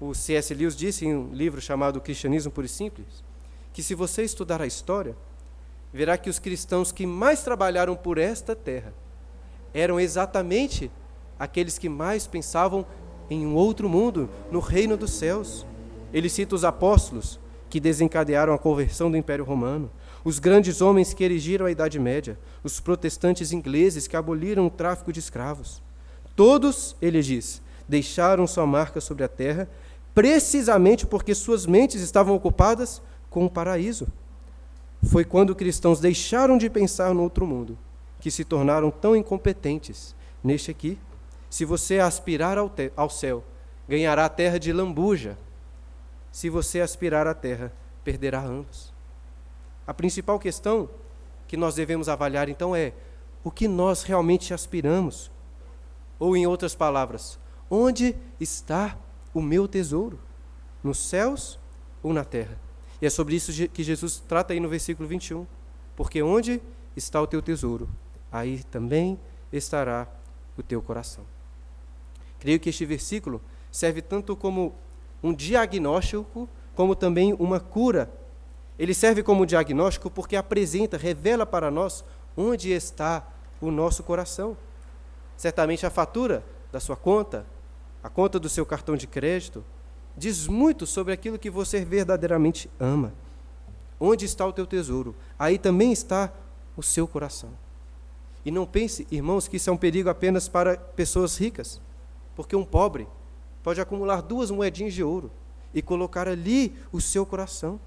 O 0.00 0.14
C.S. 0.14 0.52
Lewis 0.52 0.76
disse 0.76 1.06
em 1.06 1.14
um 1.14 1.32
livro 1.32 1.60
chamado 1.60 2.00
Cristianismo 2.00 2.52
Puro 2.52 2.66
e 2.66 2.68
Simples 2.68 3.24
que 3.72 3.82
se 3.82 3.94
você 3.94 4.22
estudar 4.22 4.62
a 4.62 4.66
história, 4.66 5.16
verá 5.96 6.18
que 6.18 6.28
os 6.28 6.38
cristãos 6.38 6.92
que 6.92 7.06
mais 7.06 7.42
trabalharam 7.42 7.96
por 7.96 8.18
esta 8.18 8.54
terra 8.54 8.92
eram 9.72 9.98
exatamente 9.98 10.90
aqueles 11.38 11.78
que 11.78 11.88
mais 11.88 12.26
pensavam 12.26 12.86
em 13.28 13.46
um 13.46 13.54
outro 13.54 13.88
mundo, 13.88 14.28
no 14.50 14.60
reino 14.60 14.96
dos 14.96 15.12
céus. 15.12 15.66
Ele 16.12 16.28
cita 16.28 16.54
os 16.54 16.64
apóstolos 16.64 17.40
que 17.68 17.80
desencadearam 17.80 18.52
a 18.52 18.58
conversão 18.58 19.10
do 19.10 19.16
Império 19.16 19.44
Romano, 19.44 19.90
os 20.22 20.38
grandes 20.38 20.80
homens 20.80 21.12
que 21.12 21.24
erigiram 21.24 21.66
a 21.66 21.70
Idade 21.70 21.98
Média, 21.98 22.38
os 22.62 22.78
protestantes 22.78 23.50
ingleses 23.52 24.06
que 24.06 24.16
aboliram 24.16 24.66
o 24.66 24.70
tráfico 24.70 25.12
de 25.12 25.18
escravos. 25.18 25.82
Todos, 26.36 26.94
ele 27.00 27.22
diz, 27.22 27.62
deixaram 27.88 28.46
sua 28.46 28.66
marca 28.66 29.00
sobre 29.00 29.24
a 29.24 29.28
terra, 29.28 29.68
precisamente 30.14 31.06
porque 31.06 31.34
suas 31.34 31.66
mentes 31.66 32.00
estavam 32.02 32.34
ocupadas 32.34 33.02
com 33.30 33.44
o 33.46 33.50
paraíso. 33.50 34.06
Foi 35.06 35.24
quando 35.24 35.54
cristãos 35.54 36.00
deixaram 36.00 36.58
de 36.58 36.68
pensar 36.68 37.14
no 37.14 37.22
outro 37.22 37.46
mundo 37.46 37.78
que 38.18 38.30
se 38.30 38.44
tornaram 38.44 38.90
tão 38.90 39.14
incompetentes 39.14 40.16
neste 40.42 40.70
aqui. 40.70 40.98
Se 41.48 41.64
você 41.64 42.00
aspirar 42.00 42.58
ao, 42.58 42.72
ao 42.96 43.08
céu, 43.08 43.44
ganhará 43.88 44.24
a 44.24 44.28
terra 44.28 44.58
de 44.58 44.72
lambuja, 44.72 45.38
se 46.32 46.50
você 46.50 46.80
aspirar 46.80 47.26
à 47.26 47.34
terra, 47.34 47.72
perderá 48.02 48.40
ambos. 48.42 48.92
A 49.86 49.94
principal 49.94 50.38
questão 50.38 50.88
que 51.46 51.56
nós 51.56 51.76
devemos 51.76 52.08
avaliar 52.08 52.48
então 52.48 52.74
é 52.74 52.92
o 53.44 53.50
que 53.50 53.68
nós 53.68 54.02
realmente 54.02 54.52
aspiramos. 54.52 55.30
Ou, 56.18 56.36
em 56.36 56.46
outras 56.46 56.74
palavras, 56.74 57.38
onde 57.70 58.16
está 58.40 58.98
o 59.32 59.40
meu 59.40 59.68
tesouro? 59.68 60.18
Nos 60.82 60.98
céus 60.98 61.58
ou 62.02 62.12
na 62.12 62.24
terra? 62.24 62.65
E 63.00 63.06
é 63.06 63.10
sobre 63.10 63.36
isso 63.36 63.52
que 63.68 63.82
Jesus 63.82 64.22
trata 64.26 64.52
aí 64.52 64.60
no 64.60 64.68
versículo 64.68 65.08
21. 65.08 65.46
Porque 65.94 66.22
onde 66.22 66.60
está 66.96 67.20
o 67.20 67.26
teu 67.26 67.42
tesouro, 67.42 67.88
aí 68.30 68.62
também 68.64 69.18
estará 69.52 70.08
o 70.56 70.62
teu 70.62 70.80
coração. 70.82 71.24
Creio 72.38 72.60
que 72.60 72.68
este 72.68 72.84
versículo 72.84 73.40
serve 73.70 74.00
tanto 74.02 74.36
como 74.36 74.74
um 75.22 75.32
diagnóstico, 75.32 76.48
como 76.74 76.94
também 76.94 77.34
uma 77.34 77.58
cura. 77.58 78.10
Ele 78.78 78.92
serve 78.92 79.22
como 79.22 79.46
diagnóstico 79.46 80.10
porque 80.10 80.36
apresenta, 80.36 80.96
revela 80.96 81.46
para 81.46 81.70
nós 81.70 82.04
onde 82.36 82.70
está 82.70 83.26
o 83.60 83.70
nosso 83.70 84.02
coração. 84.02 84.56
Certamente 85.36 85.86
a 85.86 85.90
fatura 85.90 86.44
da 86.70 86.80
sua 86.80 86.96
conta, 86.96 87.46
a 88.02 88.08
conta 88.08 88.38
do 88.38 88.48
seu 88.48 88.66
cartão 88.66 88.96
de 88.96 89.06
crédito, 89.06 89.64
diz 90.16 90.46
muito 90.46 90.86
sobre 90.86 91.12
aquilo 91.12 91.38
que 91.38 91.50
você 91.50 91.84
verdadeiramente 91.84 92.70
ama. 92.80 93.12
Onde 94.00 94.24
está 94.24 94.46
o 94.46 94.52
teu 94.52 94.66
tesouro? 94.66 95.14
Aí 95.38 95.58
também 95.58 95.92
está 95.92 96.32
o 96.76 96.82
seu 96.82 97.06
coração. 97.06 97.50
E 98.44 98.50
não 98.50 98.64
pense, 98.64 99.06
irmãos, 99.10 99.48
que 99.48 99.56
isso 99.56 99.68
é 99.68 99.72
um 99.72 99.76
perigo 99.76 100.08
apenas 100.08 100.48
para 100.48 100.76
pessoas 100.76 101.36
ricas, 101.36 101.80
porque 102.34 102.54
um 102.54 102.64
pobre 102.64 103.08
pode 103.62 103.80
acumular 103.80 104.20
duas 104.20 104.50
moedinhas 104.50 104.94
de 104.94 105.02
ouro 105.02 105.30
e 105.74 105.82
colocar 105.82 106.28
ali 106.28 106.76
o 106.92 107.00
seu 107.00 107.26
coração. 107.26 107.80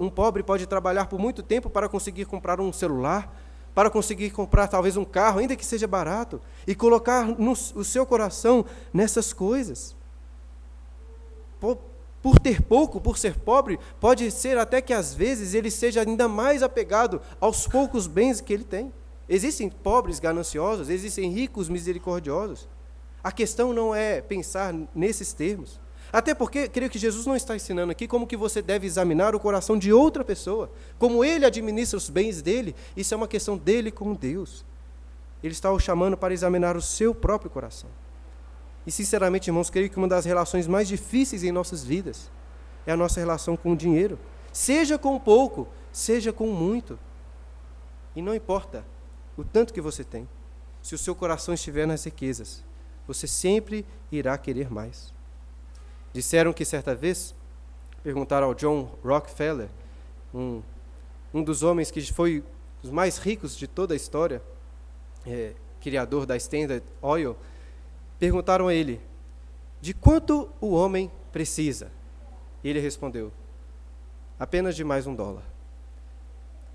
Um 0.00 0.10
pobre 0.10 0.42
pode 0.42 0.66
trabalhar 0.66 1.06
por 1.06 1.20
muito 1.20 1.42
tempo 1.42 1.70
para 1.70 1.88
conseguir 1.88 2.24
comprar 2.24 2.60
um 2.60 2.72
celular, 2.72 3.32
para 3.74 3.90
conseguir 3.90 4.30
comprar 4.30 4.66
talvez 4.66 4.96
um 4.96 5.04
carro, 5.04 5.38
ainda 5.38 5.54
que 5.54 5.64
seja 5.64 5.86
barato, 5.86 6.40
e 6.66 6.74
colocar 6.74 7.26
no, 7.26 7.52
o 7.52 7.84
seu 7.84 8.04
coração 8.04 8.64
nessas 8.92 9.32
coisas. 9.32 9.94
Por, 11.60 12.38
ter 12.40 12.62
pouco, 12.62 13.00
por 13.00 13.18
ser 13.18 13.38
pobre, 13.38 13.78
pode 14.00 14.30
ser 14.30 14.58
até 14.58 14.80
que 14.80 14.92
às 14.92 15.14
vezes 15.14 15.54
ele 15.54 15.70
seja 15.70 16.00
ainda 16.00 16.26
mais 16.26 16.62
apegado 16.62 17.20
aos 17.40 17.68
poucos 17.68 18.06
bens 18.06 18.40
que 18.40 18.52
ele 18.52 18.64
tem. 18.64 18.92
Existem 19.28 19.68
pobres 19.68 20.18
gananciosos, 20.18 20.88
existem 20.88 21.30
ricos 21.30 21.68
misericordiosos. 21.68 22.68
A 23.22 23.30
questão 23.30 23.72
não 23.72 23.94
é 23.94 24.20
pensar 24.20 24.74
nesses 24.94 25.32
termos. 25.32 25.78
Até 26.12 26.34
porque 26.34 26.68
creio 26.68 26.90
que 26.90 26.98
Jesus 26.98 27.26
não 27.26 27.36
está 27.36 27.54
ensinando 27.54 27.92
aqui 27.92 28.08
como 28.08 28.26
que 28.26 28.36
você 28.36 28.60
deve 28.60 28.86
examinar 28.86 29.34
o 29.34 29.40
coração 29.40 29.78
de 29.78 29.92
outra 29.92 30.24
pessoa, 30.24 30.70
como 30.98 31.24
ele 31.24 31.44
administra 31.44 31.96
os 31.96 32.10
bens 32.10 32.42
dele, 32.42 32.74
isso 32.96 33.14
é 33.14 33.16
uma 33.16 33.28
questão 33.28 33.56
dele 33.56 33.92
com 33.92 34.14
Deus. 34.14 34.64
Ele 35.42 35.52
está 35.52 35.70
o 35.70 35.78
chamando 35.78 36.16
para 36.16 36.34
examinar 36.34 36.76
o 36.76 36.82
seu 36.82 37.14
próprio 37.14 37.50
coração. 37.50 37.88
E 38.86 38.90
sinceramente, 38.90 39.48
irmãos, 39.48 39.70
creio 39.70 39.90
que 39.90 39.96
uma 39.96 40.08
das 40.08 40.24
relações 40.24 40.66
mais 40.66 40.88
difíceis 40.88 41.44
em 41.44 41.52
nossas 41.52 41.84
vidas 41.84 42.30
é 42.86 42.92
a 42.92 42.96
nossa 42.96 43.20
relação 43.20 43.56
com 43.56 43.72
o 43.72 43.76
dinheiro, 43.76 44.18
seja 44.52 44.98
com 44.98 45.18
pouco, 45.18 45.68
seja 45.92 46.32
com 46.32 46.46
muito. 46.46 46.98
E 48.16 48.22
não 48.22 48.34
importa 48.34 48.84
o 49.36 49.44
tanto 49.44 49.72
que 49.72 49.80
você 49.80 50.02
tem, 50.02 50.28
se 50.82 50.94
o 50.94 50.98
seu 50.98 51.14
coração 51.14 51.54
estiver 51.54 51.86
nas 51.86 52.04
riquezas, 52.04 52.64
você 53.06 53.26
sempre 53.26 53.84
irá 54.10 54.36
querer 54.38 54.70
mais. 54.70 55.12
Disseram 56.12 56.52
que 56.52 56.64
certa 56.64 56.94
vez 56.94 57.34
perguntaram 58.02 58.46
ao 58.46 58.54
John 58.54 58.98
Rockefeller, 59.04 59.68
um, 60.34 60.62
um 61.34 61.42
dos 61.42 61.62
homens 61.62 61.90
que 61.90 62.00
foi 62.12 62.42
os 62.82 62.90
mais 62.90 63.18
ricos 63.18 63.56
de 63.56 63.66
toda 63.66 63.94
a 63.94 63.96
história, 63.96 64.42
é, 65.26 65.52
criador 65.80 66.24
da 66.24 66.36
Standard 66.36 66.84
Oil, 67.02 67.36
perguntaram 68.20 68.68
a 68.68 68.74
ele: 68.74 69.00
de 69.80 69.92
quanto 69.92 70.48
o 70.60 70.70
homem 70.70 71.10
precisa? 71.32 71.90
E 72.62 72.68
ele 72.68 72.78
respondeu: 72.78 73.32
apenas 74.38 74.76
de 74.76 74.84
mais 74.84 75.06
um 75.06 75.14
dólar. 75.14 75.42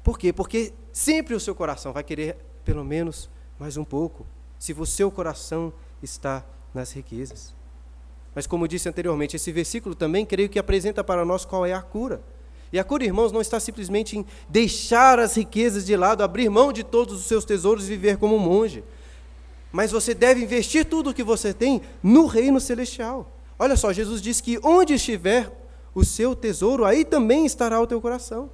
Por 0.03 0.19
quê? 0.19 0.33
Porque 0.33 0.73
sempre 0.91 1.33
o 1.33 1.39
seu 1.39 1.55
coração 1.55 1.93
vai 1.93 2.03
querer 2.03 2.37
pelo 2.65 2.83
menos 2.83 3.29
mais 3.57 3.77
um 3.77 3.83
pouco, 3.83 4.25
se 4.59 4.73
o 4.73 4.85
seu 4.85 5.09
coração 5.09 5.71
está 6.01 6.43
nas 6.73 6.91
riquezas. 6.91 7.55
Mas, 8.33 8.45
como 8.45 8.67
disse 8.67 8.89
anteriormente, 8.89 9.35
esse 9.35 9.51
versículo 9.51 9.95
também 9.95 10.25
creio 10.25 10.49
que 10.49 10.59
apresenta 10.59 11.03
para 11.03 11.23
nós 11.23 11.45
qual 11.45 11.65
é 11.65 11.73
a 11.73 11.81
cura. 11.81 12.21
E 12.73 12.77
a 12.77 12.83
cura, 12.83 13.05
irmãos, 13.05 13.31
não 13.31 13.39
está 13.39 13.59
simplesmente 13.59 14.17
em 14.17 14.25
deixar 14.49 15.19
as 15.19 15.35
riquezas 15.35 15.85
de 15.85 15.95
lado, 15.95 16.21
abrir 16.21 16.49
mão 16.49 16.73
de 16.73 16.83
todos 16.83 17.13
os 17.15 17.25
seus 17.25 17.45
tesouros 17.45 17.85
e 17.85 17.89
viver 17.89 18.17
como 18.17 18.35
um 18.35 18.39
monge. 18.39 18.83
Mas 19.75 19.91
você 19.91 20.13
deve 20.13 20.41
investir 20.41 20.85
tudo 20.85 21.09
o 21.09 21.13
que 21.13 21.21
você 21.21 21.53
tem 21.53 21.81
no 22.01 22.27
reino 22.27 22.61
celestial. 22.61 23.29
Olha 23.59 23.75
só, 23.75 23.91
Jesus 23.91 24.21
diz 24.21 24.39
que 24.39 24.57
onde 24.63 24.93
estiver 24.93 25.51
o 25.93 26.05
seu 26.05 26.33
tesouro, 26.33 26.85
aí 26.85 27.03
também 27.03 27.45
estará 27.45 27.81
o 27.81 27.85
teu 27.85 27.99
coração. 27.99 28.49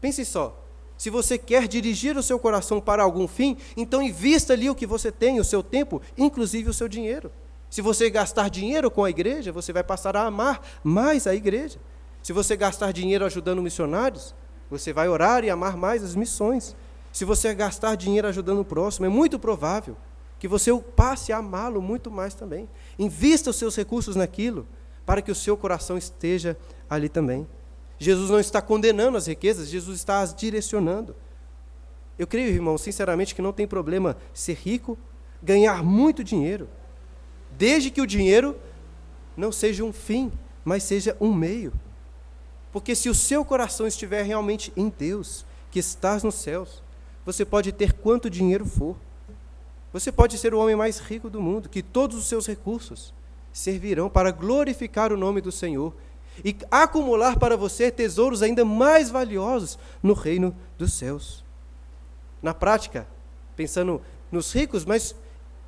Pense 0.00 0.24
só, 0.24 0.58
se 0.96 1.10
você 1.10 1.36
quer 1.36 1.68
dirigir 1.68 2.16
o 2.16 2.22
seu 2.22 2.38
coração 2.38 2.80
para 2.80 3.02
algum 3.02 3.28
fim, 3.28 3.58
então 3.76 4.00
invista 4.00 4.54
ali 4.54 4.70
o 4.70 4.74
que 4.74 4.86
você 4.86 5.12
tem, 5.12 5.38
o 5.38 5.44
seu 5.44 5.62
tempo, 5.62 6.00
inclusive 6.16 6.70
o 6.70 6.72
seu 6.72 6.88
dinheiro. 6.88 7.30
Se 7.68 7.82
você 7.82 8.08
gastar 8.08 8.48
dinheiro 8.48 8.90
com 8.90 9.04
a 9.04 9.10
igreja, 9.10 9.52
você 9.52 9.74
vai 9.74 9.84
passar 9.84 10.16
a 10.16 10.22
amar 10.22 10.62
mais 10.82 11.26
a 11.26 11.34
igreja. 11.34 11.78
Se 12.22 12.32
você 12.32 12.56
gastar 12.56 12.94
dinheiro 12.94 13.26
ajudando 13.26 13.60
missionários, 13.60 14.34
você 14.70 14.90
vai 14.90 15.06
orar 15.06 15.44
e 15.44 15.50
amar 15.50 15.76
mais 15.76 16.02
as 16.02 16.14
missões. 16.14 16.74
Se 17.12 17.26
você 17.26 17.52
gastar 17.52 17.94
dinheiro 17.94 18.26
ajudando 18.26 18.60
o 18.60 18.64
próximo, 18.64 19.04
é 19.04 19.10
muito 19.10 19.38
provável 19.38 19.98
que 20.38 20.48
você 20.48 20.72
passe 20.94 21.32
a 21.32 21.38
amá-lo 21.38 21.80
muito 21.80 22.10
mais 22.10 22.34
também. 22.34 22.68
Invista 22.98 23.50
os 23.50 23.56
seus 23.56 23.74
recursos 23.76 24.16
naquilo, 24.16 24.66
para 25.04 25.22
que 25.22 25.30
o 25.30 25.34
seu 25.34 25.56
coração 25.56 25.96
esteja 25.96 26.56
ali 26.88 27.08
também. 27.08 27.46
Jesus 27.98 28.30
não 28.30 28.40
está 28.40 28.60
condenando 28.60 29.16
as 29.16 29.26
riquezas, 29.26 29.68
Jesus 29.68 29.98
está 29.98 30.20
as 30.20 30.34
direcionando. 30.34 31.14
Eu 32.18 32.26
creio, 32.26 32.48
irmão, 32.48 32.76
sinceramente, 32.76 33.34
que 33.34 33.42
não 33.42 33.52
tem 33.52 33.66
problema 33.66 34.16
ser 34.34 34.54
rico, 34.54 34.98
ganhar 35.42 35.82
muito 35.82 36.24
dinheiro 36.24 36.68
desde 37.56 37.90
que 37.90 38.00
o 38.00 38.06
dinheiro 38.06 38.56
não 39.36 39.50
seja 39.50 39.84
um 39.84 39.92
fim, 39.92 40.30
mas 40.64 40.82
seja 40.82 41.16
um 41.20 41.32
meio. 41.32 41.72
Porque 42.72 42.94
se 42.94 43.08
o 43.08 43.14
seu 43.14 43.44
coração 43.44 43.86
estiver 43.86 44.22
realmente 44.22 44.72
em 44.76 44.92
Deus, 44.96 45.44
que 45.70 45.78
estás 45.78 46.22
nos 46.22 46.34
céus, 46.36 46.82
você 47.24 47.44
pode 47.44 47.72
ter 47.72 47.92
quanto 47.94 48.30
dinheiro 48.30 48.66
for. 48.66 48.96
Você 49.96 50.12
pode 50.12 50.36
ser 50.36 50.52
o 50.52 50.58
homem 50.58 50.76
mais 50.76 50.98
rico 50.98 51.30
do 51.30 51.40
mundo, 51.40 51.70
que 51.70 51.82
todos 51.82 52.18
os 52.18 52.26
seus 52.26 52.46
recursos 52.46 53.14
servirão 53.50 54.10
para 54.10 54.30
glorificar 54.30 55.10
o 55.10 55.16
nome 55.16 55.40
do 55.40 55.50
Senhor 55.50 55.94
e 56.44 56.54
acumular 56.70 57.38
para 57.38 57.56
você 57.56 57.90
tesouros 57.90 58.42
ainda 58.42 58.62
mais 58.62 59.08
valiosos 59.08 59.78
no 60.02 60.12
reino 60.12 60.54
dos 60.76 60.92
céus. 60.92 61.42
Na 62.42 62.52
prática, 62.52 63.08
pensando 63.56 64.02
nos 64.30 64.52
ricos, 64.52 64.84
mas 64.84 65.14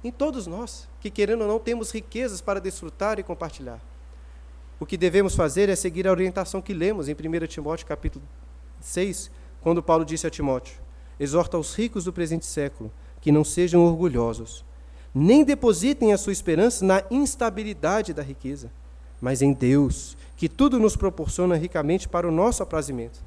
em 0.04 0.10
todos 0.10 0.46
nós 0.46 0.86
que, 1.00 1.08
querendo 1.10 1.40
ou 1.40 1.48
não, 1.48 1.58
temos 1.58 1.90
riquezas 1.90 2.42
para 2.42 2.60
desfrutar 2.60 3.18
e 3.18 3.22
compartilhar. 3.22 3.80
O 4.78 4.84
que 4.84 4.98
devemos 4.98 5.34
fazer 5.34 5.70
é 5.70 5.74
seguir 5.74 6.06
a 6.06 6.10
orientação 6.10 6.60
que 6.60 6.74
lemos 6.74 7.08
em 7.08 7.14
1 7.14 7.46
Timóteo 7.46 7.86
capítulo 7.86 8.26
6, 8.78 9.30
quando 9.62 9.82
Paulo 9.82 10.04
disse 10.04 10.26
a 10.26 10.30
Timóteo: 10.30 10.76
Exorta 11.18 11.56
os 11.56 11.74
ricos 11.74 12.04
do 12.04 12.12
presente 12.12 12.44
século 12.44 12.92
que 13.20 13.32
não 13.32 13.44
sejam 13.44 13.84
orgulhosos, 13.84 14.64
nem 15.14 15.44
depositem 15.44 16.12
a 16.12 16.18
sua 16.18 16.32
esperança 16.32 16.84
na 16.84 17.02
instabilidade 17.10 18.12
da 18.12 18.22
riqueza, 18.22 18.70
mas 19.20 19.42
em 19.42 19.52
Deus, 19.52 20.16
que 20.36 20.48
tudo 20.48 20.78
nos 20.78 20.96
proporciona 20.96 21.56
ricamente 21.56 22.08
para 22.08 22.28
o 22.28 22.32
nosso 22.32 22.62
aprazimento. 22.62 23.20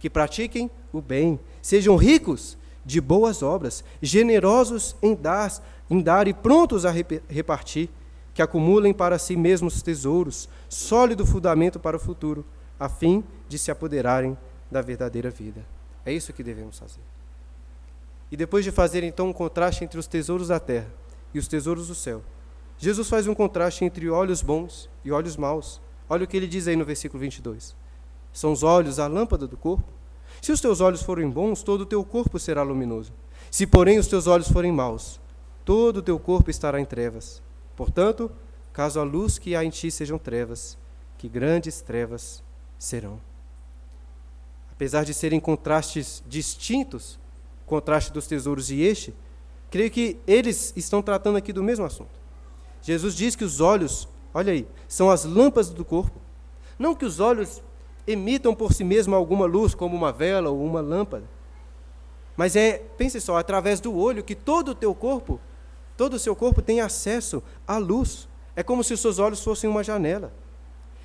Que 0.00 0.10
pratiquem 0.10 0.70
o 0.92 1.00
bem, 1.00 1.38
sejam 1.62 1.96
ricos 1.96 2.56
de 2.84 3.00
boas 3.00 3.42
obras, 3.42 3.84
generosos 4.00 4.96
em 5.02 5.14
dar 5.14 5.52
em 5.90 6.00
dar 6.00 6.28
e 6.28 6.34
prontos 6.34 6.84
a 6.84 6.90
repartir, 7.28 7.88
que 8.34 8.42
acumulem 8.42 8.92
para 8.92 9.18
si 9.18 9.36
mesmos 9.36 9.82
tesouros, 9.82 10.48
sólido 10.68 11.26
fundamento 11.26 11.80
para 11.80 11.96
o 11.96 12.00
futuro, 12.00 12.44
a 12.78 12.88
fim 12.88 13.24
de 13.48 13.58
se 13.58 13.70
apoderarem 13.70 14.36
da 14.70 14.80
verdadeira 14.82 15.30
vida. 15.30 15.64
É 16.04 16.12
isso 16.12 16.32
que 16.32 16.44
devemos 16.44 16.78
fazer. 16.78 17.00
E 18.30 18.36
depois 18.36 18.64
de 18.64 18.70
fazer 18.70 19.02
então 19.04 19.28
um 19.28 19.32
contraste 19.32 19.84
entre 19.84 19.98
os 19.98 20.06
tesouros 20.06 20.48
da 20.48 20.60
terra 20.60 20.92
e 21.32 21.38
os 21.38 21.48
tesouros 21.48 21.88
do 21.88 21.94
céu, 21.94 22.22
Jesus 22.78 23.08
faz 23.08 23.26
um 23.26 23.34
contraste 23.34 23.84
entre 23.84 24.08
olhos 24.08 24.42
bons 24.42 24.88
e 25.04 25.10
olhos 25.10 25.36
maus. 25.36 25.80
Olha 26.08 26.24
o 26.24 26.26
que 26.26 26.36
ele 26.36 26.46
diz 26.46 26.68
aí 26.68 26.76
no 26.76 26.84
versículo 26.84 27.20
22. 27.20 27.74
São 28.32 28.52
os 28.52 28.62
olhos 28.62 28.98
a 28.98 29.06
lâmpada 29.06 29.46
do 29.46 29.56
corpo? 29.56 29.84
Se 30.40 30.52
os 30.52 30.60
teus 30.60 30.80
olhos 30.80 31.02
forem 31.02 31.28
bons, 31.28 31.62
todo 31.62 31.80
o 31.82 31.86
teu 31.86 32.04
corpo 32.04 32.38
será 32.38 32.62
luminoso. 32.62 33.12
Se, 33.50 33.66
porém, 33.66 33.98
os 33.98 34.06
teus 34.06 34.26
olhos 34.26 34.48
forem 34.48 34.70
maus, 34.70 35.20
todo 35.64 35.98
o 35.98 36.02
teu 36.02 36.18
corpo 36.18 36.50
estará 36.50 36.80
em 36.80 36.84
trevas. 36.84 37.42
Portanto, 37.74 38.30
caso 38.72 39.00
a 39.00 39.02
luz 39.02 39.38
que 39.38 39.56
há 39.56 39.64
em 39.64 39.70
ti 39.70 39.90
sejam 39.90 40.18
trevas, 40.18 40.78
que 41.16 41.28
grandes 41.28 41.80
trevas 41.80 42.42
serão. 42.78 43.20
Apesar 44.70 45.04
de 45.04 45.12
serem 45.12 45.40
contrastes 45.40 46.22
distintos, 46.28 47.18
contraste 47.68 48.12
dos 48.12 48.26
tesouros 48.26 48.70
e 48.70 48.80
este, 48.80 49.14
creio 49.70 49.90
que 49.90 50.18
eles 50.26 50.72
estão 50.76 51.00
tratando 51.02 51.36
aqui 51.36 51.52
do 51.52 51.62
mesmo 51.62 51.84
assunto. 51.84 52.10
Jesus 52.82 53.14
diz 53.14 53.36
que 53.36 53.44
os 53.44 53.60
olhos, 53.60 54.08
olha 54.34 54.52
aí, 54.52 54.66
são 54.88 55.10
as 55.10 55.24
lâmpadas 55.24 55.70
do 55.70 55.84
corpo. 55.84 56.18
Não 56.78 56.94
que 56.94 57.04
os 57.04 57.20
olhos 57.20 57.62
emitam 58.06 58.54
por 58.54 58.72
si 58.72 58.82
mesmos 58.82 59.16
alguma 59.16 59.46
luz, 59.46 59.74
como 59.74 59.96
uma 59.96 60.12
vela 60.12 60.50
ou 60.50 60.64
uma 60.64 60.80
lâmpada. 60.80 61.24
Mas 62.36 62.56
é, 62.56 62.78
pense 62.96 63.20
só, 63.20 63.36
através 63.36 63.80
do 63.80 63.96
olho 63.96 64.24
que 64.24 64.34
todo 64.34 64.70
o 64.70 64.74
teu 64.74 64.94
corpo 64.94 65.40
Todo 65.98 66.14
o 66.14 66.18
seu 66.18 66.36
corpo 66.36 66.62
tem 66.62 66.80
acesso 66.80 67.42
à 67.66 67.76
luz. 67.76 68.28
É 68.54 68.62
como 68.62 68.84
se 68.84 68.94
os 68.94 69.00
seus 69.00 69.18
olhos 69.18 69.42
fossem 69.42 69.68
uma 69.68 69.82
janela. 69.82 70.32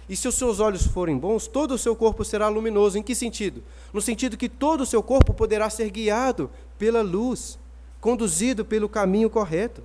E 0.07 0.15
se 0.15 0.27
os 0.27 0.35
seus 0.35 0.59
olhos 0.59 0.85
forem 0.85 1.17
bons, 1.17 1.47
todo 1.47 1.73
o 1.73 1.77
seu 1.77 1.95
corpo 1.95 2.25
será 2.25 2.47
luminoso. 2.49 2.97
Em 2.97 3.03
que 3.03 3.15
sentido? 3.15 3.63
No 3.91 4.01
sentido 4.01 4.37
que 4.37 4.49
todo 4.49 4.81
o 4.81 4.85
seu 4.85 5.01
corpo 5.01 5.33
poderá 5.33 5.69
ser 5.69 5.89
guiado 5.89 6.49
pela 6.77 7.01
luz, 7.01 7.57
conduzido 8.01 8.65
pelo 8.65 8.89
caminho 8.89 9.29
correto. 9.29 9.83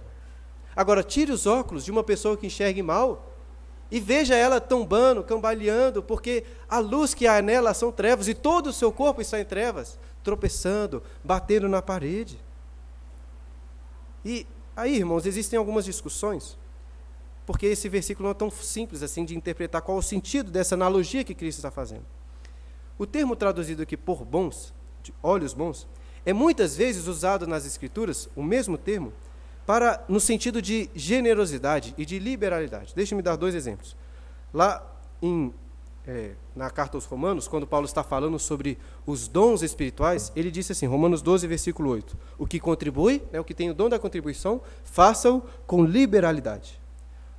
Agora, 0.75 1.03
tire 1.03 1.33
os 1.33 1.47
óculos 1.47 1.85
de 1.85 1.91
uma 1.91 2.03
pessoa 2.03 2.37
que 2.37 2.47
enxergue 2.47 2.83
mal 2.83 3.33
e 3.91 4.01
veja 4.01 4.35
ela 4.35 4.61
tombando, 4.61 5.23
cambaleando, 5.23 6.03
porque 6.03 6.45
a 6.69 6.79
luz 6.79 7.15
que 7.15 7.27
há 7.27 7.41
nela 7.41 7.73
são 7.73 7.91
trevas 7.91 8.29
e 8.29 8.35
todo 8.35 8.69
o 8.69 8.73
seu 8.73 8.93
corpo 8.93 9.21
está 9.21 9.41
em 9.41 9.45
trevas, 9.45 9.99
tropeçando, 10.23 11.03
batendo 11.25 11.69
na 11.69 11.81
parede. 11.81 12.39
E 14.25 14.47
Aí, 14.79 14.95
irmãos, 14.95 15.27
existem 15.27 15.59
algumas 15.59 15.85
discussões, 15.85 16.57
porque 17.49 17.65
esse 17.65 17.89
versículo 17.89 18.25
não 18.27 18.33
é 18.33 18.35
tão 18.35 18.51
simples 18.51 19.03
assim 19.03 19.25
de 19.25 19.35
interpretar 19.35 19.81
qual 19.81 19.97
o 19.97 20.03
sentido 20.03 20.51
dessa 20.51 20.75
analogia 20.75 21.25
que 21.25 21.35
Cristo 21.35 21.61
está 21.61 21.71
fazendo. 21.71 22.05
O 22.99 23.07
termo 23.07 23.35
traduzido 23.35 23.83
aqui 23.83 23.97
por 23.97 24.23
bons, 24.23 24.75
de 25.03 25.15
olhos 25.23 25.55
bons, 25.55 25.89
é 26.27 26.33
muitas 26.35 26.77
vezes 26.77 27.07
usado 27.07 27.47
nas 27.47 27.65
Escrituras, 27.65 28.29
o 28.37 28.43
mesmo 28.43 28.77
termo, 28.77 29.15
para 29.65 30.05
no 30.11 30.21
sentido 30.21 30.61
de 30.61 30.91
generosidade 30.95 31.95
e 31.97 32.05
de 32.05 32.19
liberalidade. 32.19 32.93
Deixe-me 32.95 33.23
dar 33.23 33.37
dois 33.37 33.55
exemplos. 33.55 33.97
Lá 34.53 34.87
em 35.23 35.51
é, 36.07 36.33
na 36.55 36.69
carta 36.69 36.99
aos 36.99 37.07
Romanos, 37.07 37.49
quando 37.49 37.67
Paulo 37.67 37.87
está 37.87 38.03
falando 38.03 38.39
sobre 38.39 38.77
os 39.07 39.27
dons 39.27 39.63
espirituais, 39.63 40.31
ele 40.37 40.51
disse 40.51 40.73
assim, 40.73 40.85
Romanos 40.85 41.23
12, 41.23 41.47
versículo 41.47 41.89
8: 41.89 42.15
O 42.37 42.47
que 42.47 42.61
contribui, 42.61 43.23
né, 43.33 43.41
o 43.41 43.45
que 43.45 43.55
tem 43.55 43.71
o 43.71 43.75
dom 43.75 43.89
da 43.89 43.99
contribuição, 43.99 44.61
faça-o 44.85 45.43
com 45.67 45.83
liberalidade. 45.83 46.79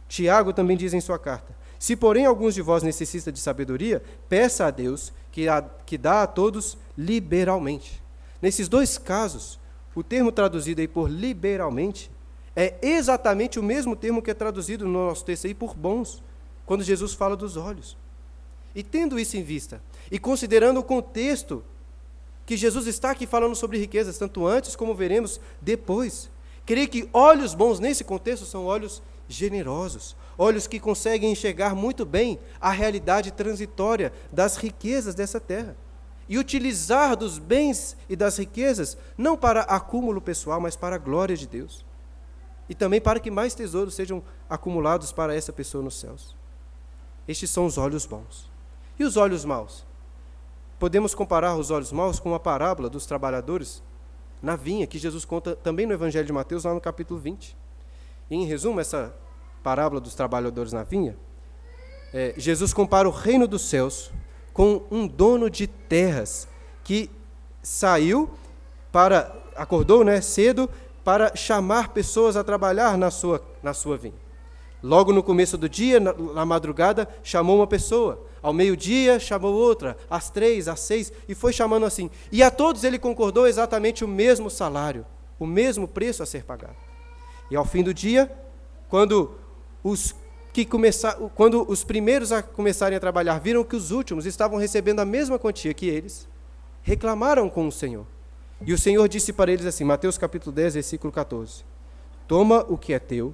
Tiago 0.09 0.51
também 0.51 0.75
diz 0.75 0.93
em 0.93 0.99
sua 0.99 1.17
carta: 1.17 1.55
Se, 1.77 1.95
porém, 1.95 2.25
alguns 2.25 2.55
de 2.55 2.61
vós 2.61 2.83
necessita 2.83 3.31
de 3.31 3.39
sabedoria, 3.39 4.03
peça 4.27 4.65
a 4.65 4.71
Deus, 4.71 5.13
que, 5.31 5.47
a, 5.47 5.61
que 5.61 5.97
dá 5.97 6.23
a 6.23 6.27
todos 6.27 6.77
liberalmente. 6.97 8.01
Nesses 8.41 8.67
dois 8.67 8.97
casos, 8.97 9.59
o 9.95 10.03
termo 10.03 10.31
traduzido 10.31 10.81
aí 10.81 10.87
por 10.87 11.09
liberalmente 11.09 12.11
é 12.55 12.75
exatamente 12.81 13.59
o 13.59 13.63
mesmo 13.63 13.95
termo 13.95 14.21
que 14.21 14.31
é 14.31 14.33
traduzido 14.33 14.85
no 14.85 15.07
nosso 15.07 15.23
texto 15.23 15.45
aí 15.45 15.53
por 15.53 15.75
bons, 15.75 16.23
quando 16.65 16.83
Jesus 16.83 17.13
fala 17.13 17.37
dos 17.37 17.55
olhos. 17.55 17.95
E 18.73 18.83
tendo 18.83 19.19
isso 19.19 19.37
em 19.37 19.43
vista, 19.43 19.81
e 20.11 20.17
considerando 20.17 20.79
o 20.79 20.83
contexto 20.83 21.63
que 22.45 22.57
Jesus 22.57 22.87
está 22.87 23.11
aqui 23.11 23.27
falando 23.27 23.55
sobre 23.55 23.77
riquezas, 23.77 24.17
tanto 24.17 24.47
antes 24.47 24.75
como 24.75 24.95
veremos 24.95 25.39
depois, 25.61 26.29
creio 26.65 26.87
que 26.87 27.07
olhos 27.13 27.53
bons 27.53 27.79
nesse 27.79 28.03
contexto 28.03 28.45
são 28.45 28.65
olhos 28.65 29.01
generosos, 29.29 30.17
olhos 30.37 30.65
que 30.65 30.79
conseguem 30.79 31.31
enxergar 31.31 31.75
muito 31.75 32.03
bem 32.05 32.39
a 32.59 32.71
realidade 32.71 33.31
transitória 33.31 34.11
das 34.31 34.57
riquezas 34.57 35.13
dessa 35.13 35.39
terra 35.39 35.77
e 36.27 36.37
utilizar 36.37 37.15
dos 37.15 37.37
bens 37.37 37.95
e 38.09 38.15
das 38.15 38.37
riquezas 38.37 38.97
não 39.17 39.37
para 39.37 39.61
acúmulo 39.61 40.19
pessoal, 40.19 40.59
mas 40.59 40.75
para 40.75 40.95
a 40.95 40.99
glória 40.99 41.37
de 41.37 41.47
Deus. 41.47 41.85
E 42.67 42.75
também 42.75 42.99
para 42.99 43.19
que 43.19 43.31
mais 43.31 43.55
tesouros 43.55 43.95
sejam 43.95 44.21
acumulados 44.49 45.11
para 45.11 45.35
essa 45.35 45.53
pessoa 45.53 45.83
nos 45.83 45.99
céus. 45.99 46.35
Estes 47.27 47.49
são 47.49 47.65
os 47.65 47.77
olhos 47.77 48.05
bons. 48.05 48.49
E 48.97 49.03
os 49.03 49.15
olhos 49.15 49.45
maus? 49.45 49.85
Podemos 50.77 51.15
comparar 51.15 51.55
os 51.55 51.71
olhos 51.71 51.91
maus 51.91 52.19
com 52.19 52.33
a 52.33 52.39
parábola 52.39 52.89
dos 52.89 53.05
trabalhadores 53.05 53.81
na 54.41 54.55
vinha, 54.55 54.87
que 54.87 54.97
Jesus 54.97 55.25
conta 55.25 55.55
também 55.55 55.85
no 55.85 55.93
Evangelho 55.93 56.25
de 56.25 56.33
Mateus, 56.33 56.63
lá 56.63 56.73
no 56.73 56.81
capítulo 56.81 57.19
20. 57.19 57.57
E, 58.29 58.35
em 58.35 58.45
resumo, 58.45 58.79
essa 58.79 59.15
parábola 59.63 59.99
dos 59.99 60.15
trabalhadores 60.15 60.71
na 60.71 60.83
vinha, 60.83 61.17
é, 62.13 62.33
Jesus 62.37 62.73
compara 62.73 63.07
o 63.07 63.11
reino 63.11 63.47
dos 63.47 63.63
céus 63.63 64.11
com 64.53 64.83
um 64.89 65.07
dono 65.07 65.49
de 65.49 65.67
terras 65.67 66.47
que 66.83 67.09
saiu 67.61 68.29
para, 68.91 69.35
acordou 69.55 70.03
né, 70.03 70.21
cedo, 70.21 70.69
para 71.03 71.35
chamar 71.35 71.89
pessoas 71.89 72.35
a 72.35 72.43
trabalhar 72.43 72.97
na 72.97 73.11
sua, 73.11 73.41
na 73.63 73.73
sua 73.73 73.97
vinha. 73.97 74.17
Logo 74.81 75.11
no 75.11 75.21
começo 75.21 75.57
do 75.57 75.67
dia, 75.67 75.99
na, 75.99 76.13
na 76.13 76.45
madrugada, 76.45 77.07
chamou 77.21 77.57
uma 77.57 77.67
pessoa. 77.67 78.25
Ao 78.41 78.53
meio-dia, 78.53 79.19
chamou 79.19 79.53
outra. 79.53 79.97
Às 80.09 80.29
três, 80.29 80.67
às 80.67 80.79
seis, 80.79 81.11
e 81.27 81.35
foi 81.35 81.51
chamando 81.51 81.85
assim. 81.85 82.09
E 82.31 82.41
a 82.41 82.49
todos 82.49 82.83
ele 82.83 82.97
concordou 82.97 83.45
exatamente 83.45 84.05
o 84.05 84.07
mesmo 84.07 84.49
salário, 84.49 85.05
o 85.37 85.45
mesmo 85.45 85.87
preço 85.87 86.23
a 86.23 86.25
ser 86.25 86.43
pagado. 86.43 86.88
E 87.49 87.55
ao 87.55 87.65
fim 87.65 87.83
do 87.83 87.93
dia, 87.93 88.31
quando 88.87 89.35
os 89.83 90.15
que 90.51 90.65
começar, 90.65 91.13
quando 91.35 91.65
os 91.69 91.83
primeiros 91.83 92.31
a 92.31 92.41
começarem 92.41 92.97
a 92.97 92.99
trabalhar 92.99 93.39
viram 93.39 93.63
que 93.63 93.75
os 93.75 93.91
últimos 93.91 94.25
estavam 94.25 94.57
recebendo 94.57 94.99
a 94.99 95.05
mesma 95.05 95.37
quantia 95.37 95.73
que 95.73 95.87
eles, 95.87 96.27
reclamaram 96.81 97.49
com 97.49 97.67
o 97.67 97.71
Senhor. 97.71 98.05
E 98.65 98.73
o 98.73 98.77
Senhor 98.77 99.07
disse 99.07 99.31
para 99.31 99.51
eles 99.51 99.65
assim, 99.65 99.83
Mateus 99.83 100.17
capítulo 100.17 100.51
10, 100.53 100.73
versículo 100.73 101.13
14: 101.13 101.63
Toma 102.27 102.65
o 102.67 102.77
que 102.77 102.93
é 102.93 102.99
teu 102.99 103.33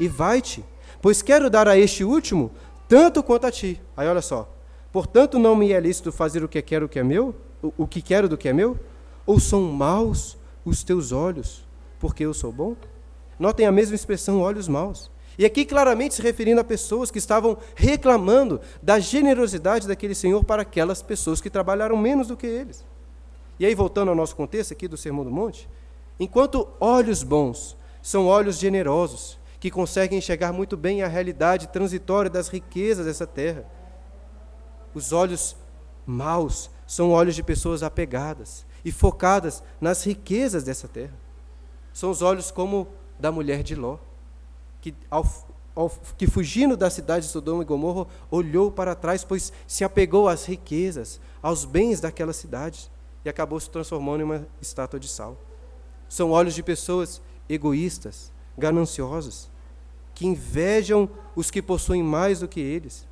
e 0.00 0.08
vai-te, 0.08 0.64
pois 1.00 1.22
quero 1.22 1.48
dar 1.48 1.68
a 1.68 1.78
este 1.78 2.02
último 2.02 2.50
tanto 2.88 3.22
quanto 3.22 3.46
a 3.46 3.50
ti. 3.50 3.80
Aí 3.96 4.08
olha 4.08 4.22
só. 4.22 4.50
Portanto, 4.92 5.38
não 5.38 5.56
me 5.56 5.72
é 5.72 5.80
lícito 5.80 6.12
fazer 6.12 6.44
o 6.44 6.48
que 6.48 6.60
quero 6.62 6.88
que 6.88 6.98
é 6.98 7.02
meu, 7.02 7.34
o, 7.62 7.72
o 7.78 7.86
que 7.86 8.00
quero 8.00 8.28
do 8.28 8.38
que 8.38 8.48
é 8.48 8.52
meu? 8.52 8.78
Ou 9.26 9.40
são 9.40 9.62
maus 9.62 10.36
os 10.64 10.84
teus 10.84 11.10
olhos, 11.10 11.66
porque 11.98 12.24
eu 12.24 12.32
sou 12.32 12.52
bom? 12.52 12.76
Notem 13.38 13.66
a 13.66 13.72
mesma 13.72 13.94
expressão, 13.94 14.40
olhos 14.40 14.68
maus. 14.68 15.10
E 15.36 15.44
aqui 15.44 15.64
claramente 15.64 16.14
se 16.14 16.22
referindo 16.22 16.60
a 16.60 16.64
pessoas 16.64 17.10
que 17.10 17.18
estavam 17.18 17.58
reclamando 17.74 18.60
da 18.82 18.98
generosidade 18.98 19.88
daquele 19.88 20.14
Senhor 20.14 20.44
para 20.44 20.62
aquelas 20.62 21.02
pessoas 21.02 21.40
que 21.40 21.50
trabalharam 21.50 21.96
menos 21.96 22.28
do 22.28 22.36
que 22.36 22.46
eles. 22.46 22.84
E 23.58 23.66
aí, 23.66 23.74
voltando 23.74 24.08
ao 24.08 24.14
nosso 24.14 24.36
contexto 24.36 24.72
aqui 24.72 24.86
do 24.86 24.96
Sermão 24.96 25.24
do 25.24 25.30
Monte, 25.30 25.68
enquanto 26.18 26.68
olhos 26.80 27.22
bons 27.22 27.76
são 28.00 28.26
olhos 28.26 28.58
generosos, 28.58 29.38
que 29.58 29.70
conseguem 29.70 30.18
enxergar 30.18 30.52
muito 30.52 30.76
bem 30.76 31.02
a 31.02 31.08
realidade 31.08 31.68
transitória 31.68 32.30
das 32.30 32.48
riquezas 32.48 33.06
dessa 33.06 33.26
terra, 33.26 33.64
os 34.92 35.12
olhos 35.12 35.56
maus 36.06 36.70
são 36.86 37.10
olhos 37.10 37.34
de 37.34 37.42
pessoas 37.42 37.82
apegadas 37.82 38.66
e 38.84 38.92
focadas 38.92 39.62
nas 39.80 40.04
riquezas 40.04 40.62
dessa 40.64 40.86
terra. 40.86 41.14
São 41.92 42.10
os 42.10 42.22
olhos 42.22 42.50
como 42.50 42.88
da 43.24 43.32
mulher 43.32 43.62
de 43.62 43.74
Ló 43.74 43.96
que, 44.82 44.94
ao, 45.10 45.26
ao, 45.74 45.88
que 46.18 46.26
fugindo 46.26 46.76
da 46.76 46.90
cidade 46.90 47.24
de 47.24 47.32
Sodoma 47.32 47.62
e 47.62 47.66
Gomorra, 47.66 48.06
olhou 48.30 48.70
para 48.70 48.94
trás, 48.94 49.24
pois 49.24 49.50
se 49.66 49.82
apegou 49.82 50.28
às 50.28 50.44
riquezas, 50.44 51.18
aos 51.42 51.64
bens 51.64 52.02
daquela 52.02 52.34
cidade, 52.34 52.90
e 53.24 53.28
acabou 53.30 53.58
se 53.58 53.70
transformando 53.70 54.20
em 54.20 54.24
uma 54.24 54.46
estátua 54.60 55.00
de 55.00 55.08
sal. 55.08 55.38
São 56.06 56.32
olhos 56.32 56.54
de 56.54 56.62
pessoas 56.62 57.22
egoístas, 57.48 58.30
gananciosas, 58.58 59.50
que 60.14 60.26
invejam 60.26 61.08
os 61.34 61.50
que 61.50 61.62
possuem 61.62 62.02
mais 62.02 62.40
do 62.40 62.48
que 62.48 62.60
eles, 62.60 63.08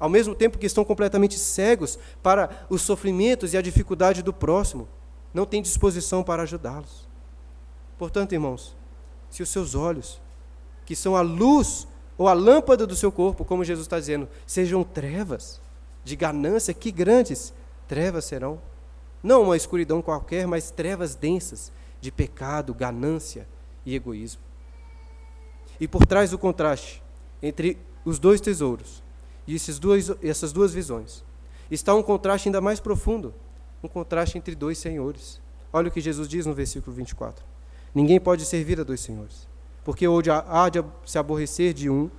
ao 0.00 0.08
mesmo 0.08 0.34
tempo 0.34 0.58
que 0.58 0.66
estão 0.66 0.84
completamente 0.84 1.38
cegos 1.38 1.96
para 2.20 2.66
os 2.68 2.82
sofrimentos 2.82 3.54
e 3.54 3.56
a 3.56 3.62
dificuldade 3.62 4.20
do 4.20 4.32
próximo, 4.32 4.88
não 5.32 5.46
têm 5.46 5.62
disposição 5.62 6.24
para 6.24 6.42
ajudá-los. 6.42 7.08
Portanto, 7.96 8.32
irmãos, 8.32 8.76
se 9.34 9.42
os 9.42 9.48
seus 9.48 9.74
olhos 9.74 10.20
que 10.86 10.94
são 10.94 11.16
a 11.16 11.20
luz 11.20 11.88
ou 12.16 12.28
a 12.28 12.32
lâmpada 12.32 12.86
do 12.86 12.94
seu 12.94 13.10
corpo, 13.10 13.44
como 13.44 13.64
Jesus 13.64 13.84
está 13.84 13.98
dizendo, 13.98 14.28
sejam 14.46 14.84
trevas 14.84 15.60
de 16.04 16.14
ganância, 16.14 16.72
que 16.72 16.92
grandes 16.92 17.52
trevas 17.88 18.26
serão. 18.26 18.60
Não 19.20 19.42
uma 19.42 19.56
escuridão 19.56 20.00
qualquer, 20.00 20.46
mas 20.46 20.70
trevas 20.70 21.16
densas 21.16 21.72
de 22.00 22.12
pecado, 22.12 22.72
ganância 22.72 23.48
e 23.84 23.96
egoísmo. 23.96 24.40
E 25.80 25.88
por 25.88 26.06
trás 26.06 26.30
do 26.30 26.38
contraste 26.38 27.02
entre 27.42 27.76
os 28.04 28.20
dois 28.20 28.40
tesouros 28.40 29.02
e 29.48 29.56
esses 29.56 29.80
dois, 29.80 30.12
essas 30.22 30.52
duas 30.52 30.72
visões, 30.72 31.24
está 31.68 31.92
um 31.92 32.04
contraste 32.04 32.46
ainda 32.48 32.60
mais 32.60 32.78
profundo, 32.78 33.34
um 33.82 33.88
contraste 33.88 34.38
entre 34.38 34.54
dois 34.54 34.78
senhores. 34.78 35.40
Olha 35.72 35.88
o 35.88 35.90
que 35.90 36.00
Jesus 36.00 36.28
diz 36.28 36.46
no 36.46 36.54
versículo 36.54 36.94
24: 36.94 37.53
Ninguém 37.94 38.18
pode 38.18 38.44
servir 38.44 38.80
a 38.80 38.84
dois 38.84 39.00
senhores 39.00 39.46
porque 39.84 40.06
há 40.48 40.68
de 40.70 40.82
se 41.04 41.18
aborrecer 41.18 41.74
de 41.74 41.90
um 41.90 42.10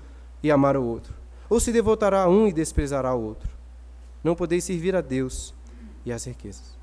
e 0.42 0.52
amar 0.52 0.78
o 0.78 0.84
outro, 0.84 1.16
ou 1.50 1.60
se 1.60 1.72
devotará 1.72 2.22
a 2.24 2.30
um 2.30 2.48
e 2.48 2.54
desprezará 2.54 3.14
o 3.16 3.22
outro. 3.22 3.50
Não 4.24 4.36
podeis 4.36 4.64
servir 4.64 4.96
a 4.96 5.02
Deus 5.02 5.54
e 6.06 6.14
às 6.14 6.24
riquezas. 6.26 6.76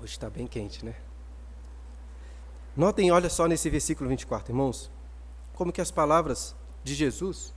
Hoje 0.00 0.12
está 0.12 0.30
bem 0.30 0.46
quente, 0.46 0.84
né? 0.84 0.94
Notem, 2.76 3.10
olha 3.10 3.28
só 3.28 3.48
nesse 3.48 3.68
versículo 3.68 4.08
24, 4.08 4.52
irmãos, 4.52 4.88
como 5.54 5.72
que 5.72 5.80
as 5.80 5.90
palavras 5.90 6.54
de 6.84 6.94
Jesus 6.94 7.52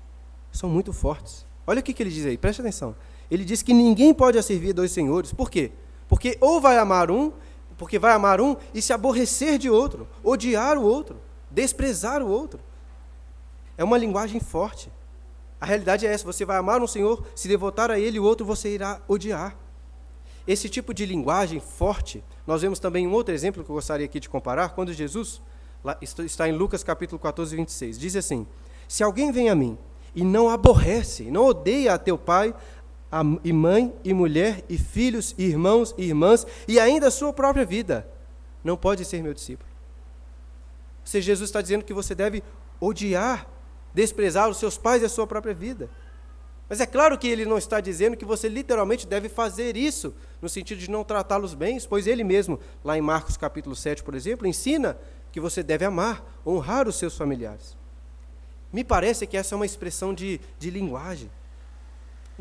são 0.52 0.68
muito 0.68 0.92
fortes. 0.92 1.46
Olha 1.68 1.80
o 1.80 1.84
que, 1.84 1.94
que 1.94 2.02
ele 2.02 2.10
diz 2.10 2.26
aí, 2.26 2.40
preste 2.40 2.62
atenção. 2.62 2.96
Ele 3.32 3.46
diz 3.46 3.64
que 3.64 3.74
ninguém 3.74 4.14
pode 4.14 4.42
servir 4.44 4.74
dois 4.74 4.92
senhores. 4.92 5.32
Por 5.32 5.50
quê? 5.50 5.72
Porque 6.10 6.38
ou 6.42 6.60
vai 6.60 6.78
amar 6.78 7.10
um, 7.10 7.32
porque 7.78 7.98
vai 7.98 8.12
amar 8.12 8.42
um 8.42 8.58
e 8.74 8.82
se 8.82 8.92
aborrecer 8.92 9.58
de 9.58 9.70
outro, 9.70 10.06
odiar 10.22 10.78
o 10.78 10.84
outro, 10.84 11.16
desprezar 11.50 12.22
o 12.22 12.28
outro. 12.28 12.60
É 13.78 13.84
uma 13.84 13.98
linguagem 13.98 14.42
forte. 14.42 14.92
A 15.60 15.66
realidade 15.66 16.06
é 16.06 16.12
essa: 16.12 16.26
você 16.26 16.44
vai 16.44 16.58
amar 16.58 16.82
um 16.82 16.88
Senhor, 16.88 17.26
se 17.34 17.48
devotar 17.48 17.90
a 17.90 17.98
Ele, 17.98 18.20
o 18.20 18.24
outro 18.24 18.46
você 18.46 18.74
irá 18.74 19.02
odiar. 19.08 19.56
Esse 20.46 20.68
tipo 20.68 20.94
de 20.94 21.06
linguagem 21.06 21.60
forte, 21.60 22.22
nós 22.46 22.62
vemos 22.62 22.80
também 22.80 23.08
um 23.08 23.14
outro 23.14 23.34
exemplo 23.34 23.64
que 23.64 23.70
eu 23.70 23.76
gostaria 23.76 24.06
aqui 24.06 24.20
de 24.20 24.28
comparar, 24.28 24.70
quando 24.70 24.92
Jesus, 24.92 25.42
está 26.02 26.50
em 26.50 26.52
Lucas 26.52 26.84
capítulo 26.84 27.20
14, 27.20 27.56
26, 27.56 27.98
diz 27.98 28.16
assim: 28.18 28.46
Se 28.88 29.04
alguém 29.04 29.32
vem 29.32 29.50
a 29.50 29.56
mim 29.56 29.78
e 30.14 30.24
não 30.24 30.50
aborrece, 30.50 31.32
não 31.32 31.46
odeia 31.46 31.94
a 31.94 31.98
teu 31.98 32.18
pai, 32.18 32.54
e 33.44 33.52
mãe, 33.52 33.94
e 34.04 34.14
mulher, 34.14 34.64
e 34.70 34.78
filhos, 34.78 35.36
e 35.38 35.46
irmãos, 35.46 35.94
e 35.98 36.06
irmãs, 36.06 36.48
e 36.68 36.80
ainda 36.80 37.08
a 37.08 37.12
sua 37.12 37.34
própria 37.34 37.66
vida, 37.66 38.08
não 38.64 38.78
pode 38.78 39.04
ser 39.04 39.22
meu 39.22 39.34
discípulo. 39.34 39.70
Seja, 41.04 41.26
Jesus 41.26 41.50
está 41.50 41.62
dizendo 41.62 41.84
que 41.84 41.94
você 41.94 42.16
deve 42.16 42.42
odiar, 42.80 43.48
desprezar 43.94 44.50
os 44.50 44.58
seus 44.58 44.78
pais 44.78 45.02
e 45.02 45.06
a 45.06 45.10
sua 45.10 45.28
própria 45.28 45.54
vida. 45.54 45.90
Mas 46.70 46.80
é 46.80 46.86
claro 46.86 47.18
que 47.18 47.28
ele 47.28 47.44
não 47.44 47.58
está 47.58 47.82
dizendo 47.82 48.16
que 48.16 48.24
você 48.24 48.48
literalmente 48.48 49.06
deve 49.06 49.28
fazer 49.28 49.76
isso, 49.76 50.14
no 50.42 50.48
sentido 50.48 50.80
de 50.80 50.90
não 50.90 51.04
tratá-los 51.04 51.54
bem, 51.54 51.78
pois 51.82 52.08
ele 52.08 52.24
mesmo, 52.24 52.58
lá 52.82 52.98
em 52.98 53.02
Marcos 53.02 53.36
capítulo 53.36 53.76
7, 53.76 54.04
por 54.04 54.16
exemplo, 54.16 54.48
ensina 54.48 54.98
que 55.34 55.40
você 55.42 55.62
deve 55.62 55.84
amar, 55.84 56.24
honrar 56.48 56.88
os 56.88 56.96
seus 56.96 57.18
familiares. 57.18 57.76
Me 58.72 58.86
parece 58.86 59.28
que 59.28 59.36
essa 59.36 59.54
é 59.54 59.58
uma 59.58 59.66
expressão 59.66 60.14
de, 60.14 60.40
de 60.58 60.70
linguagem 60.70 61.30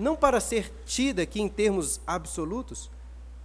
não 0.00 0.16
para 0.16 0.40
ser 0.40 0.72
tida 0.84 1.22
aqui 1.22 1.40
em 1.40 1.48
termos 1.48 2.00
absolutos, 2.06 2.90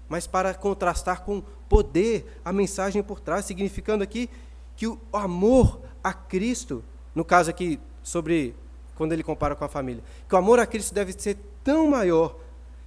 mas 0.07 0.25
para 0.25 0.53
contrastar 0.53 1.23
com 1.23 1.43
poder 1.67 2.39
a 2.43 2.53
mensagem 2.53 3.03
por 3.03 3.19
trás, 3.19 3.45
significando 3.45 4.03
aqui 4.03 4.29
que 4.75 4.87
o 4.87 4.99
amor 5.13 5.81
a 6.03 6.13
Cristo, 6.13 6.83
no 7.13 7.25
caso 7.25 7.49
aqui 7.49 7.79
sobre 8.03 8.55
quando 8.95 9.13
ele 9.13 9.23
compara 9.23 9.55
com 9.55 9.65
a 9.65 9.69
família, 9.69 10.03
que 10.27 10.35
o 10.35 10.37
amor 10.37 10.59
a 10.59 10.65
Cristo 10.65 10.93
deve 10.93 11.13
ser 11.13 11.37
tão 11.63 11.87
maior, 11.87 12.35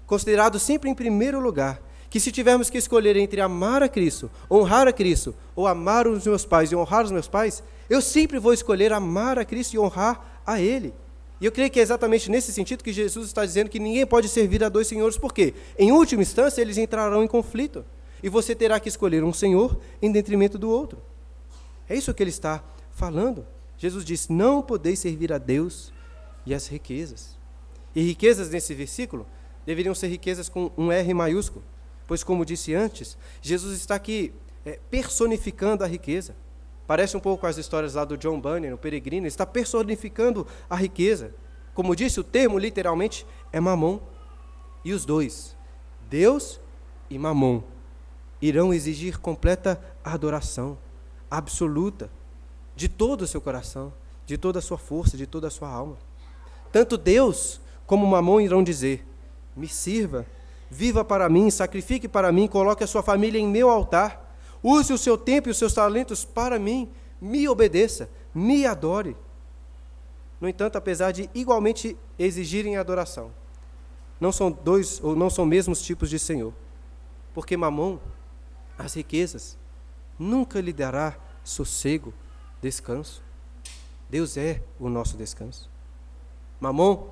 considerado 0.07 0.59
sempre 0.59 0.89
em 0.89 0.95
primeiro 0.95 1.41
lugar, 1.41 1.81
que 2.09 2.19
se 2.19 2.33
tivermos 2.33 2.71
que 2.71 2.79
escolher 2.79 3.17
entre 3.17 3.41
amar 3.41 3.83
a 3.83 3.89
Cristo, 3.89 4.31
honrar 4.51 4.89
a 4.89 4.93
Cristo, 4.93 5.35
ou 5.55 5.67
amar 5.67 6.07
os 6.07 6.27
meus 6.27 6.47
pais 6.47 6.73
e 6.73 6.77
honrar 6.77 7.05
os 7.05 7.11
meus 7.11 7.29
pais, 7.29 7.63
eu 7.91 8.01
sempre 8.01 8.39
vou 8.39 8.53
escolher 8.53 8.93
amar 8.93 9.39
a 9.39 9.45
Cristo 9.45 9.75
e 9.75 9.79
honrar 9.79 10.41
a 10.47 10.59
Ele. 10.61 10.95
E 11.41 11.47
eu 11.47 11.53
creio 11.53 11.71
que 11.71 11.79
é 11.79 11.83
exatamente 11.83 12.31
nesse 12.31 12.53
sentido 12.53 12.83
que 12.83 12.93
Jesus 12.93 13.27
está 13.27 13.45
dizendo 13.45 13.71
que 13.71 13.79
ninguém 13.79 14.05
pode 14.07 14.29
servir 14.29 14.63
a 14.65 14.69
dois 14.69 14.87
senhores, 14.89 15.17
porque, 15.17 15.55
em 15.79 15.93
última 15.93 16.23
instância, 16.23 16.61
eles 16.61 16.79
entrarão 16.79 17.23
em 17.23 17.29
conflito. 17.29 17.85
e 18.21 18.29
você 18.29 18.53
terá 18.53 18.81
que 18.81 18.89
escolher 18.89 19.23
um 19.23 19.33
senhor 19.33 19.79
em 20.03 20.11
detrimento 20.11 20.59
do 20.59 20.69
outro. 20.69 21.01
É 21.89 21.95
isso 21.95 22.13
que 22.13 22.23
ele 22.23 22.31
está 22.31 22.65
falando. 22.91 23.47
Jesus 23.77 24.05
diz: 24.05 24.29
Não 24.29 24.61
podeis 24.61 24.99
servir 24.99 25.33
a 25.33 25.39
Deus 25.39 25.93
e 26.45 26.53
as 26.53 26.67
riquezas. 26.67 27.39
E 27.95 28.03
riquezas 28.03 28.51
nesse 28.51 28.75
versículo 28.75 29.25
deveriam 29.65 29.95
ser 29.95 30.09
riquezas 30.09 30.49
com 30.49 30.71
um 30.77 30.91
R 30.91 31.15
maiúsculo, 31.15 31.65
pois, 32.07 32.25
como 32.25 32.45
disse 32.45 32.75
antes, 32.75 33.17
Jesus 33.41 33.77
está 33.77 33.95
aqui 33.95 34.33
é, 34.65 34.79
personificando 34.91 35.85
a 35.85 35.87
riqueza. 35.87 36.35
Parece 36.89 37.15
um 37.19 37.21
pouco 37.21 37.43
com 37.43 37.47
as 37.47 37.59
histórias 37.59 37.93
lá 37.93 38.03
do 38.03 38.17
John 38.17 38.41
Bunyan, 38.41 38.75
o 38.75 38.79
peregrino, 38.79 39.27
está 39.27 39.45
personificando 39.45 40.47
a 40.71 40.75
riqueza. 40.75 41.35
Como 41.75 41.95
disse, 41.95 42.19
o 42.19 42.25
termo 42.25 42.59
literalmente 42.59 43.27
é 43.53 43.61
mamon. 43.61 44.01
E 44.83 44.95
os 44.95 45.05
dois, 45.05 45.55
Deus 46.09 46.59
e 47.11 47.19
mamon, 47.19 47.63
irão 48.41 48.73
exigir 48.73 49.19
completa 49.19 49.79
adoração, 50.03 50.79
absoluta, 51.31 52.09
de 52.75 52.89
todo 52.89 53.21
o 53.21 53.27
seu 53.27 53.43
coração, 53.43 53.93
de 54.25 54.39
toda 54.39 54.59
a 54.59 54.63
sua 54.63 54.79
força, 54.79 55.15
de 55.15 55.27
toda 55.27 55.49
a 55.49 55.51
sua 55.51 55.69
alma. 55.69 55.99
Tanto 56.73 56.97
Deus 56.97 57.61
como 57.87 58.07
mamon 58.07 58.41
irão 58.41 58.63
dizer: 58.65 59.07
Me 59.55 59.69
sirva, 59.69 60.25
viva 60.71 61.05
para 61.05 61.29
mim, 61.29 61.51
sacrifique 61.51 62.09
para 62.09 62.33
mim, 62.33 62.49
coloque 62.49 62.83
a 62.83 62.87
sua 62.87 63.03
família 63.03 63.39
em 63.39 63.47
meu 63.47 63.69
altar, 63.69 64.28
use 64.63 64.93
o 64.93 64.99
seu 64.99 65.17
tempo 65.17 65.49
e 65.49 65.51
os 65.51 65.59
seus 65.59 65.73
talentos 65.73 66.25
para 66.25 66.59
mim, 66.59 66.91
me 67.21 67.49
obedeça, 67.49 68.09
me 68.35 68.67
adore. 68.67 69.17
No 70.41 70.49
entanto, 70.49 70.77
apesar 70.77 71.13
de 71.13 71.29
igualmente 71.35 71.97
exigirem 72.19 72.77
adoração, 72.77 73.33
não 74.21 74.33
são 74.33 74.51
dois 74.51 75.03
ou 75.03 75.15
não 75.15 75.31
são 75.31 75.45
mesmos 75.45 75.83
tipos 75.83 76.11
de 76.11 76.19
Senhor. 76.19 76.53
Porque 77.35 77.57
Mamon, 77.57 77.99
as 78.77 78.95
riquezas, 78.95 79.57
nunca 80.19 80.61
lhe 80.61 80.73
dará 80.73 81.17
sossego, 81.45 82.13
descanso. 82.61 83.23
Deus 84.09 84.37
é 84.37 84.63
o 84.79 84.89
nosso 84.89 85.17
descanso. 85.17 85.69
Mamon, 86.61 87.09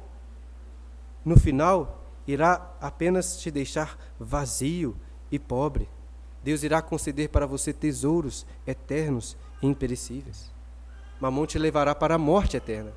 no 1.25 1.39
final, 1.39 2.05
irá 2.27 2.75
apenas 2.81 3.39
te 3.39 3.51
deixar 3.51 3.99
vazio 4.19 4.97
e 5.31 5.39
pobre. 5.39 5.89
Deus 6.47 6.63
irá 6.63 6.81
conceder 6.81 7.29
para 7.29 7.45
você 7.45 7.73
tesouros 7.73 8.47
eternos 8.65 9.37
e 9.61 9.67
imperecíveis. 9.67 10.51
Mamon 11.21 11.45
te 11.45 11.59
levará 11.59 11.93
para 11.93 12.15
a 12.15 12.19
morte 12.19 12.57
eterna 12.57 12.93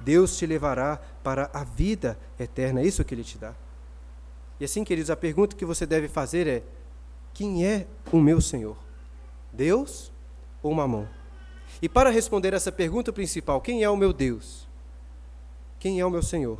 Deus 0.00 0.36
te 0.36 0.46
levará 0.46 1.00
para 1.22 1.50
a 1.52 1.64
vida 1.64 2.18
eterna, 2.38 2.80
é 2.80 2.84
isso 2.84 3.04
que 3.04 3.14
Ele 3.14 3.24
te 3.24 3.38
dá. 3.38 3.54
E 4.60 4.64
assim, 4.64 4.84
queridos, 4.84 5.10
a 5.10 5.16
pergunta 5.16 5.56
que 5.56 5.64
você 5.64 5.86
deve 5.86 6.08
fazer 6.08 6.46
é: 6.46 6.62
quem 7.32 7.66
é 7.66 7.86
o 8.12 8.20
meu 8.20 8.40
Senhor? 8.40 8.76
Deus 9.52 10.12
ou 10.62 10.74
Mamon? 10.74 11.06
E 11.80 11.88
para 11.88 12.10
responder 12.10 12.52
essa 12.52 12.70
pergunta 12.70 13.12
principal, 13.12 13.60
quem 13.60 13.82
é 13.82 13.90
o 13.90 13.96
meu 13.96 14.12
Deus? 14.12 14.68
Quem 15.78 16.00
é 16.00 16.06
o 16.06 16.10
meu 16.10 16.22
Senhor? 16.22 16.58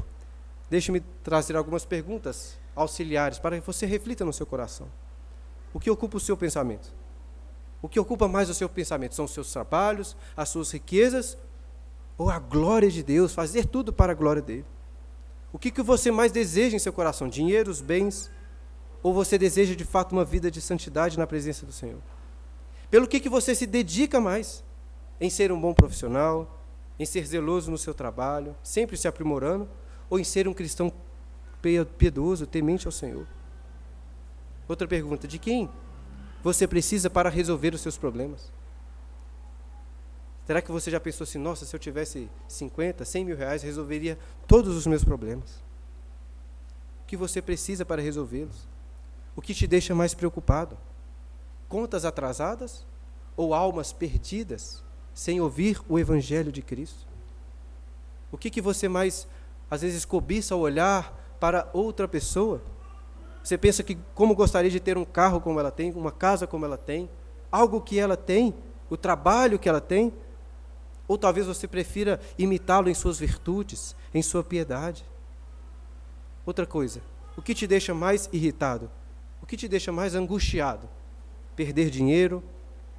Deixe-me 0.68 1.00
trazer 1.22 1.57
algumas 1.57 1.85
perguntas 1.85 2.59
auxiliares 2.74 3.38
para 3.38 3.61
que 3.61 3.66
você 3.66 3.87
reflita 3.87 4.24
no 4.24 4.33
seu 4.33 4.46
coração. 4.46 4.88
O 5.74 5.80
que 5.80 5.90
ocupa 5.90 6.16
o 6.16 6.20
seu 6.20 6.37
pensamento? 6.37 6.94
O 7.82 7.88
que 7.88 7.98
ocupa 7.98 8.28
mais 8.28 8.48
o 8.48 8.54
seu 8.54 8.68
pensamento? 8.68 9.14
São 9.14 9.24
os 9.24 9.32
seus 9.32 9.52
trabalhos, 9.52 10.16
as 10.37 10.48
suas 10.48 10.70
riquezas 10.70 11.37
ou 12.16 12.30
a 12.30 12.38
glória 12.38 12.88
de 12.88 13.02
Deus, 13.02 13.34
fazer 13.34 13.66
tudo 13.66 13.92
para 13.92 14.12
a 14.12 14.14
glória 14.14 14.40
dele. 14.40 14.64
O 15.52 15.58
que, 15.58 15.72
que 15.72 15.82
você 15.82 16.12
mais 16.12 16.30
deseja 16.30 16.76
em 16.76 16.78
seu 16.78 16.92
coração? 16.92 17.28
Dinheiro, 17.28 17.70
os 17.70 17.80
bens? 17.80 18.30
Ou 19.02 19.12
você 19.12 19.37
deseja 19.37 19.74
de 19.74 19.84
fato 19.84 20.12
uma 20.12 20.24
vida 20.24 20.48
de 20.50 20.60
santidade 20.60 21.18
na 21.18 21.26
presença 21.26 21.66
do 21.66 21.72
Senhor? 21.72 22.00
Pelo 22.88 23.08
que, 23.08 23.18
que 23.18 23.28
você 23.28 23.54
se 23.54 23.66
dedica 23.66 24.20
mais? 24.20 24.62
Em 25.20 25.28
ser 25.28 25.50
um 25.50 25.60
bom 25.60 25.74
profissional? 25.74 26.60
Em 26.98 27.04
ser 27.04 27.26
zeloso 27.26 27.70
no 27.70 27.78
seu 27.78 27.92
trabalho? 27.92 28.54
Sempre 28.62 28.96
se 28.96 29.08
aprimorando? 29.08 29.68
Ou 30.08 30.20
em 30.20 30.24
ser 30.24 30.46
um 30.46 30.54
cristão 30.54 30.92
piedoso, 31.98 32.46
temente 32.46 32.87
ao 32.87 32.92
Senhor? 32.92 33.26
Outra 34.68 34.87
pergunta: 34.87 35.27
de 35.27 35.38
quem 35.38 35.68
você 36.42 36.66
precisa 36.66 37.09
para 37.09 37.31
resolver 37.31 37.74
os 37.74 37.81
seus 37.81 37.96
problemas? 37.96 38.53
Será 40.46 40.61
que 40.61 40.70
você 40.70 40.90
já 40.90 41.00
pensou 41.00 41.24
assim, 41.24 41.38
nossa, 41.38 41.64
se 41.64 41.74
eu 41.74 41.81
tivesse 41.81 42.29
50, 42.46 43.03
100 43.05 43.24
mil 43.24 43.37
reais, 43.37 43.62
resolveria 43.62 44.18
todos 44.46 44.77
os 44.77 44.87
meus 44.87 45.03
problemas? 45.03 45.62
O 47.03 47.07
que 47.07 47.16
você 47.16 47.40
precisa 47.40 47.85
para 47.85 48.03
resolvê-los? 48.03 48.68
O 49.35 49.40
que 49.40 49.55
te 49.55 49.66
deixa 49.66 49.94
mais 49.94 50.12
preocupado? 50.12 50.77
Contas 51.66 52.05
atrasadas 52.05 52.85
ou 53.37 53.55
almas 53.55 53.92
perdidas 53.92 54.85
sem 55.14 55.40
ouvir 55.40 55.81
o 55.88 55.98
Evangelho 55.98 56.53
de 56.53 56.61
Cristo? 56.61 57.07
O 58.31 58.37
que, 58.37 58.50
que 58.50 58.61
você 58.61 58.87
mais, 58.87 59.27
às 59.70 59.81
vezes, 59.81 60.05
cobiça 60.05 60.55
ao 60.55 60.61
olhar 60.61 61.37
para 61.40 61.70
outra 61.72 62.07
pessoa? 62.07 62.61
Você 63.44 63.59
pensa 63.59 63.83
que 63.83 63.98
como 64.14 64.35
gostaria 64.35 64.70
de 64.70 64.80
ter 64.80 64.96
um 64.96 65.04
carro 65.04 65.38
como 65.38 65.61
ela 65.61 65.70
tem, 65.70 65.92
uma 65.92 66.11
casa 66.11 66.46
como 66.46 66.64
ela 66.64 66.78
tem, 66.78 67.11
algo 67.52 67.78
que 67.78 67.98
ela 67.98 68.16
tem, 68.16 68.54
o 68.88 68.96
trabalho 68.96 69.59
que 69.59 69.68
ela 69.68 69.83
tem, 69.83 70.14
ou 71.07 71.18
talvez 71.18 71.46
você 71.46 71.68
prefira 71.68 72.18
imitá-lo 72.38 72.88
em 72.88 72.94
suas 72.94 73.18
virtudes, 73.18 73.94
em 74.14 74.22
sua 74.22 74.42
piedade. 74.42 75.04
Outra 76.46 76.64
coisa, 76.64 77.02
o 77.37 77.42
que 77.42 77.54
te 77.54 77.66
deixa 77.66 77.92
mais 77.92 78.30
irritado? 78.33 78.90
O 79.42 79.46
que 79.46 79.59
te 79.59 79.68
deixa 79.68 79.92
mais 79.92 80.14
angustiado? 80.14 80.88
Perder 81.54 81.90
dinheiro, 81.90 82.42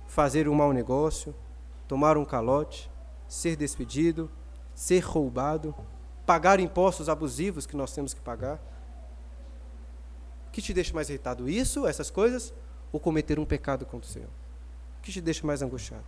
fazer 0.05 0.47
um 0.47 0.53
mau 0.53 0.71
negócio, 0.71 1.34
tomar 1.88 2.17
um 2.17 2.25
calote, 2.25 2.88
ser 3.27 3.55
despedido, 3.55 4.29
ser 4.75 4.99
roubado, 4.99 5.73
pagar 6.23 6.60
impostos 6.60 7.10
abusivos 7.10 7.65
que 7.65 7.75
nós 7.75 7.91
temos 7.91 8.13
que 8.13 8.21
pagar? 8.21 8.62
Que 10.55 10.61
te 10.61 10.73
deixa 10.73 10.93
mais 10.93 11.09
irritado? 11.09 11.49
Isso, 11.49 11.85
essas 11.85 12.09
coisas? 12.09 12.53
Ou 12.89 12.97
cometer 12.97 13.37
um 13.37 13.43
pecado 13.43 13.85
contra 13.85 14.09
o 14.09 14.09
Senhor? 14.09 14.29
O 14.99 15.01
que 15.01 15.11
te 15.11 15.19
deixa 15.19 15.45
mais 15.45 15.61
angustiado? 15.61 16.05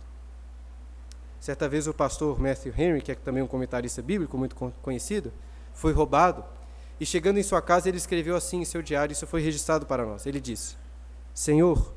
Certa 1.38 1.68
vez 1.68 1.86
o 1.86 1.92
pastor 1.92 2.40
Matthew 2.40 2.72
Henry, 2.74 3.02
que 3.02 3.12
é 3.12 3.14
também 3.14 3.42
um 3.42 3.46
comentarista 3.46 4.00
bíblico 4.00 4.38
muito 4.38 4.56
conhecido, 4.80 5.34
foi 5.74 5.92
roubado 5.92 6.42
e 6.98 7.04
chegando 7.04 7.38
em 7.38 7.42
sua 7.42 7.60
casa 7.60 7.90
ele 7.90 7.98
escreveu 7.98 8.34
assim 8.34 8.62
em 8.62 8.64
seu 8.64 8.80
diário, 8.80 9.12
isso 9.12 9.26
foi 9.26 9.42
registrado 9.42 9.84
para 9.84 10.06
nós. 10.06 10.24
Ele 10.24 10.40
disse: 10.40 10.78
Senhor, 11.34 11.92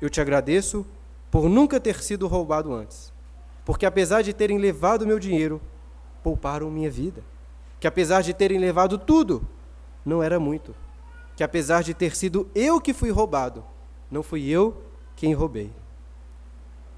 eu 0.00 0.08
te 0.08 0.18
agradeço 0.18 0.86
por 1.30 1.46
nunca 1.46 1.78
ter 1.78 2.02
sido 2.02 2.26
roubado 2.26 2.72
antes, 2.72 3.12
porque 3.66 3.84
apesar 3.84 4.22
de 4.22 4.32
terem 4.32 4.56
levado 4.56 5.06
meu 5.06 5.18
dinheiro, 5.18 5.60
pouparam 6.22 6.70
minha 6.70 6.90
vida. 6.90 7.22
Que 7.78 7.86
apesar 7.86 8.22
de 8.22 8.32
terem 8.32 8.58
levado 8.58 8.96
tudo, 8.96 9.46
não 10.06 10.22
era 10.22 10.40
muito. 10.40 10.74
Que 11.36 11.42
apesar 11.42 11.82
de 11.82 11.94
ter 11.94 12.14
sido 12.14 12.50
eu 12.54 12.80
que 12.80 12.92
fui 12.92 13.10
roubado, 13.10 13.64
não 14.10 14.22
fui 14.22 14.48
eu 14.48 14.82
quem 15.16 15.34
roubei. 15.34 15.72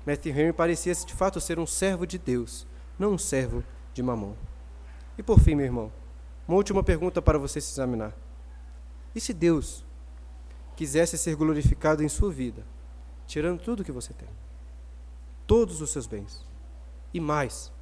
Matthew 0.06 0.32
Henry 0.32 0.52
parecia 0.52 0.94
de 0.94 1.14
fato 1.14 1.40
ser 1.40 1.58
um 1.58 1.66
servo 1.66 2.06
de 2.06 2.18
Deus, 2.18 2.66
não 2.98 3.12
um 3.12 3.18
servo 3.18 3.64
de 3.92 4.02
mamão. 4.02 4.36
E 5.16 5.22
por 5.22 5.40
fim, 5.40 5.54
meu 5.54 5.64
irmão, 5.64 5.92
uma 6.46 6.56
última 6.56 6.82
pergunta 6.82 7.22
para 7.22 7.38
você 7.38 7.60
se 7.60 7.72
examinar. 7.72 8.12
E 9.14 9.20
se 9.20 9.32
Deus 9.32 9.84
quisesse 10.76 11.16
ser 11.16 11.36
glorificado 11.36 12.02
em 12.02 12.08
sua 12.08 12.30
vida, 12.30 12.66
tirando 13.26 13.60
tudo 13.60 13.80
o 13.80 13.84
que 13.84 13.92
você 13.92 14.12
tem, 14.12 14.28
todos 15.46 15.80
os 15.80 15.90
seus 15.90 16.06
bens, 16.06 16.44
e 17.12 17.20
mais, 17.20 17.72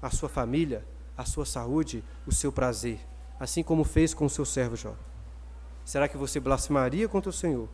a 0.00 0.10
sua 0.10 0.28
família, 0.28 0.86
a 1.16 1.24
sua 1.24 1.44
saúde, 1.44 2.04
o 2.26 2.32
seu 2.32 2.52
prazer, 2.52 3.00
assim 3.38 3.62
como 3.62 3.84
fez 3.84 4.14
com 4.14 4.24
o 4.24 4.30
seu 4.30 4.44
servo 4.44 4.76
Jó? 4.76 4.94
Será 5.90 6.06
que 6.06 6.16
você 6.16 6.38
blasfemaria 6.38 7.08
contra 7.08 7.30
o 7.30 7.32
Senhor? 7.32 7.68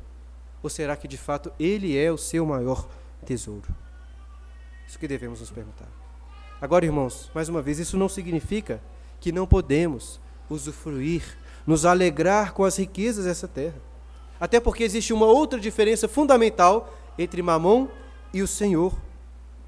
Ou 0.62 0.71
será 0.71 0.97
que 0.97 1.07
de 1.07 1.19
fato 1.19 1.53
Ele 1.61 1.99
é 1.99 2.11
o 2.11 2.17
seu 2.17 2.47
maior 2.47 2.89
tesouro? 3.27 3.69
Isso 4.89 4.99
que 4.99 5.07
devemos 5.07 5.41
nos 5.41 5.51
perguntar. 5.51 5.87
Agora, 6.59 6.87
irmãos, 6.87 7.31
mais 7.35 7.51
uma 7.51 7.61
vez, 7.61 7.79
isso 7.79 7.99
não 7.99 8.09
significa 8.09 8.81
que 9.21 9.31
não 9.31 9.47
podemos 9.47 10.19
usufruir, 10.49 11.37
nos 11.67 11.85
alegrar 11.85 12.55
com 12.55 12.64
as 12.64 12.79
riquezas 12.79 13.27
dessa 13.27 13.47
terra. 13.47 13.77
Até 14.41 14.61
porque 14.61 14.83
existe 14.83 15.12
uma 15.12 15.27
outra 15.27 15.61
diferença 15.61 16.09
fundamental 16.09 16.97
entre 17.19 17.43
Mamon 17.43 17.87
e 18.33 18.41
o 18.41 18.49
Senhor. 18.49 18.97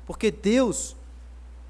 Porque 0.06 0.30
Deus 0.30 0.96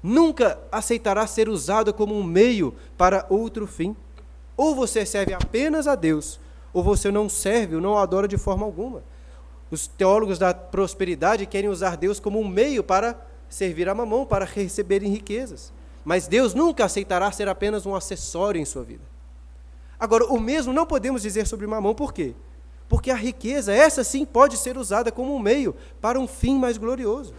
nunca 0.01 0.57
aceitará 0.71 1.27
ser 1.27 1.49
usado 1.49 1.93
como 1.93 2.17
um 2.17 2.23
meio 2.23 2.73
para 2.97 3.25
outro 3.29 3.67
fim. 3.67 3.97
Ou 4.55 4.73
você 4.73 5.05
serve 5.05 5.33
apenas 5.33 5.85
a 5.85 5.95
Deus, 5.95 6.39
ou 6.73 6.83
você 6.83 7.11
não 7.11 7.27
serve 7.27 7.75
ou 7.75 7.81
não 7.81 7.97
adora 7.97 8.27
de 8.27 8.37
forma 8.37 8.65
alguma. 8.65 9.03
Os 9.71 9.87
teólogos 9.87 10.39
da 10.39 10.53
prosperidade 10.53 11.45
querem 11.45 11.69
usar 11.69 11.95
Deus 11.95 12.19
como 12.19 12.39
um 12.39 12.47
meio 12.47 12.83
para 12.83 13.19
servir 13.47 13.87
a 13.89 13.95
mamão, 13.95 14.25
para 14.25 14.45
receberem 14.45 15.11
riquezas. 15.11 15.71
Mas 16.03 16.27
Deus 16.27 16.53
nunca 16.53 16.85
aceitará 16.85 17.31
ser 17.31 17.47
apenas 17.47 17.85
um 17.85 17.95
acessório 17.95 18.59
em 18.59 18.65
sua 18.65 18.83
vida. 18.83 19.03
Agora, 19.99 20.25
o 20.25 20.39
mesmo 20.39 20.71
não 20.71 20.85
podemos 20.85 21.21
dizer 21.21 21.45
sobre 21.45 21.67
mamão, 21.67 21.93
por 21.93 22.13
quê? 22.13 22.33
Porque 22.87 23.11
a 23.11 23.15
riqueza, 23.15 23.73
essa 23.73 24.03
sim, 24.03 24.25
pode 24.25 24.57
ser 24.57 24.77
usada 24.77 25.11
como 25.11 25.35
um 25.35 25.39
meio 25.39 25.75
para 26.01 26.19
um 26.19 26.27
fim 26.27 26.57
mais 26.57 26.77
glorioso. 26.77 27.33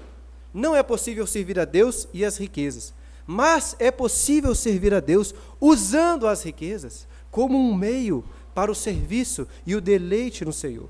Não 0.53 0.77
é 0.77 0.83
possível 0.83 1.27
servir 1.27 1.59
a 1.59 1.65
Deus 1.65 2.07
e 2.13 2.25
as 2.25 2.37
riquezas, 2.37 2.93
mas 3.27 3.75
é 3.79 3.91
possível 3.91 4.55
servir 4.55 4.93
a 4.93 5.01
Deus 5.01 5.35
usando 5.61 6.27
as 6.27 6.43
riquezas 6.43 7.09
como 7.31 7.57
um 7.57 7.75
meio 7.75 8.25
para 8.55 8.71
o 8.71 8.75
serviço 8.75 9.47
e 9.67 9.75
o 9.75 9.81
deleite 9.81 10.45
no 10.45 10.53
Senhor. 10.53 10.89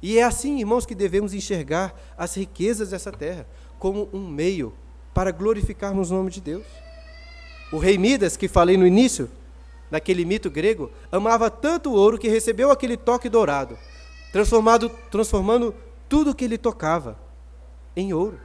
E 0.00 0.18
é 0.18 0.22
assim, 0.22 0.60
irmãos, 0.60 0.86
que 0.86 0.94
devemos 0.94 1.34
enxergar 1.34 1.94
as 2.16 2.34
riquezas 2.36 2.90
dessa 2.90 3.10
terra 3.10 3.46
como 3.78 4.08
um 4.12 4.28
meio 4.28 4.72
para 5.12 5.30
glorificarmos 5.30 6.10
o 6.10 6.14
nome 6.14 6.30
de 6.30 6.40
Deus. 6.40 6.64
O 7.72 7.78
rei 7.78 7.98
Midas, 7.98 8.36
que 8.36 8.48
falei 8.48 8.76
no 8.76 8.86
início, 8.86 9.28
naquele 9.90 10.24
mito 10.24 10.50
grego, 10.50 10.90
amava 11.10 11.50
tanto 11.50 11.90
o 11.90 11.94
ouro 11.94 12.18
que 12.18 12.28
recebeu 12.28 12.70
aquele 12.70 12.96
toque 12.96 13.28
dourado, 13.28 13.76
transformado, 14.32 14.90
transformando 15.10 15.74
tudo 16.08 16.34
que 16.34 16.44
ele 16.44 16.56
tocava 16.56 17.18
em 17.96 18.12
ouro. 18.12 18.38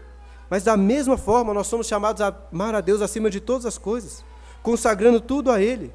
Mas 0.49 0.63
da 0.63 0.75
mesma 0.75 1.17
forma, 1.17 1.53
nós 1.53 1.67
somos 1.67 1.87
chamados 1.87 2.21
a 2.21 2.35
amar 2.51 2.75
a 2.75 2.81
Deus 2.81 3.01
acima 3.01 3.29
de 3.29 3.39
todas 3.39 3.65
as 3.65 3.77
coisas, 3.77 4.23
consagrando 4.61 5.19
tudo 5.19 5.49
a 5.51 5.61
Ele, 5.61 5.91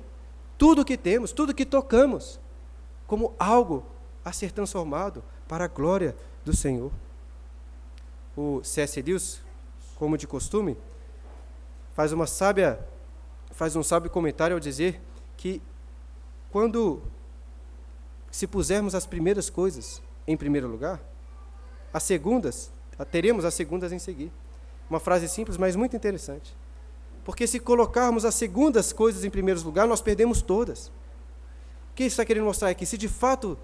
tudo 0.58 0.84
que 0.84 0.96
temos, 0.96 1.32
tudo 1.32 1.54
que 1.54 1.64
tocamos, 1.64 2.38
como 3.06 3.34
algo 3.38 3.86
a 4.24 4.32
ser 4.32 4.52
transformado 4.52 5.24
para 5.46 5.64
a 5.64 5.68
glória 5.68 6.14
do 6.44 6.54
Senhor. 6.54 6.90
O 8.36 8.62
C.S. 8.62 9.00
Lewis, 9.00 9.40
como 9.96 10.18
de 10.18 10.26
costume, 10.26 10.76
faz 11.94 12.12
uma 12.12 12.26
sábia 12.26 12.78
faz 13.50 13.74
um 13.74 13.82
sábio 13.82 14.10
comentário 14.10 14.54
ao 14.54 14.60
dizer 14.60 15.00
que 15.36 15.60
quando 16.50 17.02
se 18.30 18.46
pusermos 18.46 18.94
as 18.94 19.06
primeiras 19.06 19.50
coisas 19.50 20.00
em 20.26 20.36
primeiro 20.36 20.68
lugar, 20.68 21.00
as 21.92 22.02
segundas, 22.02 22.70
teremos 23.10 23.44
as 23.44 23.54
segundas 23.54 23.90
em 23.90 23.98
seguir. 23.98 24.30
Uma 24.88 25.00
frase 25.00 25.28
simples, 25.28 25.56
mas 25.56 25.74
muito 25.74 25.96
interessante. 25.96 26.54
Porque 27.28 27.46
se 27.46 27.60
colocarmos 27.60 28.24
as 28.24 28.34
segundas 28.34 28.90
coisas 28.90 29.22
em 29.22 29.28
primeiro 29.28 29.60
lugar, 29.60 29.86
nós 29.86 30.00
perdemos 30.00 30.40
todas. 30.40 30.88
O 30.88 31.94
que 31.94 32.04
está 32.04 32.24
querendo 32.24 32.46
mostrar 32.46 32.70
é 32.70 32.74
que 32.74 32.86
se 32.86 32.96
de 32.96 33.06
fato 33.06 33.58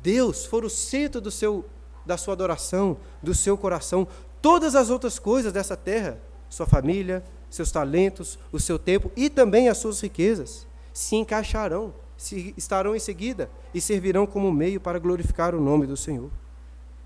Deus 0.00 0.46
for 0.46 0.64
o 0.64 0.70
centro 0.70 1.20
do 1.20 1.28
seu, 1.28 1.64
da 2.06 2.16
sua 2.16 2.34
adoração, 2.34 2.96
do 3.20 3.34
seu 3.34 3.58
coração, 3.58 4.06
todas 4.40 4.76
as 4.76 4.90
outras 4.90 5.18
coisas 5.18 5.52
dessa 5.52 5.76
terra, 5.76 6.20
sua 6.48 6.66
família, 6.66 7.24
seus 7.50 7.72
talentos, 7.72 8.38
o 8.52 8.60
seu 8.60 8.78
tempo 8.78 9.10
e 9.16 9.28
também 9.28 9.68
as 9.68 9.78
suas 9.78 10.00
riquezas, 10.00 10.64
se 10.92 11.16
encaixarão, 11.16 11.92
se 12.16 12.54
estarão 12.56 12.94
em 12.94 13.00
seguida 13.00 13.50
e 13.74 13.80
servirão 13.80 14.24
como 14.24 14.52
meio 14.52 14.80
para 14.80 15.00
glorificar 15.00 15.52
o 15.52 15.60
nome 15.60 15.84
do 15.84 15.96
Senhor. 15.96 16.30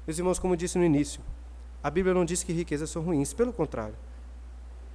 Meus 0.07 0.19
irmãos, 0.19 0.39
como 0.39 0.55
disse 0.55 0.77
no 0.77 0.85
início, 0.85 1.23
a 1.83 1.89
Bíblia 1.89 2.13
não 2.13 2.27
diz 2.27 2.43
que 2.43 2.53
riquezas 2.53 2.91
são 2.91 3.01
ruins, 3.01 3.33
pelo 3.33 3.55
contrário. 3.55 3.95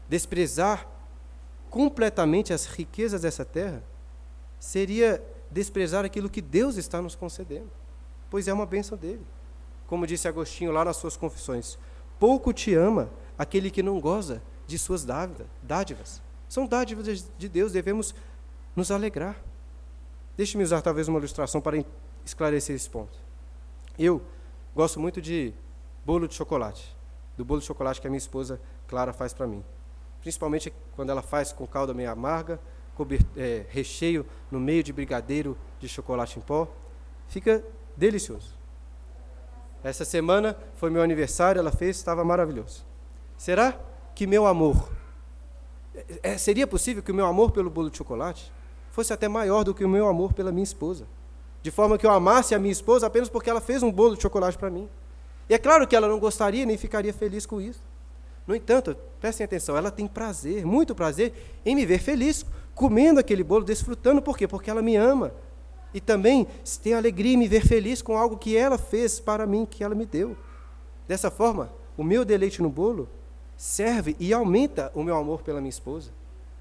Desprezar 0.08 0.88
completamente 1.70 2.54
as 2.54 2.66
riquezas 2.66 3.22
dessa 3.22 3.44
terra 3.44 3.84
seria 4.60 5.24
desprezar 5.50 6.06
aquilo 6.06 6.30
que 6.30 6.42
Deus 6.42 6.78
está 6.78 7.02
nos 7.02 7.16
concedendo, 7.16 7.70
pois 8.30 8.48
é 8.48 8.54
uma 8.54 8.66
bênção 8.66 8.98
dele. 8.98 9.26
Como 9.88 10.08
disse 10.08 10.28
Agostinho 10.28 10.72
lá 10.72 10.86
nas 10.86 10.98
suas 10.98 11.18
confissões: 11.18 11.78
pouco 12.20 12.54
te 12.54 12.74
ama 12.74 13.10
aquele 13.38 13.70
que 13.70 13.84
não 13.84 14.00
goza 14.00 14.42
de 14.66 14.78
suas 14.78 15.06
dádivas. 15.06 16.22
São 16.48 16.66
dádivas 16.66 17.28
de 17.38 17.50
Deus, 17.50 17.72
devemos 17.72 18.14
nos 18.76 18.92
alegrar. 18.92 19.36
Deixe-me 20.38 20.64
usar 20.64 20.82
talvez 20.82 21.08
uma 21.08 21.20
ilustração 21.20 21.62
para 21.62 21.84
esclarecer 22.26 22.76
esse 22.76 22.90
ponto. 22.90 23.18
Eu 23.98 24.22
gosto 24.76 25.00
muito 25.00 25.22
de 25.22 25.54
bolo 26.06 26.28
de 26.28 26.34
chocolate, 26.34 26.96
do 27.38 27.46
bolo 27.46 27.60
de 27.60 27.66
chocolate 27.68 28.02
que 28.02 28.08
a 28.08 28.10
minha 28.10 28.18
esposa 28.18 28.60
Clara 28.88 29.14
faz 29.14 29.34
para 29.34 29.46
mim. 29.46 29.64
Principalmente 30.24 30.74
quando 30.96 31.10
ela 31.10 31.22
faz 31.22 31.52
com 31.52 31.68
calda 31.68 31.94
meio 31.94 32.10
amarga, 32.10 32.58
é, 33.36 33.66
recheio 33.68 34.26
no 34.50 34.58
meio 34.58 34.82
de 34.82 34.94
brigadeiro 34.94 35.58
de 35.82 35.90
chocolate 35.90 36.40
em 36.40 36.42
pó. 36.42 36.66
Fica 37.28 37.62
delicioso. 37.98 38.58
Essa 39.84 40.06
semana 40.06 40.58
foi 40.76 40.90
meu 40.90 41.02
aniversário, 41.02 41.60
ela 41.60 41.74
fez, 41.74 41.98
estava 41.98 42.24
maravilhoso. 42.24 42.86
Será 43.38 43.78
que 44.16 44.26
meu 44.26 44.46
amor. 44.46 44.90
É, 45.94 46.32
é, 46.32 46.38
seria 46.38 46.66
possível 46.66 47.04
que 47.04 47.12
o 47.12 47.16
meu 47.16 47.26
amor 47.26 47.52
pelo 47.52 47.70
bolo 47.70 47.90
de 47.90 47.98
chocolate 47.98 48.50
fosse 48.92 49.12
até 49.12 49.28
maior 49.28 49.66
do 49.66 49.74
que 49.74 49.84
o 49.84 49.90
meu 49.90 50.08
amor 50.08 50.32
pela 50.32 50.54
minha 50.54 50.64
esposa? 50.64 51.06
De 51.62 51.70
forma 51.70 51.98
que 51.98 52.06
eu 52.06 52.12
amasse 52.12 52.56
a 52.56 52.60
minha 52.60 52.72
esposa 52.72 53.08
apenas 53.08 53.28
porque 53.28 53.50
ela 53.50 53.60
fez 53.60 53.84
um 53.84 53.92
bolo 53.92 54.16
de 54.16 54.22
chocolate 54.22 54.58
para 54.58 54.70
mim. 54.70 54.88
E 55.50 55.54
é 55.54 55.58
claro 55.58 55.86
que 55.86 55.98
ela 55.98 56.08
não 56.08 56.18
gostaria 56.18 56.66
nem 56.66 56.78
ficaria 56.78 57.14
feliz 57.14 57.46
com 57.46 57.60
isso. 57.60 57.82
No 58.46 58.56
entanto, 58.56 58.96
prestem 59.20 59.46
atenção, 59.46 59.78
ela 59.78 59.90
tem 59.90 60.08
prazer, 60.08 60.66
muito 60.66 60.94
prazer, 60.94 61.34
em 61.66 61.76
me 61.76 61.86
ver 61.86 62.00
feliz, 62.00 62.46
comendo 62.76 63.20
aquele 63.20 63.44
bolo, 63.44 63.64
desfrutando. 63.64 64.22
Por 64.22 64.38
quê? 64.38 64.48
Porque 64.48 64.70
ela 64.70 64.82
me 64.82 64.96
ama. 64.96 65.34
E 65.94 66.02
também 66.02 66.48
tem 66.82 66.94
alegria 66.94 67.34
em 67.34 67.38
me 67.38 67.48
ver 67.48 67.66
feliz 67.66 68.02
com 68.02 68.18
algo 68.18 68.38
que 68.38 68.58
ela 68.58 68.78
fez 68.78 69.20
para 69.20 69.46
mim, 69.46 69.66
que 69.66 69.84
ela 69.84 69.96
me 69.96 70.06
deu. 70.06 70.36
Dessa 71.08 71.30
forma, 71.30 71.72
o 71.96 72.04
meu 72.04 72.26
deleite 72.26 72.62
no 72.62 72.70
bolo 72.70 73.08
serve 73.56 74.16
e 74.20 74.34
aumenta 74.34 74.92
o 74.96 75.04
meu 75.04 75.16
amor 75.16 75.42
pela 75.42 75.62
minha 75.62 75.70
esposa, 75.70 76.12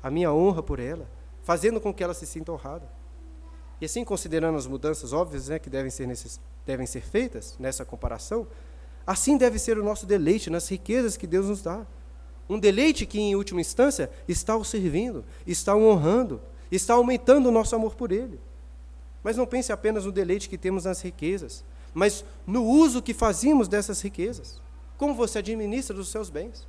a 0.02 0.10
minha 0.10 0.32
honra 0.32 0.62
por 0.62 0.78
ela, 0.78 1.08
fazendo 1.42 1.80
com 1.80 1.92
que 1.92 2.04
ela 2.04 2.14
se 2.14 2.26
sinta 2.26 2.52
honrada. 2.52 2.88
E 3.80 3.84
assim, 3.84 4.04
considerando 4.04 4.56
as 4.56 4.66
mudanças 4.66 5.12
óbvias 5.12 5.48
né, 5.48 5.58
que 5.58 5.70
devem 5.70 5.90
ser, 5.90 6.08
devem 6.64 6.86
ser 6.86 7.00
feitas 7.00 7.56
nessa 7.58 7.84
comparação, 7.84 8.46
Assim 9.06 9.36
deve 9.36 9.58
ser 9.58 9.78
o 9.78 9.84
nosso 9.84 10.06
deleite 10.06 10.50
nas 10.50 10.68
riquezas 10.68 11.16
que 11.16 11.26
Deus 11.26 11.46
nos 11.46 11.62
dá. 11.62 11.84
Um 12.48 12.58
deleite 12.58 13.06
que, 13.06 13.18
em 13.18 13.34
última 13.34 13.60
instância, 13.60 14.10
está 14.28 14.56
o 14.56 14.64
servindo, 14.64 15.24
está 15.46 15.74
o 15.74 15.84
honrando, 15.84 16.40
está 16.70 16.94
aumentando 16.94 17.48
o 17.48 17.52
nosso 17.52 17.74
amor 17.74 17.94
por 17.94 18.12
Ele. 18.12 18.40
Mas 19.22 19.36
não 19.36 19.46
pense 19.46 19.72
apenas 19.72 20.04
no 20.04 20.12
deleite 20.12 20.48
que 20.48 20.58
temos 20.58 20.84
nas 20.84 21.00
riquezas, 21.00 21.64
mas 21.94 22.24
no 22.46 22.64
uso 22.64 23.02
que 23.02 23.14
fazemos 23.14 23.68
dessas 23.68 24.00
riquezas. 24.00 24.60
Como 24.96 25.14
você 25.14 25.38
administra 25.38 25.96
os 25.96 26.08
seus 26.08 26.30
bens. 26.30 26.66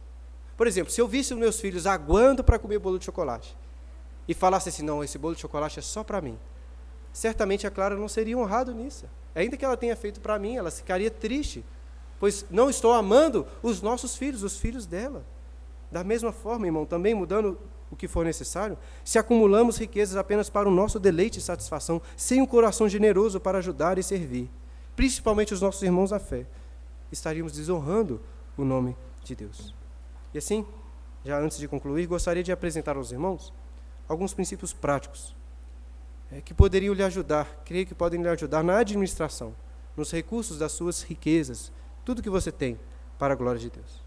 Por 0.55 0.67
exemplo, 0.67 0.91
se 0.91 1.01
eu 1.01 1.07
visse 1.07 1.33
os 1.33 1.39
meus 1.39 1.59
filhos 1.59 1.87
aguando 1.87 2.43
para 2.43 2.59
comer 2.59 2.79
bolo 2.79 2.99
de 2.99 3.05
chocolate 3.05 3.55
e 4.27 4.33
falasse 4.33 4.69
assim: 4.69 4.83
não, 4.83 5.03
esse 5.03 5.17
bolo 5.17 5.35
de 5.35 5.41
chocolate 5.41 5.79
é 5.79 5.81
só 5.81 6.03
para 6.03 6.21
mim, 6.21 6.37
certamente 7.11 7.65
a 7.65 7.71
Clara 7.71 7.95
não 7.95 8.07
seria 8.07 8.37
honrada 8.37 8.71
nisso. 8.71 9.05
Ainda 9.35 9.57
que 9.57 9.65
ela 9.65 9.75
tenha 9.75 9.95
feito 9.95 10.21
para 10.21 10.37
mim, 10.37 10.55
ela 10.55 10.69
ficaria 10.69 11.09
triste 11.09 11.65
pois 12.23 12.45
não 12.49 12.69
estou 12.69 12.93
amando 12.93 13.45
os 13.61 13.81
nossos 13.81 14.15
filhos, 14.15 14.43
os 14.43 14.57
filhos 14.57 14.85
dela. 14.85 15.25
Da 15.91 16.05
mesma 16.05 16.31
forma, 16.31 16.65
irmão, 16.65 16.85
também 16.85 17.13
mudando 17.13 17.59
o 17.91 17.97
que 17.97 18.07
for 18.07 18.23
necessário, 18.23 18.77
se 19.03 19.19
acumulamos 19.19 19.75
riquezas 19.77 20.15
apenas 20.15 20.49
para 20.49 20.69
o 20.69 20.71
nosso 20.71 21.01
deleite 21.01 21.39
e 21.39 21.41
satisfação, 21.41 22.01
sem 22.15 22.41
um 22.41 22.45
coração 22.45 22.87
generoso 22.87 23.41
para 23.41 23.57
ajudar 23.57 23.97
e 23.97 24.03
servir, 24.03 24.49
principalmente 24.95 25.53
os 25.53 25.59
nossos 25.59 25.83
irmãos 25.83 26.11
da 26.11 26.17
fé, 26.17 26.47
estaríamos 27.11 27.51
desonrando 27.51 28.21
o 28.55 28.63
nome 28.63 28.95
de 29.21 29.35
Deus. 29.35 29.75
E 30.33 30.37
assim, 30.37 30.65
já 31.25 31.37
antes 31.37 31.57
de 31.57 31.67
concluir, 31.67 32.07
gostaria 32.07 32.41
de 32.41 32.53
apresentar 32.53 32.95
aos 32.95 33.11
irmãos 33.11 33.51
alguns 34.07 34.33
princípios 34.33 34.71
práticos 34.71 35.35
é, 36.31 36.39
que 36.39 36.53
poderiam 36.53 36.93
lhe 36.93 37.03
ajudar, 37.03 37.63
creio 37.65 37.85
que 37.85 37.93
podem 37.93 38.21
lhe 38.21 38.29
ajudar 38.29 38.63
na 38.63 38.77
administração, 38.77 39.53
nos 39.97 40.09
recursos 40.09 40.57
das 40.57 40.71
suas 40.71 41.03
riquezas, 41.03 41.69
tudo 42.05 42.21
que 42.21 42.29
você 42.29 42.51
tem 42.51 42.79
para 43.17 43.33
a 43.33 43.37
glória 43.37 43.59
de 43.59 43.69
Deus. 43.69 44.01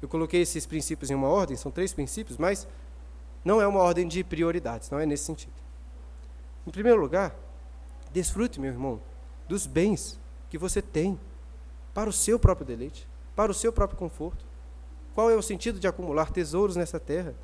Eu 0.00 0.08
coloquei 0.08 0.40
esses 0.40 0.66
princípios 0.66 1.10
em 1.10 1.14
uma 1.14 1.28
ordem, 1.28 1.56
são 1.56 1.70
três 1.70 1.92
princípios, 1.92 2.38
mas 2.38 2.66
não 3.44 3.60
é 3.60 3.66
uma 3.66 3.80
ordem 3.80 4.06
de 4.06 4.22
prioridades, 4.24 4.90
não 4.90 4.98
é 4.98 5.06
nesse 5.06 5.24
sentido. 5.24 5.52
Em 6.66 6.70
primeiro 6.70 7.00
lugar, 7.00 7.34
desfrute, 8.12 8.60
meu 8.60 8.70
irmão, 8.70 9.00
dos 9.48 9.66
bens 9.66 10.18
que 10.48 10.58
você 10.58 10.80
tem 10.80 11.18
para 11.92 12.08
o 12.08 12.12
seu 12.12 12.38
próprio 12.38 12.66
deleite, 12.66 13.08
para 13.34 13.50
o 13.50 13.54
seu 13.54 13.72
próprio 13.72 13.98
conforto. 13.98 14.44
Qual 15.14 15.30
é 15.30 15.36
o 15.36 15.42
sentido 15.42 15.80
de 15.80 15.88
acumular 15.88 16.30
tesouros 16.30 16.76
nessa 16.76 17.00
terra 17.00 17.34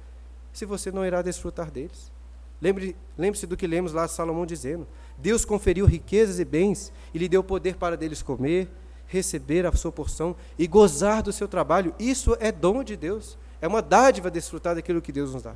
se 0.53 0.65
você 0.65 0.91
não 0.91 1.05
irá 1.05 1.23
desfrutar 1.23 1.71
deles? 1.71 2.13
Lembre-se 2.61 2.97
lembre 3.19 3.47
do 3.47 3.57
que 3.57 3.67
lemos 3.67 3.93
lá 3.93 4.09
Salomão 4.09 4.47
dizendo: 4.47 4.87
Deus 5.19 5.45
conferiu 5.45 5.85
riquezas 5.85 6.39
e 6.39 6.45
bens 6.45 6.93
e 7.13 7.19
lhe 7.19 7.29
deu 7.29 7.45
poder 7.45 7.77
para 7.77 7.97
deles 7.97 8.23
comer, 8.23 8.71
receber 9.07 9.67
a 9.67 9.73
sua 9.73 9.93
porção 9.93 10.35
e 10.59 10.67
gozar 10.67 11.23
do 11.23 11.33
seu 11.33 11.47
trabalho. 11.49 11.95
Isso 11.99 12.37
é 12.41 12.51
dom 12.51 12.83
de 12.83 12.97
Deus. 12.97 13.39
É 13.61 13.67
uma 13.67 13.81
dádiva 13.81 14.31
desfrutar 14.31 14.75
daquilo 14.75 15.01
que 15.01 15.13
Deus 15.13 15.33
nos 15.33 15.43
dá. 15.43 15.55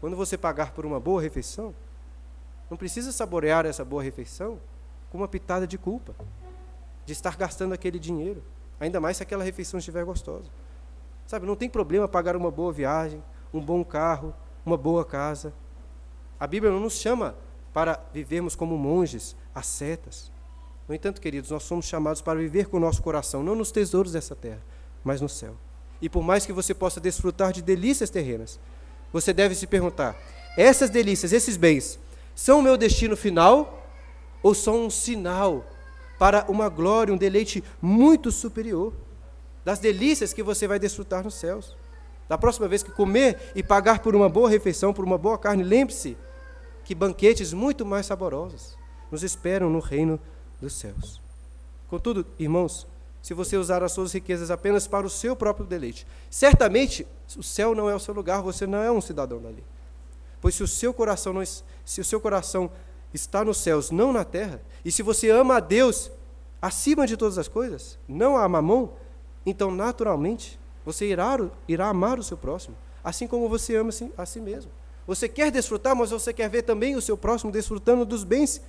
Quando 0.00 0.16
você 0.16 0.36
pagar 0.36 0.72
por 0.72 0.84
uma 0.84 1.00
boa 1.00 1.20
refeição, 1.20 1.74
não 2.70 2.76
precisa 2.76 3.12
saborear 3.12 3.66
essa 3.66 3.84
boa 3.84 4.02
refeição 4.02 4.58
com 5.10 5.18
uma 5.18 5.28
pitada 5.28 5.66
de 5.66 5.78
culpa, 5.78 6.14
de 7.06 7.12
estar 7.12 7.36
gastando 7.36 7.72
aquele 7.72 7.98
dinheiro, 7.98 8.42
ainda 8.80 9.00
mais 9.00 9.16
se 9.16 9.22
aquela 9.22 9.44
refeição 9.44 9.78
estiver 9.78 10.04
gostosa. 10.04 10.50
Sabe, 11.26 11.46
não 11.46 11.56
tem 11.56 11.68
problema 11.68 12.08
pagar 12.08 12.36
uma 12.36 12.50
boa 12.50 12.72
viagem, 12.72 13.22
um 13.52 13.60
bom 13.60 13.84
carro, 13.84 14.34
uma 14.64 14.76
boa 14.76 15.04
casa. 15.04 15.54
A 16.38 16.46
Bíblia 16.46 16.72
não 16.72 16.80
nos 16.80 16.94
chama 16.94 17.34
para 17.72 18.00
vivermos 18.12 18.54
como 18.54 18.76
monges, 18.76 19.36
ascetas. 19.54 20.30
No 20.88 20.94
entanto, 20.94 21.20
queridos, 21.20 21.50
nós 21.50 21.62
somos 21.62 21.86
chamados 21.86 22.20
para 22.20 22.38
viver 22.38 22.66
com 22.66 22.76
o 22.76 22.80
nosso 22.80 23.02
coração, 23.02 23.42
não 23.42 23.54
nos 23.54 23.70
tesouros 23.70 24.12
dessa 24.12 24.34
terra, 24.36 24.62
mas 25.02 25.20
no 25.20 25.28
céu. 25.28 25.56
E 26.00 26.08
por 26.08 26.22
mais 26.22 26.44
que 26.44 26.52
você 26.52 26.74
possa 26.74 27.00
desfrutar 27.00 27.52
de 27.52 27.62
delícias 27.62 28.10
terrenas, 28.10 28.60
você 29.12 29.32
deve 29.32 29.54
se 29.54 29.66
perguntar: 29.66 30.16
essas 30.56 30.90
delícias, 30.90 31.32
esses 31.32 31.56
bens, 31.56 31.98
são 32.34 32.58
o 32.58 32.62
meu 32.62 32.76
destino 32.76 33.16
final 33.16 33.82
ou 34.42 34.54
são 34.54 34.84
um 34.84 34.90
sinal 34.90 35.64
para 36.18 36.44
uma 36.48 36.68
glória, 36.68 37.14
um 37.14 37.16
deleite 37.16 37.64
muito 37.80 38.30
superior 38.30 38.92
das 39.64 39.78
delícias 39.78 40.32
que 40.34 40.42
você 40.42 40.68
vai 40.68 40.78
desfrutar 40.78 41.24
nos 41.24 41.34
céus? 41.34 41.74
Da 42.28 42.36
próxima 42.36 42.68
vez 42.68 42.82
que 42.82 42.90
comer 42.90 43.52
e 43.54 43.62
pagar 43.62 44.00
por 44.00 44.14
uma 44.14 44.28
boa 44.28 44.48
refeição, 44.48 44.92
por 44.92 45.04
uma 45.04 45.16
boa 45.16 45.38
carne, 45.38 45.62
lembre-se 45.62 46.16
que 46.84 46.94
banquetes 46.94 47.52
muito 47.52 47.84
mais 47.84 48.06
saborosos 48.06 48.76
nos 49.10 49.22
esperam 49.22 49.70
no 49.70 49.78
reino 49.78 50.20
dos 50.64 50.74
céus. 50.74 51.20
Contudo, 51.88 52.26
irmãos, 52.38 52.86
se 53.22 53.32
você 53.32 53.56
usar 53.56 53.82
as 53.82 53.92
suas 53.92 54.12
riquezas 54.12 54.50
apenas 54.50 54.86
para 54.86 55.06
o 55.06 55.10
seu 55.10 55.36
próprio 55.36 55.66
deleite, 55.66 56.06
certamente 56.28 57.06
o 57.36 57.42
céu 57.42 57.74
não 57.74 57.88
é 57.88 57.94
o 57.94 58.00
seu 58.00 58.12
lugar, 58.12 58.42
você 58.42 58.66
não 58.66 58.82
é 58.82 58.90
um 58.90 59.00
cidadão 59.00 59.40
dali. 59.40 59.62
Pois 60.40 60.54
se 60.54 60.62
o 60.62 60.68
seu 60.68 60.92
coração 60.92 61.32
não, 61.32 61.42
se 61.44 62.00
o 62.00 62.04
seu 62.04 62.20
coração 62.20 62.70
está 63.12 63.44
nos 63.44 63.58
céus, 63.58 63.90
não 63.90 64.12
na 64.12 64.24
terra, 64.24 64.60
e 64.84 64.90
se 64.90 65.02
você 65.02 65.30
ama 65.30 65.56
a 65.56 65.60
Deus 65.60 66.10
acima 66.60 67.06
de 67.06 67.16
todas 67.16 67.38
as 67.38 67.48
coisas, 67.48 67.98
não 68.08 68.36
a 68.36 68.48
mamão, 68.48 68.92
então 69.46 69.70
naturalmente 69.70 70.58
você 70.84 71.06
irá, 71.06 71.38
irá 71.68 71.88
amar 71.88 72.18
o 72.18 72.22
seu 72.22 72.36
próximo, 72.36 72.76
assim 73.02 73.26
como 73.26 73.48
você 73.48 73.76
ama 73.76 73.90
a 74.18 74.26
si 74.26 74.40
mesmo. 74.40 74.70
Você 75.06 75.28
quer 75.28 75.50
desfrutar, 75.50 75.94
mas 75.94 76.10
você 76.10 76.32
quer 76.32 76.48
ver 76.48 76.62
também 76.62 76.96
o 76.96 77.02
seu 77.02 77.16
próximo 77.16 77.52
desfrutando 77.52 78.04
dos 78.04 78.24
bens 78.24 78.60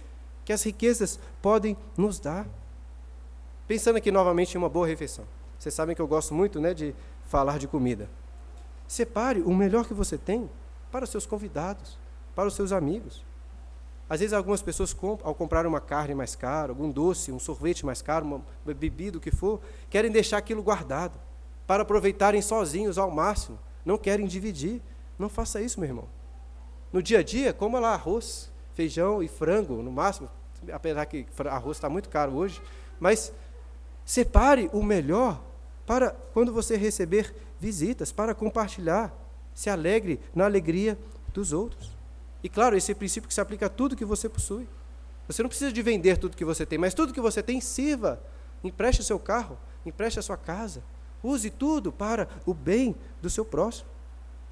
que 0.46 0.54
as 0.54 0.64
riquezas 0.64 1.20
podem 1.42 1.76
nos 1.98 2.20
dar. 2.20 2.48
Pensando 3.68 3.98
aqui 3.98 4.12
novamente 4.12 4.54
em 4.54 4.58
uma 4.58 4.70
boa 4.70 4.86
refeição. 4.86 5.26
Vocês 5.58 5.74
sabem 5.74 5.96
que 5.96 6.02
eu 6.02 6.08
gosto 6.08 6.34
muito 6.34 6.62
né, 6.62 6.74
de 6.74 6.94
falar 7.26 7.58
de 7.58 7.68
comida. 7.68 8.08
Separe 8.88 9.42
o 9.42 9.54
melhor 9.54 9.88
que 9.88 9.94
você 9.94 10.18
tem 10.18 10.48
para 10.92 11.04
os 11.04 11.10
seus 11.10 11.26
convidados, 11.26 11.98
para 12.36 12.48
os 12.48 12.54
seus 12.54 12.72
amigos. 12.72 13.26
Às 14.08 14.20
vezes 14.20 14.34
algumas 14.34 14.62
pessoas, 14.62 14.96
ao 15.24 15.34
comprar 15.34 15.66
uma 15.66 15.82
carne 15.82 16.14
mais 16.14 16.36
cara, 16.36 16.72
algum 16.72 16.92
doce, 16.92 17.32
um 17.32 17.40
sorvete 17.40 17.84
mais 17.84 18.04
caro, 18.04 18.26
uma 18.26 18.42
bebida, 18.64 19.18
o 19.18 19.22
que 19.22 19.32
for, 19.32 19.60
querem 19.90 20.12
deixar 20.12 20.38
aquilo 20.38 20.62
guardado 20.62 21.20
para 21.66 21.82
aproveitarem 21.82 22.42
sozinhos 22.42 23.00
ao 23.00 23.10
máximo. 23.10 23.58
Não 23.84 23.98
querem 23.98 24.28
dividir. 24.28 24.80
Não 25.18 25.30
faça 25.30 25.60
isso, 25.60 25.80
meu 25.80 25.90
irmão. 25.90 26.08
No 26.94 27.02
dia 27.02 27.20
a 27.20 27.24
dia, 27.24 27.52
coma 27.52 27.80
lá 27.80 27.94
arroz, 27.94 28.52
feijão 28.76 29.24
e 29.24 29.28
frango, 29.28 29.82
no 29.82 29.92
máximo, 29.92 30.30
apesar 30.72 31.06
que 31.06 31.26
arroz 31.46 31.78
está 31.78 31.90
muito 31.90 32.10
caro 32.10 32.34
hoje, 32.34 32.62
mas 33.00 33.34
separe 34.06 34.70
o 34.72 34.84
melhor 34.84 35.42
para 35.88 36.12
quando 36.34 36.54
você 36.54 36.78
receber 36.78 37.34
visitas, 37.60 38.12
para 38.12 38.36
compartilhar. 38.36 39.12
Se 39.54 39.70
alegre 39.70 40.20
na 40.36 40.46
alegria 40.46 41.00
dos 41.34 41.54
outros. 41.54 41.98
E 42.44 42.50
claro, 42.50 42.76
esse 42.76 42.92
é 42.92 42.96
princípio 42.96 43.28
que 43.28 43.34
se 43.34 43.40
aplica 43.40 43.68
a 43.68 43.70
tudo 43.70 43.96
que 43.96 44.04
você 44.04 44.28
possui. 44.28 44.68
Você 45.28 45.42
não 45.42 45.48
precisa 45.48 45.72
de 45.72 45.82
vender 45.82 46.18
tudo 46.18 46.36
que 46.36 46.44
você 46.44 46.66
tem, 46.66 46.78
mas 46.78 46.94
tudo 46.94 47.14
que 47.14 47.22
você 47.22 47.42
tem 47.42 47.62
sirva. 47.62 48.22
Empreste 48.62 49.00
o 49.00 49.04
seu 49.04 49.18
carro, 49.18 49.58
empreste 49.86 50.20
a 50.20 50.22
sua 50.22 50.36
casa, 50.36 50.84
Use 51.26 51.50
tudo 51.50 51.92
para 51.92 52.28
o 52.46 52.54
bem 52.54 52.96
do 53.20 53.32
seu 53.32 53.44
próximo. 53.44 53.90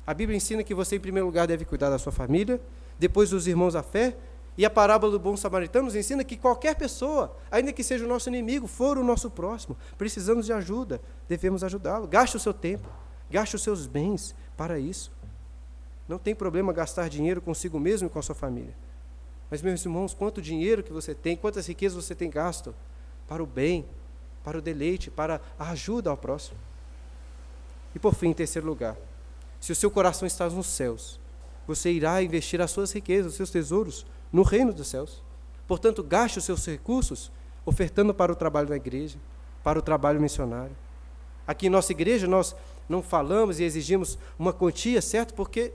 A 0.08 0.14
Bíblia 0.14 0.36
ensina 0.36 0.64
que 0.64 0.74
você, 0.74 0.96
em 0.96 1.00
primeiro 1.00 1.28
lugar, 1.28 1.46
deve 1.46 1.66
cuidar 1.66 1.92
da 1.92 2.00
sua 2.00 2.12
família, 2.12 2.60
depois 3.04 3.32
dos 3.32 3.48
irmãos 3.48 3.74
da 3.74 3.84
fé, 3.84 4.16
e 4.58 4.66
a 4.66 4.70
parábola 4.70 5.12
do 5.12 5.20
bom 5.20 5.36
samaritano 5.36 5.88
nos 5.88 5.96
ensina 5.96 6.24
que 6.24 6.38
qualquer 6.38 6.74
pessoa, 6.74 7.36
ainda 7.52 7.74
que 7.74 7.84
seja 7.84 8.06
o 8.06 8.08
nosso 8.08 8.30
inimigo, 8.30 8.66
for 8.66 8.98
o 8.98 9.04
nosso 9.04 9.30
próximo, 9.30 9.76
precisamos 9.98 10.46
de 10.46 10.54
ajuda, 10.54 11.02
devemos 11.28 11.66
ajudá-lo. 11.66 12.08
Gaste 12.08 12.38
o 12.38 12.40
seu 12.40 12.54
tempo, 12.54 12.88
gaste 13.30 13.58
os 13.58 13.62
seus 13.62 13.88
bens 13.88 14.34
para 14.56 14.80
isso. 14.80 15.12
Não 16.08 16.18
tem 16.18 16.34
problema 16.34 16.72
gastar 16.72 17.10
dinheiro 17.10 17.42
consigo 17.42 17.78
mesmo 17.78 18.08
e 18.08 18.10
com 18.10 18.20
a 18.20 18.22
sua 18.22 18.36
família. 18.36 18.74
Mas, 19.52 19.62
meus 19.62 19.84
irmãos, 19.84 20.14
quanto 20.14 20.42
dinheiro 20.42 20.82
que 20.82 20.94
você 20.94 21.14
tem, 21.14 21.36
quantas 21.36 21.68
riquezas 21.68 22.02
você 22.02 22.16
tem 22.16 22.30
gasto 22.30 22.74
para 23.28 23.44
o 23.44 23.46
bem, 23.46 23.86
para 24.46 24.58
o 24.58 24.62
deleite, 24.62 25.12
para 25.12 25.42
a 25.60 25.72
ajuda 25.72 26.10
ao 26.10 26.16
próximo. 26.16 26.58
E 27.94 28.00
por 28.00 28.16
fim, 28.16 28.30
em 28.30 28.34
terceiro 28.34 28.66
lugar, 28.66 28.96
se 29.60 29.74
o 29.74 29.76
seu 29.76 29.92
coração 29.92 30.26
está 30.26 30.50
nos 30.50 30.68
céus, 30.68 31.20
você 31.68 31.92
irá 31.92 32.22
investir 32.22 32.62
as 32.62 32.72
suas 32.72 32.92
riquezas, 32.92 33.32
os 33.32 33.38
seus 33.38 33.50
tesouros 33.50 34.06
no 34.32 34.44
reino 34.44 34.74
dos 34.74 34.88
céus. 34.88 35.24
Portanto, 35.68 36.04
gaste 36.04 36.40
os 36.40 36.46
seus 36.46 36.66
recursos 36.66 37.32
ofertando 37.66 38.14
para 38.14 38.32
o 38.32 38.36
trabalho 38.36 38.68
da 38.68 38.76
igreja, 38.76 39.18
para 39.64 39.80
o 39.80 39.82
trabalho 39.82 40.20
missionário. 40.20 40.76
Aqui 41.48 41.68
em 41.68 41.70
nossa 41.70 41.92
igreja 41.92 42.28
nós 42.28 42.56
não 42.88 43.02
falamos 43.02 43.60
e 43.60 43.64
exigimos 43.64 44.18
uma 44.38 44.52
quantia, 44.52 45.02
certo? 45.02 45.34
Porque 45.34 45.74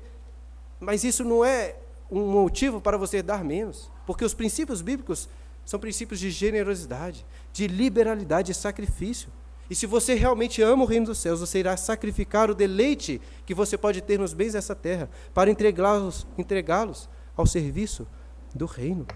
mas 0.81 1.05
isso 1.05 1.25
não 1.25 1.45
é 1.45 1.77
um 2.11 2.27
motivo 2.27 2.81
para 2.81 2.97
você 2.97 3.23
dar 3.23 3.45
menos, 3.45 3.91
porque 4.07 4.25
os 4.25 4.35
princípios 4.35 4.81
bíblicos 4.81 5.29
são 5.65 5.79
princípios 5.79 6.21
de 6.21 6.31
generosidade, 6.31 7.27
de 7.53 7.67
liberalidade 7.67 8.53
e 8.53 8.55
sacrifício. 8.55 9.29
E 9.71 9.75
se 9.75 9.87
você 9.87 10.15
realmente 10.15 10.63
ama 10.63 10.85
o 10.85 10.87
reino 10.87 11.07
dos 11.07 11.19
céus, 11.19 11.41
você 11.41 11.59
irá 11.59 11.77
sacrificar 11.77 12.51
o 12.51 12.55
deleite 12.55 13.21
que 13.45 13.55
você 13.55 13.77
pode 13.77 14.01
ter 14.01 14.19
nos 14.19 14.33
bens 14.33 14.55
dessa 14.55 14.75
terra 14.75 15.11
para 15.35 15.51
entregá-los 15.51 16.27
entregá 16.39 16.89
ao 17.37 17.47
serviço 17.47 18.07
do 18.55 18.65
reino. 18.65 19.07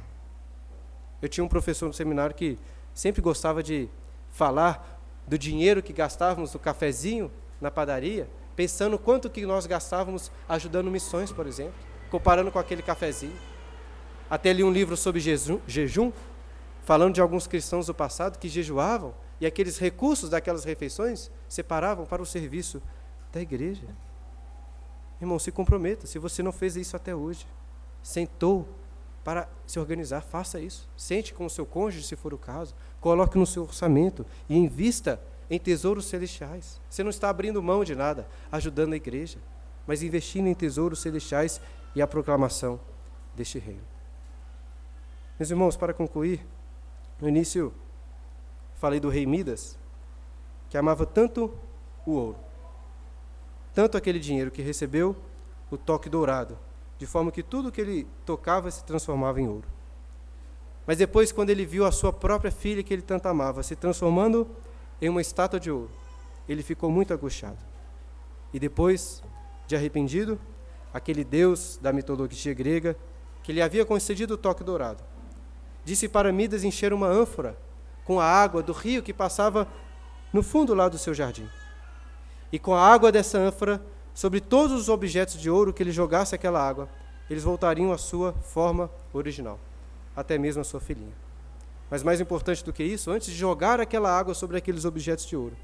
Eu 1.23 1.29
tinha 1.29 1.43
um 1.43 1.49
professor 1.49 1.87
no 1.87 1.95
seminário 1.95 2.35
que 2.35 2.59
sempre 2.93 3.23
gostava 3.23 3.63
de 3.63 3.89
falar 4.31 5.01
do 5.27 5.39
dinheiro 5.39 5.83
que 5.83 5.93
gastávamos 5.93 6.53
no 6.53 6.61
cafezinho 6.61 7.31
na 7.61 7.71
padaria, 7.71 8.29
pensando 8.55 8.99
quanto 8.99 9.31
que 9.31 9.47
nós 9.47 9.67
gastávamos 9.67 10.31
ajudando 10.49 10.91
missões, 10.91 11.33
por 11.33 11.47
exemplo, 11.47 11.75
comparando 12.11 12.51
com 12.51 12.59
aquele 12.59 12.83
cafezinho. 12.83 13.37
Até 14.29 14.53
li 14.53 14.63
um 14.63 14.73
livro 14.73 14.97
sobre 14.97 15.21
jejum, 15.21 16.13
falando 16.83 17.15
de 17.15 17.21
alguns 17.21 17.47
cristãos 17.47 17.87
do 17.87 17.95
passado 17.95 18.39
que 18.39 18.49
jejuavam 18.49 19.15
e 19.43 19.47
aqueles 19.47 19.77
recursos 19.77 20.31
daquelas 20.31 20.63
refeições 20.63 21.29
separavam 21.49 22.07
para 22.07 22.23
o 22.23 22.25
serviço 22.25 22.81
da 23.33 23.41
igreja. 23.41 23.89
Irmão, 25.21 25.37
se 25.37 25.51
comprometa, 25.51 26.07
se 26.07 26.17
você 26.17 26.45
não 26.45 26.53
fez 26.53 26.77
isso 26.77 26.95
até 26.95 27.13
hoje, 27.13 27.45
sentou 28.05 28.69
para 29.25 29.49
se 29.67 29.81
organizar, 29.81 30.21
faça 30.21 30.61
isso. 30.61 30.89
Sente 30.97 31.35
com 31.35 31.45
o 31.45 31.51
seu 31.51 31.67
cônjuge, 31.67 32.07
se 32.07 32.15
for 32.15 32.33
o 32.33 32.39
caso, 32.39 32.73
coloque 33.01 33.37
no 33.37 33.45
seu 33.45 33.65
orçamento 33.65 34.25
e 34.49 34.57
invista 34.57 35.21
em 35.51 35.59
tesouros 35.59 36.07
celestiais. 36.07 36.81
Você 36.89 37.03
não 37.03 37.11
está 37.11 37.29
abrindo 37.29 37.61
mão 37.61 37.83
de 37.83 37.97
nada, 37.97 38.29
ajudando 38.53 38.93
a 38.93 38.97
igreja, 38.97 39.41
mas 39.89 40.05
investindo 40.05 40.47
em 40.47 40.55
tesouros 40.55 41.01
celestiais 41.01 41.61
e 41.97 42.01
a 42.01 42.07
proclamação 42.07 42.81
deste 43.35 43.59
reino. 43.59 43.83
Meus 45.37 45.51
irmãos, 45.51 45.77
para 45.77 45.93
concluir, 45.93 46.47
no 47.21 47.29
início, 47.29 47.75
falei 48.83 48.99
do 48.99 49.09
rei 49.09 49.25
Midas, 49.25 49.79
que 50.69 50.77
amava 50.77 51.07
tanto 51.07 51.55
o 52.05 52.11
ouro, 52.11 52.37
tanto 53.73 53.97
aquele 53.97 54.19
dinheiro 54.19 54.51
que 54.51 54.61
recebeu 54.61 55.15
o 55.71 55.77
toque 55.79 56.09
dourado, 56.09 56.59
de 56.99 57.07
forma 57.07 57.31
que 57.31 57.45
tudo 57.45 57.71
que 57.71 57.81
ele 57.81 58.09
tocava 58.27 58.69
se 58.73 58.83
transformava 58.83 59.41
em 59.41 59.47
ouro. 59.47 59.69
Mas 60.85 60.99
depois, 60.99 61.31
quando 61.31 61.51
ele 61.51 61.65
viu 61.65 61.87
a 61.87 61.93
sua 61.93 62.13
própria 62.13 62.51
filha, 62.51 62.83
que 62.83 62.93
ele 62.93 63.03
tanto 63.03 63.27
amava, 63.27 63.63
se 63.63 63.77
transformando 63.77 64.49
em 65.01 65.09
uma 65.09 65.21
estátua 65.21 65.61
de 65.61 65.71
ouro, 65.71 65.93
ele 66.49 66.65
ficou 66.65 66.91
muito 66.91 67.15
angustiado. 67.15 67.59
E 68.53 68.59
depois, 68.59 69.23
de 69.69 69.77
arrependido, 69.77 70.41
aquele 70.93 71.23
deus 71.23 71.79
da 71.81 71.93
mitologia 71.93 72.53
grega, 72.53 72.97
que 73.45 73.53
lhe 73.53 73.63
havia 73.63 73.87
concedido 73.87 74.35
o 74.35 74.37
toque 74.37 74.65
dourado, 74.65 75.05
disse 75.85 76.09
para 76.09 76.33
Midas 76.33 76.65
encher 76.65 76.93
uma 76.93 77.07
ânfora 77.07 77.57
com 78.05 78.21
a 78.21 78.25
água 78.25 78.63
do 78.63 78.73
rio 78.73 79.03
que 79.03 79.13
passava 79.13 79.67
no 80.33 80.43
fundo 80.43 80.75
lá 80.75 80.89
do 80.89 80.99
seu 80.99 81.13
jardim. 81.13 81.49
E 82.51 82.59
com 82.59 82.75
a 82.75 82.87
água 82.87 83.13
dessa 83.13 83.39
ânfora, 83.39 83.83
sobre 84.15 84.41
todos 84.41 84.73
os 84.73 84.89
objetos 84.89 85.41
de 85.41 85.49
ouro 85.49 85.73
que 85.73 85.83
ele 85.83 85.93
jogasse 85.93 86.35
aquela 86.35 86.67
água, 86.67 86.89
eles 87.31 87.45
voltariam 87.45 87.93
à 87.93 87.99
sua 87.99 88.33
forma 88.33 88.91
original, 89.13 89.59
até 90.15 90.37
mesmo 90.37 90.61
a 90.61 90.65
sua 90.65 90.81
filhinha. 90.81 91.13
Mas 91.91 92.03
mais 92.03 92.21
importante 92.21 92.65
do 92.65 92.73
que 92.73 92.83
isso, 92.83 93.11
antes 93.11 93.29
de 93.29 93.35
jogar 93.35 93.81
aquela 93.81 94.11
água 94.11 94.35
sobre 94.35 94.57
aqueles 94.57 94.85
objetos 94.85 95.27
de 95.27 95.37
ouro, 95.37 95.57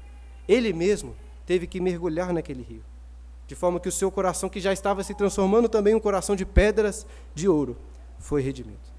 ele 0.47 0.73
mesmo 0.73 1.15
teve 1.45 1.67
que 1.67 1.79
mergulhar 1.79 2.33
naquele 2.33 2.63
rio, 2.63 2.83
de 3.47 3.55
forma 3.55 3.79
que 3.79 3.89
o 3.89 3.91
seu 3.91 4.11
coração, 4.11 4.49
que 4.49 4.59
já 4.59 4.71
estava 4.71 5.03
se 5.03 5.13
transformando 5.13 5.67
também 5.67 5.93
em 5.93 5.95
um 5.95 5.99
coração 5.99 6.35
de 6.35 6.45
pedras 6.45 7.05
de 7.33 7.47
ouro, 7.47 7.77
foi 8.19 8.41
redimido. 8.41 8.98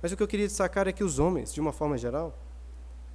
Mas 0.00 0.12
o 0.12 0.16
que 0.16 0.22
eu 0.22 0.28
queria 0.28 0.46
destacar 0.46 0.86
é 0.86 0.92
que 0.92 1.02
os 1.02 1.18
homens, 1.18 1.52
de 1.52 1.60
uma 1.60 1.72
forma 1.72 1.98
geral, 1.98 2.36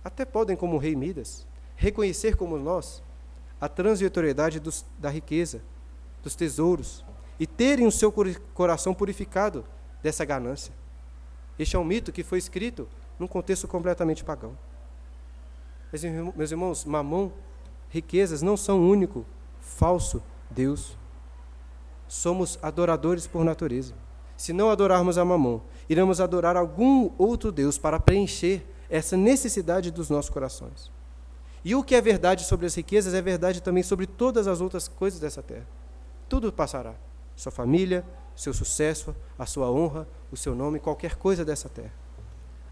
até 0.03 0.25
podem, 0.25 0.55
como 0.55 0.75
o 0.75 0.79
rei 0.79 0.95
Midas, 0.95 1.47
reconhecer 1.75 2.35
como 2.35 2.57
nós 2.57 3.01
a 3.59 3.69
transitoriedade 3.69 4.59
dos, 4.59 4.85
da 4.97 5.09
riqueza, 5.09 5.61
dos 6.21 6.35
tesouros, 6.35 7.05
e 7.39 7.47
terem 7.47 7.87
o 7.87 7.91
seu 7.91 8.11
coração 8.53 8.93
purificado 8.93 9.65
dessa 10.01 10.25
ganância. 10.25 10.73
Este 11.57 11.75
é 11.75 11.79
um 11.79 11.85
mito 11.85 12.11
que 12.11 12.23
foi 12.23 12.37
escrito 12.37 12.87
num 13.17 13.27
contexto 13.27 13.67
completamente 13.67 14.23
pagão. 14.23 14.57
Meus 16.35 16.51
irmãos, 16.51 16.85
mamão, 16.85 17.31
riquezas 17.89 18.41
não 18.41 18.57
são 18.57 18.81
o 18.81 18.89
único 18.89 19.25
falso 19.59 20.21
Deus. 20.49 20.97
Somos 22.07 22.59
adoradores 22.61 23.27
por 23.27 23.45
natureza. 23.45 23.93
Se 24.43 24.51
não 24.51 24.69
adorarmos 24.69 25.17
a 25.17 25.23
mamão, 25.23 25.61
iremos 25.87 26.19
adorar 26.19 26.57
algum 26.57 27.11
outro 27.17 27.49
Deus 27.49 27.77
para 27.77 27.97
preencher 27.97 28.61
essa 28.89 29.15
necessidade 29.15 29.89
dos 29.89 30.09
nossos 30.09 30.29
corações. 30.29 30.91
E 31.63 31.73
o 31.73 31.81
que 31.81 31.95
é 31.95 32.01
verdade 32.01 32.43
sobre 32.43 32.65
as 32.65 32.75
riquezas 32.75 33.13
é 33.13 33.21
verdade 33.21 33.61
também 33.63 33.83
sobre 33.83 34.05
todas 34.05 34.45
as 34.45 34.59
outras 34.59 34.89
coisas 34.89 35.17
dessa 35.17 35.41
terra. 35.41 35.65
Tudo 36.27 36.51
passará. 36.51 36.93
Sua 37.37 37.53
família, 37.53 38.05
seu 38.35 38.53
sucesso, 38.53 39.15
a 39.39 39.45
sua 39.45 39.71
honra, 39.71 40.05
o 40.29 40.35
seu 40.35 40.53
nome, 40.53 40.77
qualquer 40.77 41.15
coisa 41.15 41.45
dessa 41.45 41.69
terra. 41.69 41.93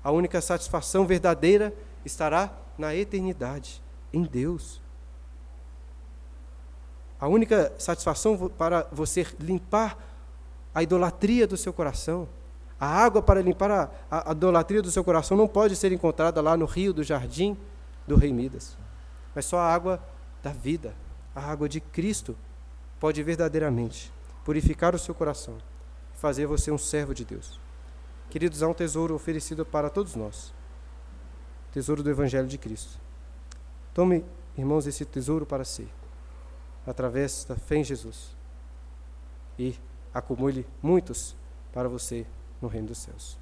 A 0.04 0.12
única 0.12 0.42
satisfação 0.42 1.08
verdadeira 1.08 1.74
estará 2.04 2.54
na 2.78 2.94
eternidade, 2.94 3.82
em 4.12 4.24
Deus. 4.24 4.82
A 7.18 7.30
única 7.30 7.72
satisfação 7.78 8.50
para 8.50 8.86
você 8.92 9.26
limpar 9.40 10.11
a 10.74 10.82
idolatria 10.84 11.48
do 11.48 11.58
seu 11.58 11.74
coração, 11.74 12.28
a 12.80 12.88
água 12.88 13.22
para 13.22 13.42
limpar 13.42 13.72
a, 13.72 13.92
a, 14.10 14.30
a 14.30 14.32
idolatria 14.32 14.82
do 14.82 14.92
seu 14.92 15.04
coração 15.04 15.38
não 15.38 15.48
pode 15.48 15.76
ser 15.76 15.92
encontrada 15.92 16.42
lá 16.42 16.58
no 16.58 16.66
rio 16.66 16.94
do 16.94 17.04
jardim 17.04 17.58
do 18.08 18.16
rei 18.16 18.34
Midas, 18.34 18.78
mas 19.36 19.46
só 19.46 19.60
a 19.60 19.74
água 19.74 20.02
da 20.42 20.52
vida, 20.52 20.96
a 21.36 21.42
água 21.42 21.70
de 21.70 21.80
Cristo, 21.80 22.36
pode 23.00 23.22
verdadeiramente 23.22 24.12
purificar 24.44 24.96
o 24.96 25.00
seu 25.00 25.14
coração 25.14 25.58
e 26.16 26.18
fazer 26.18 26.46
você 26.46 26.72
um 26.72 26.78
servo 26.78 27.14
de 27.14 27.26
Deus. 27.26 27.60
Queridos, 28.30 28.64
há 28.64 28.68
um 28.68 28.74
tesouro 28.74 29.14
oferecido 29.14 29.66
para 29.66 29.90
todos 29.90 30.16
nós 30.16 30.54
tesouro 31.72 32.04
do 32.04 32.10
Evangelho 32.10 32.48
de 32.48 32.58
Cristo. 32.58 33.00
Tome, 33.94 34.26
irmãos, 34.58 34.86
esse 34.86 35.06
tesouro 35.06 35.46
para 35.46 35.64
si, 35.64 35.88
através 36.86 37.46
da 37.46 37.56
fé 37.56 37.78
em 37.78 37.84
Jesus, 37.84 38.36
e 39.58 39.76
acumule 40.14 40.66
muitos 40.82 41.36
para 41.74 41.90
você 41.90 42.26
no 42.62 42.68
reino 42.68 42.88
dos 42.88 43.00
céus. 43.00 43.41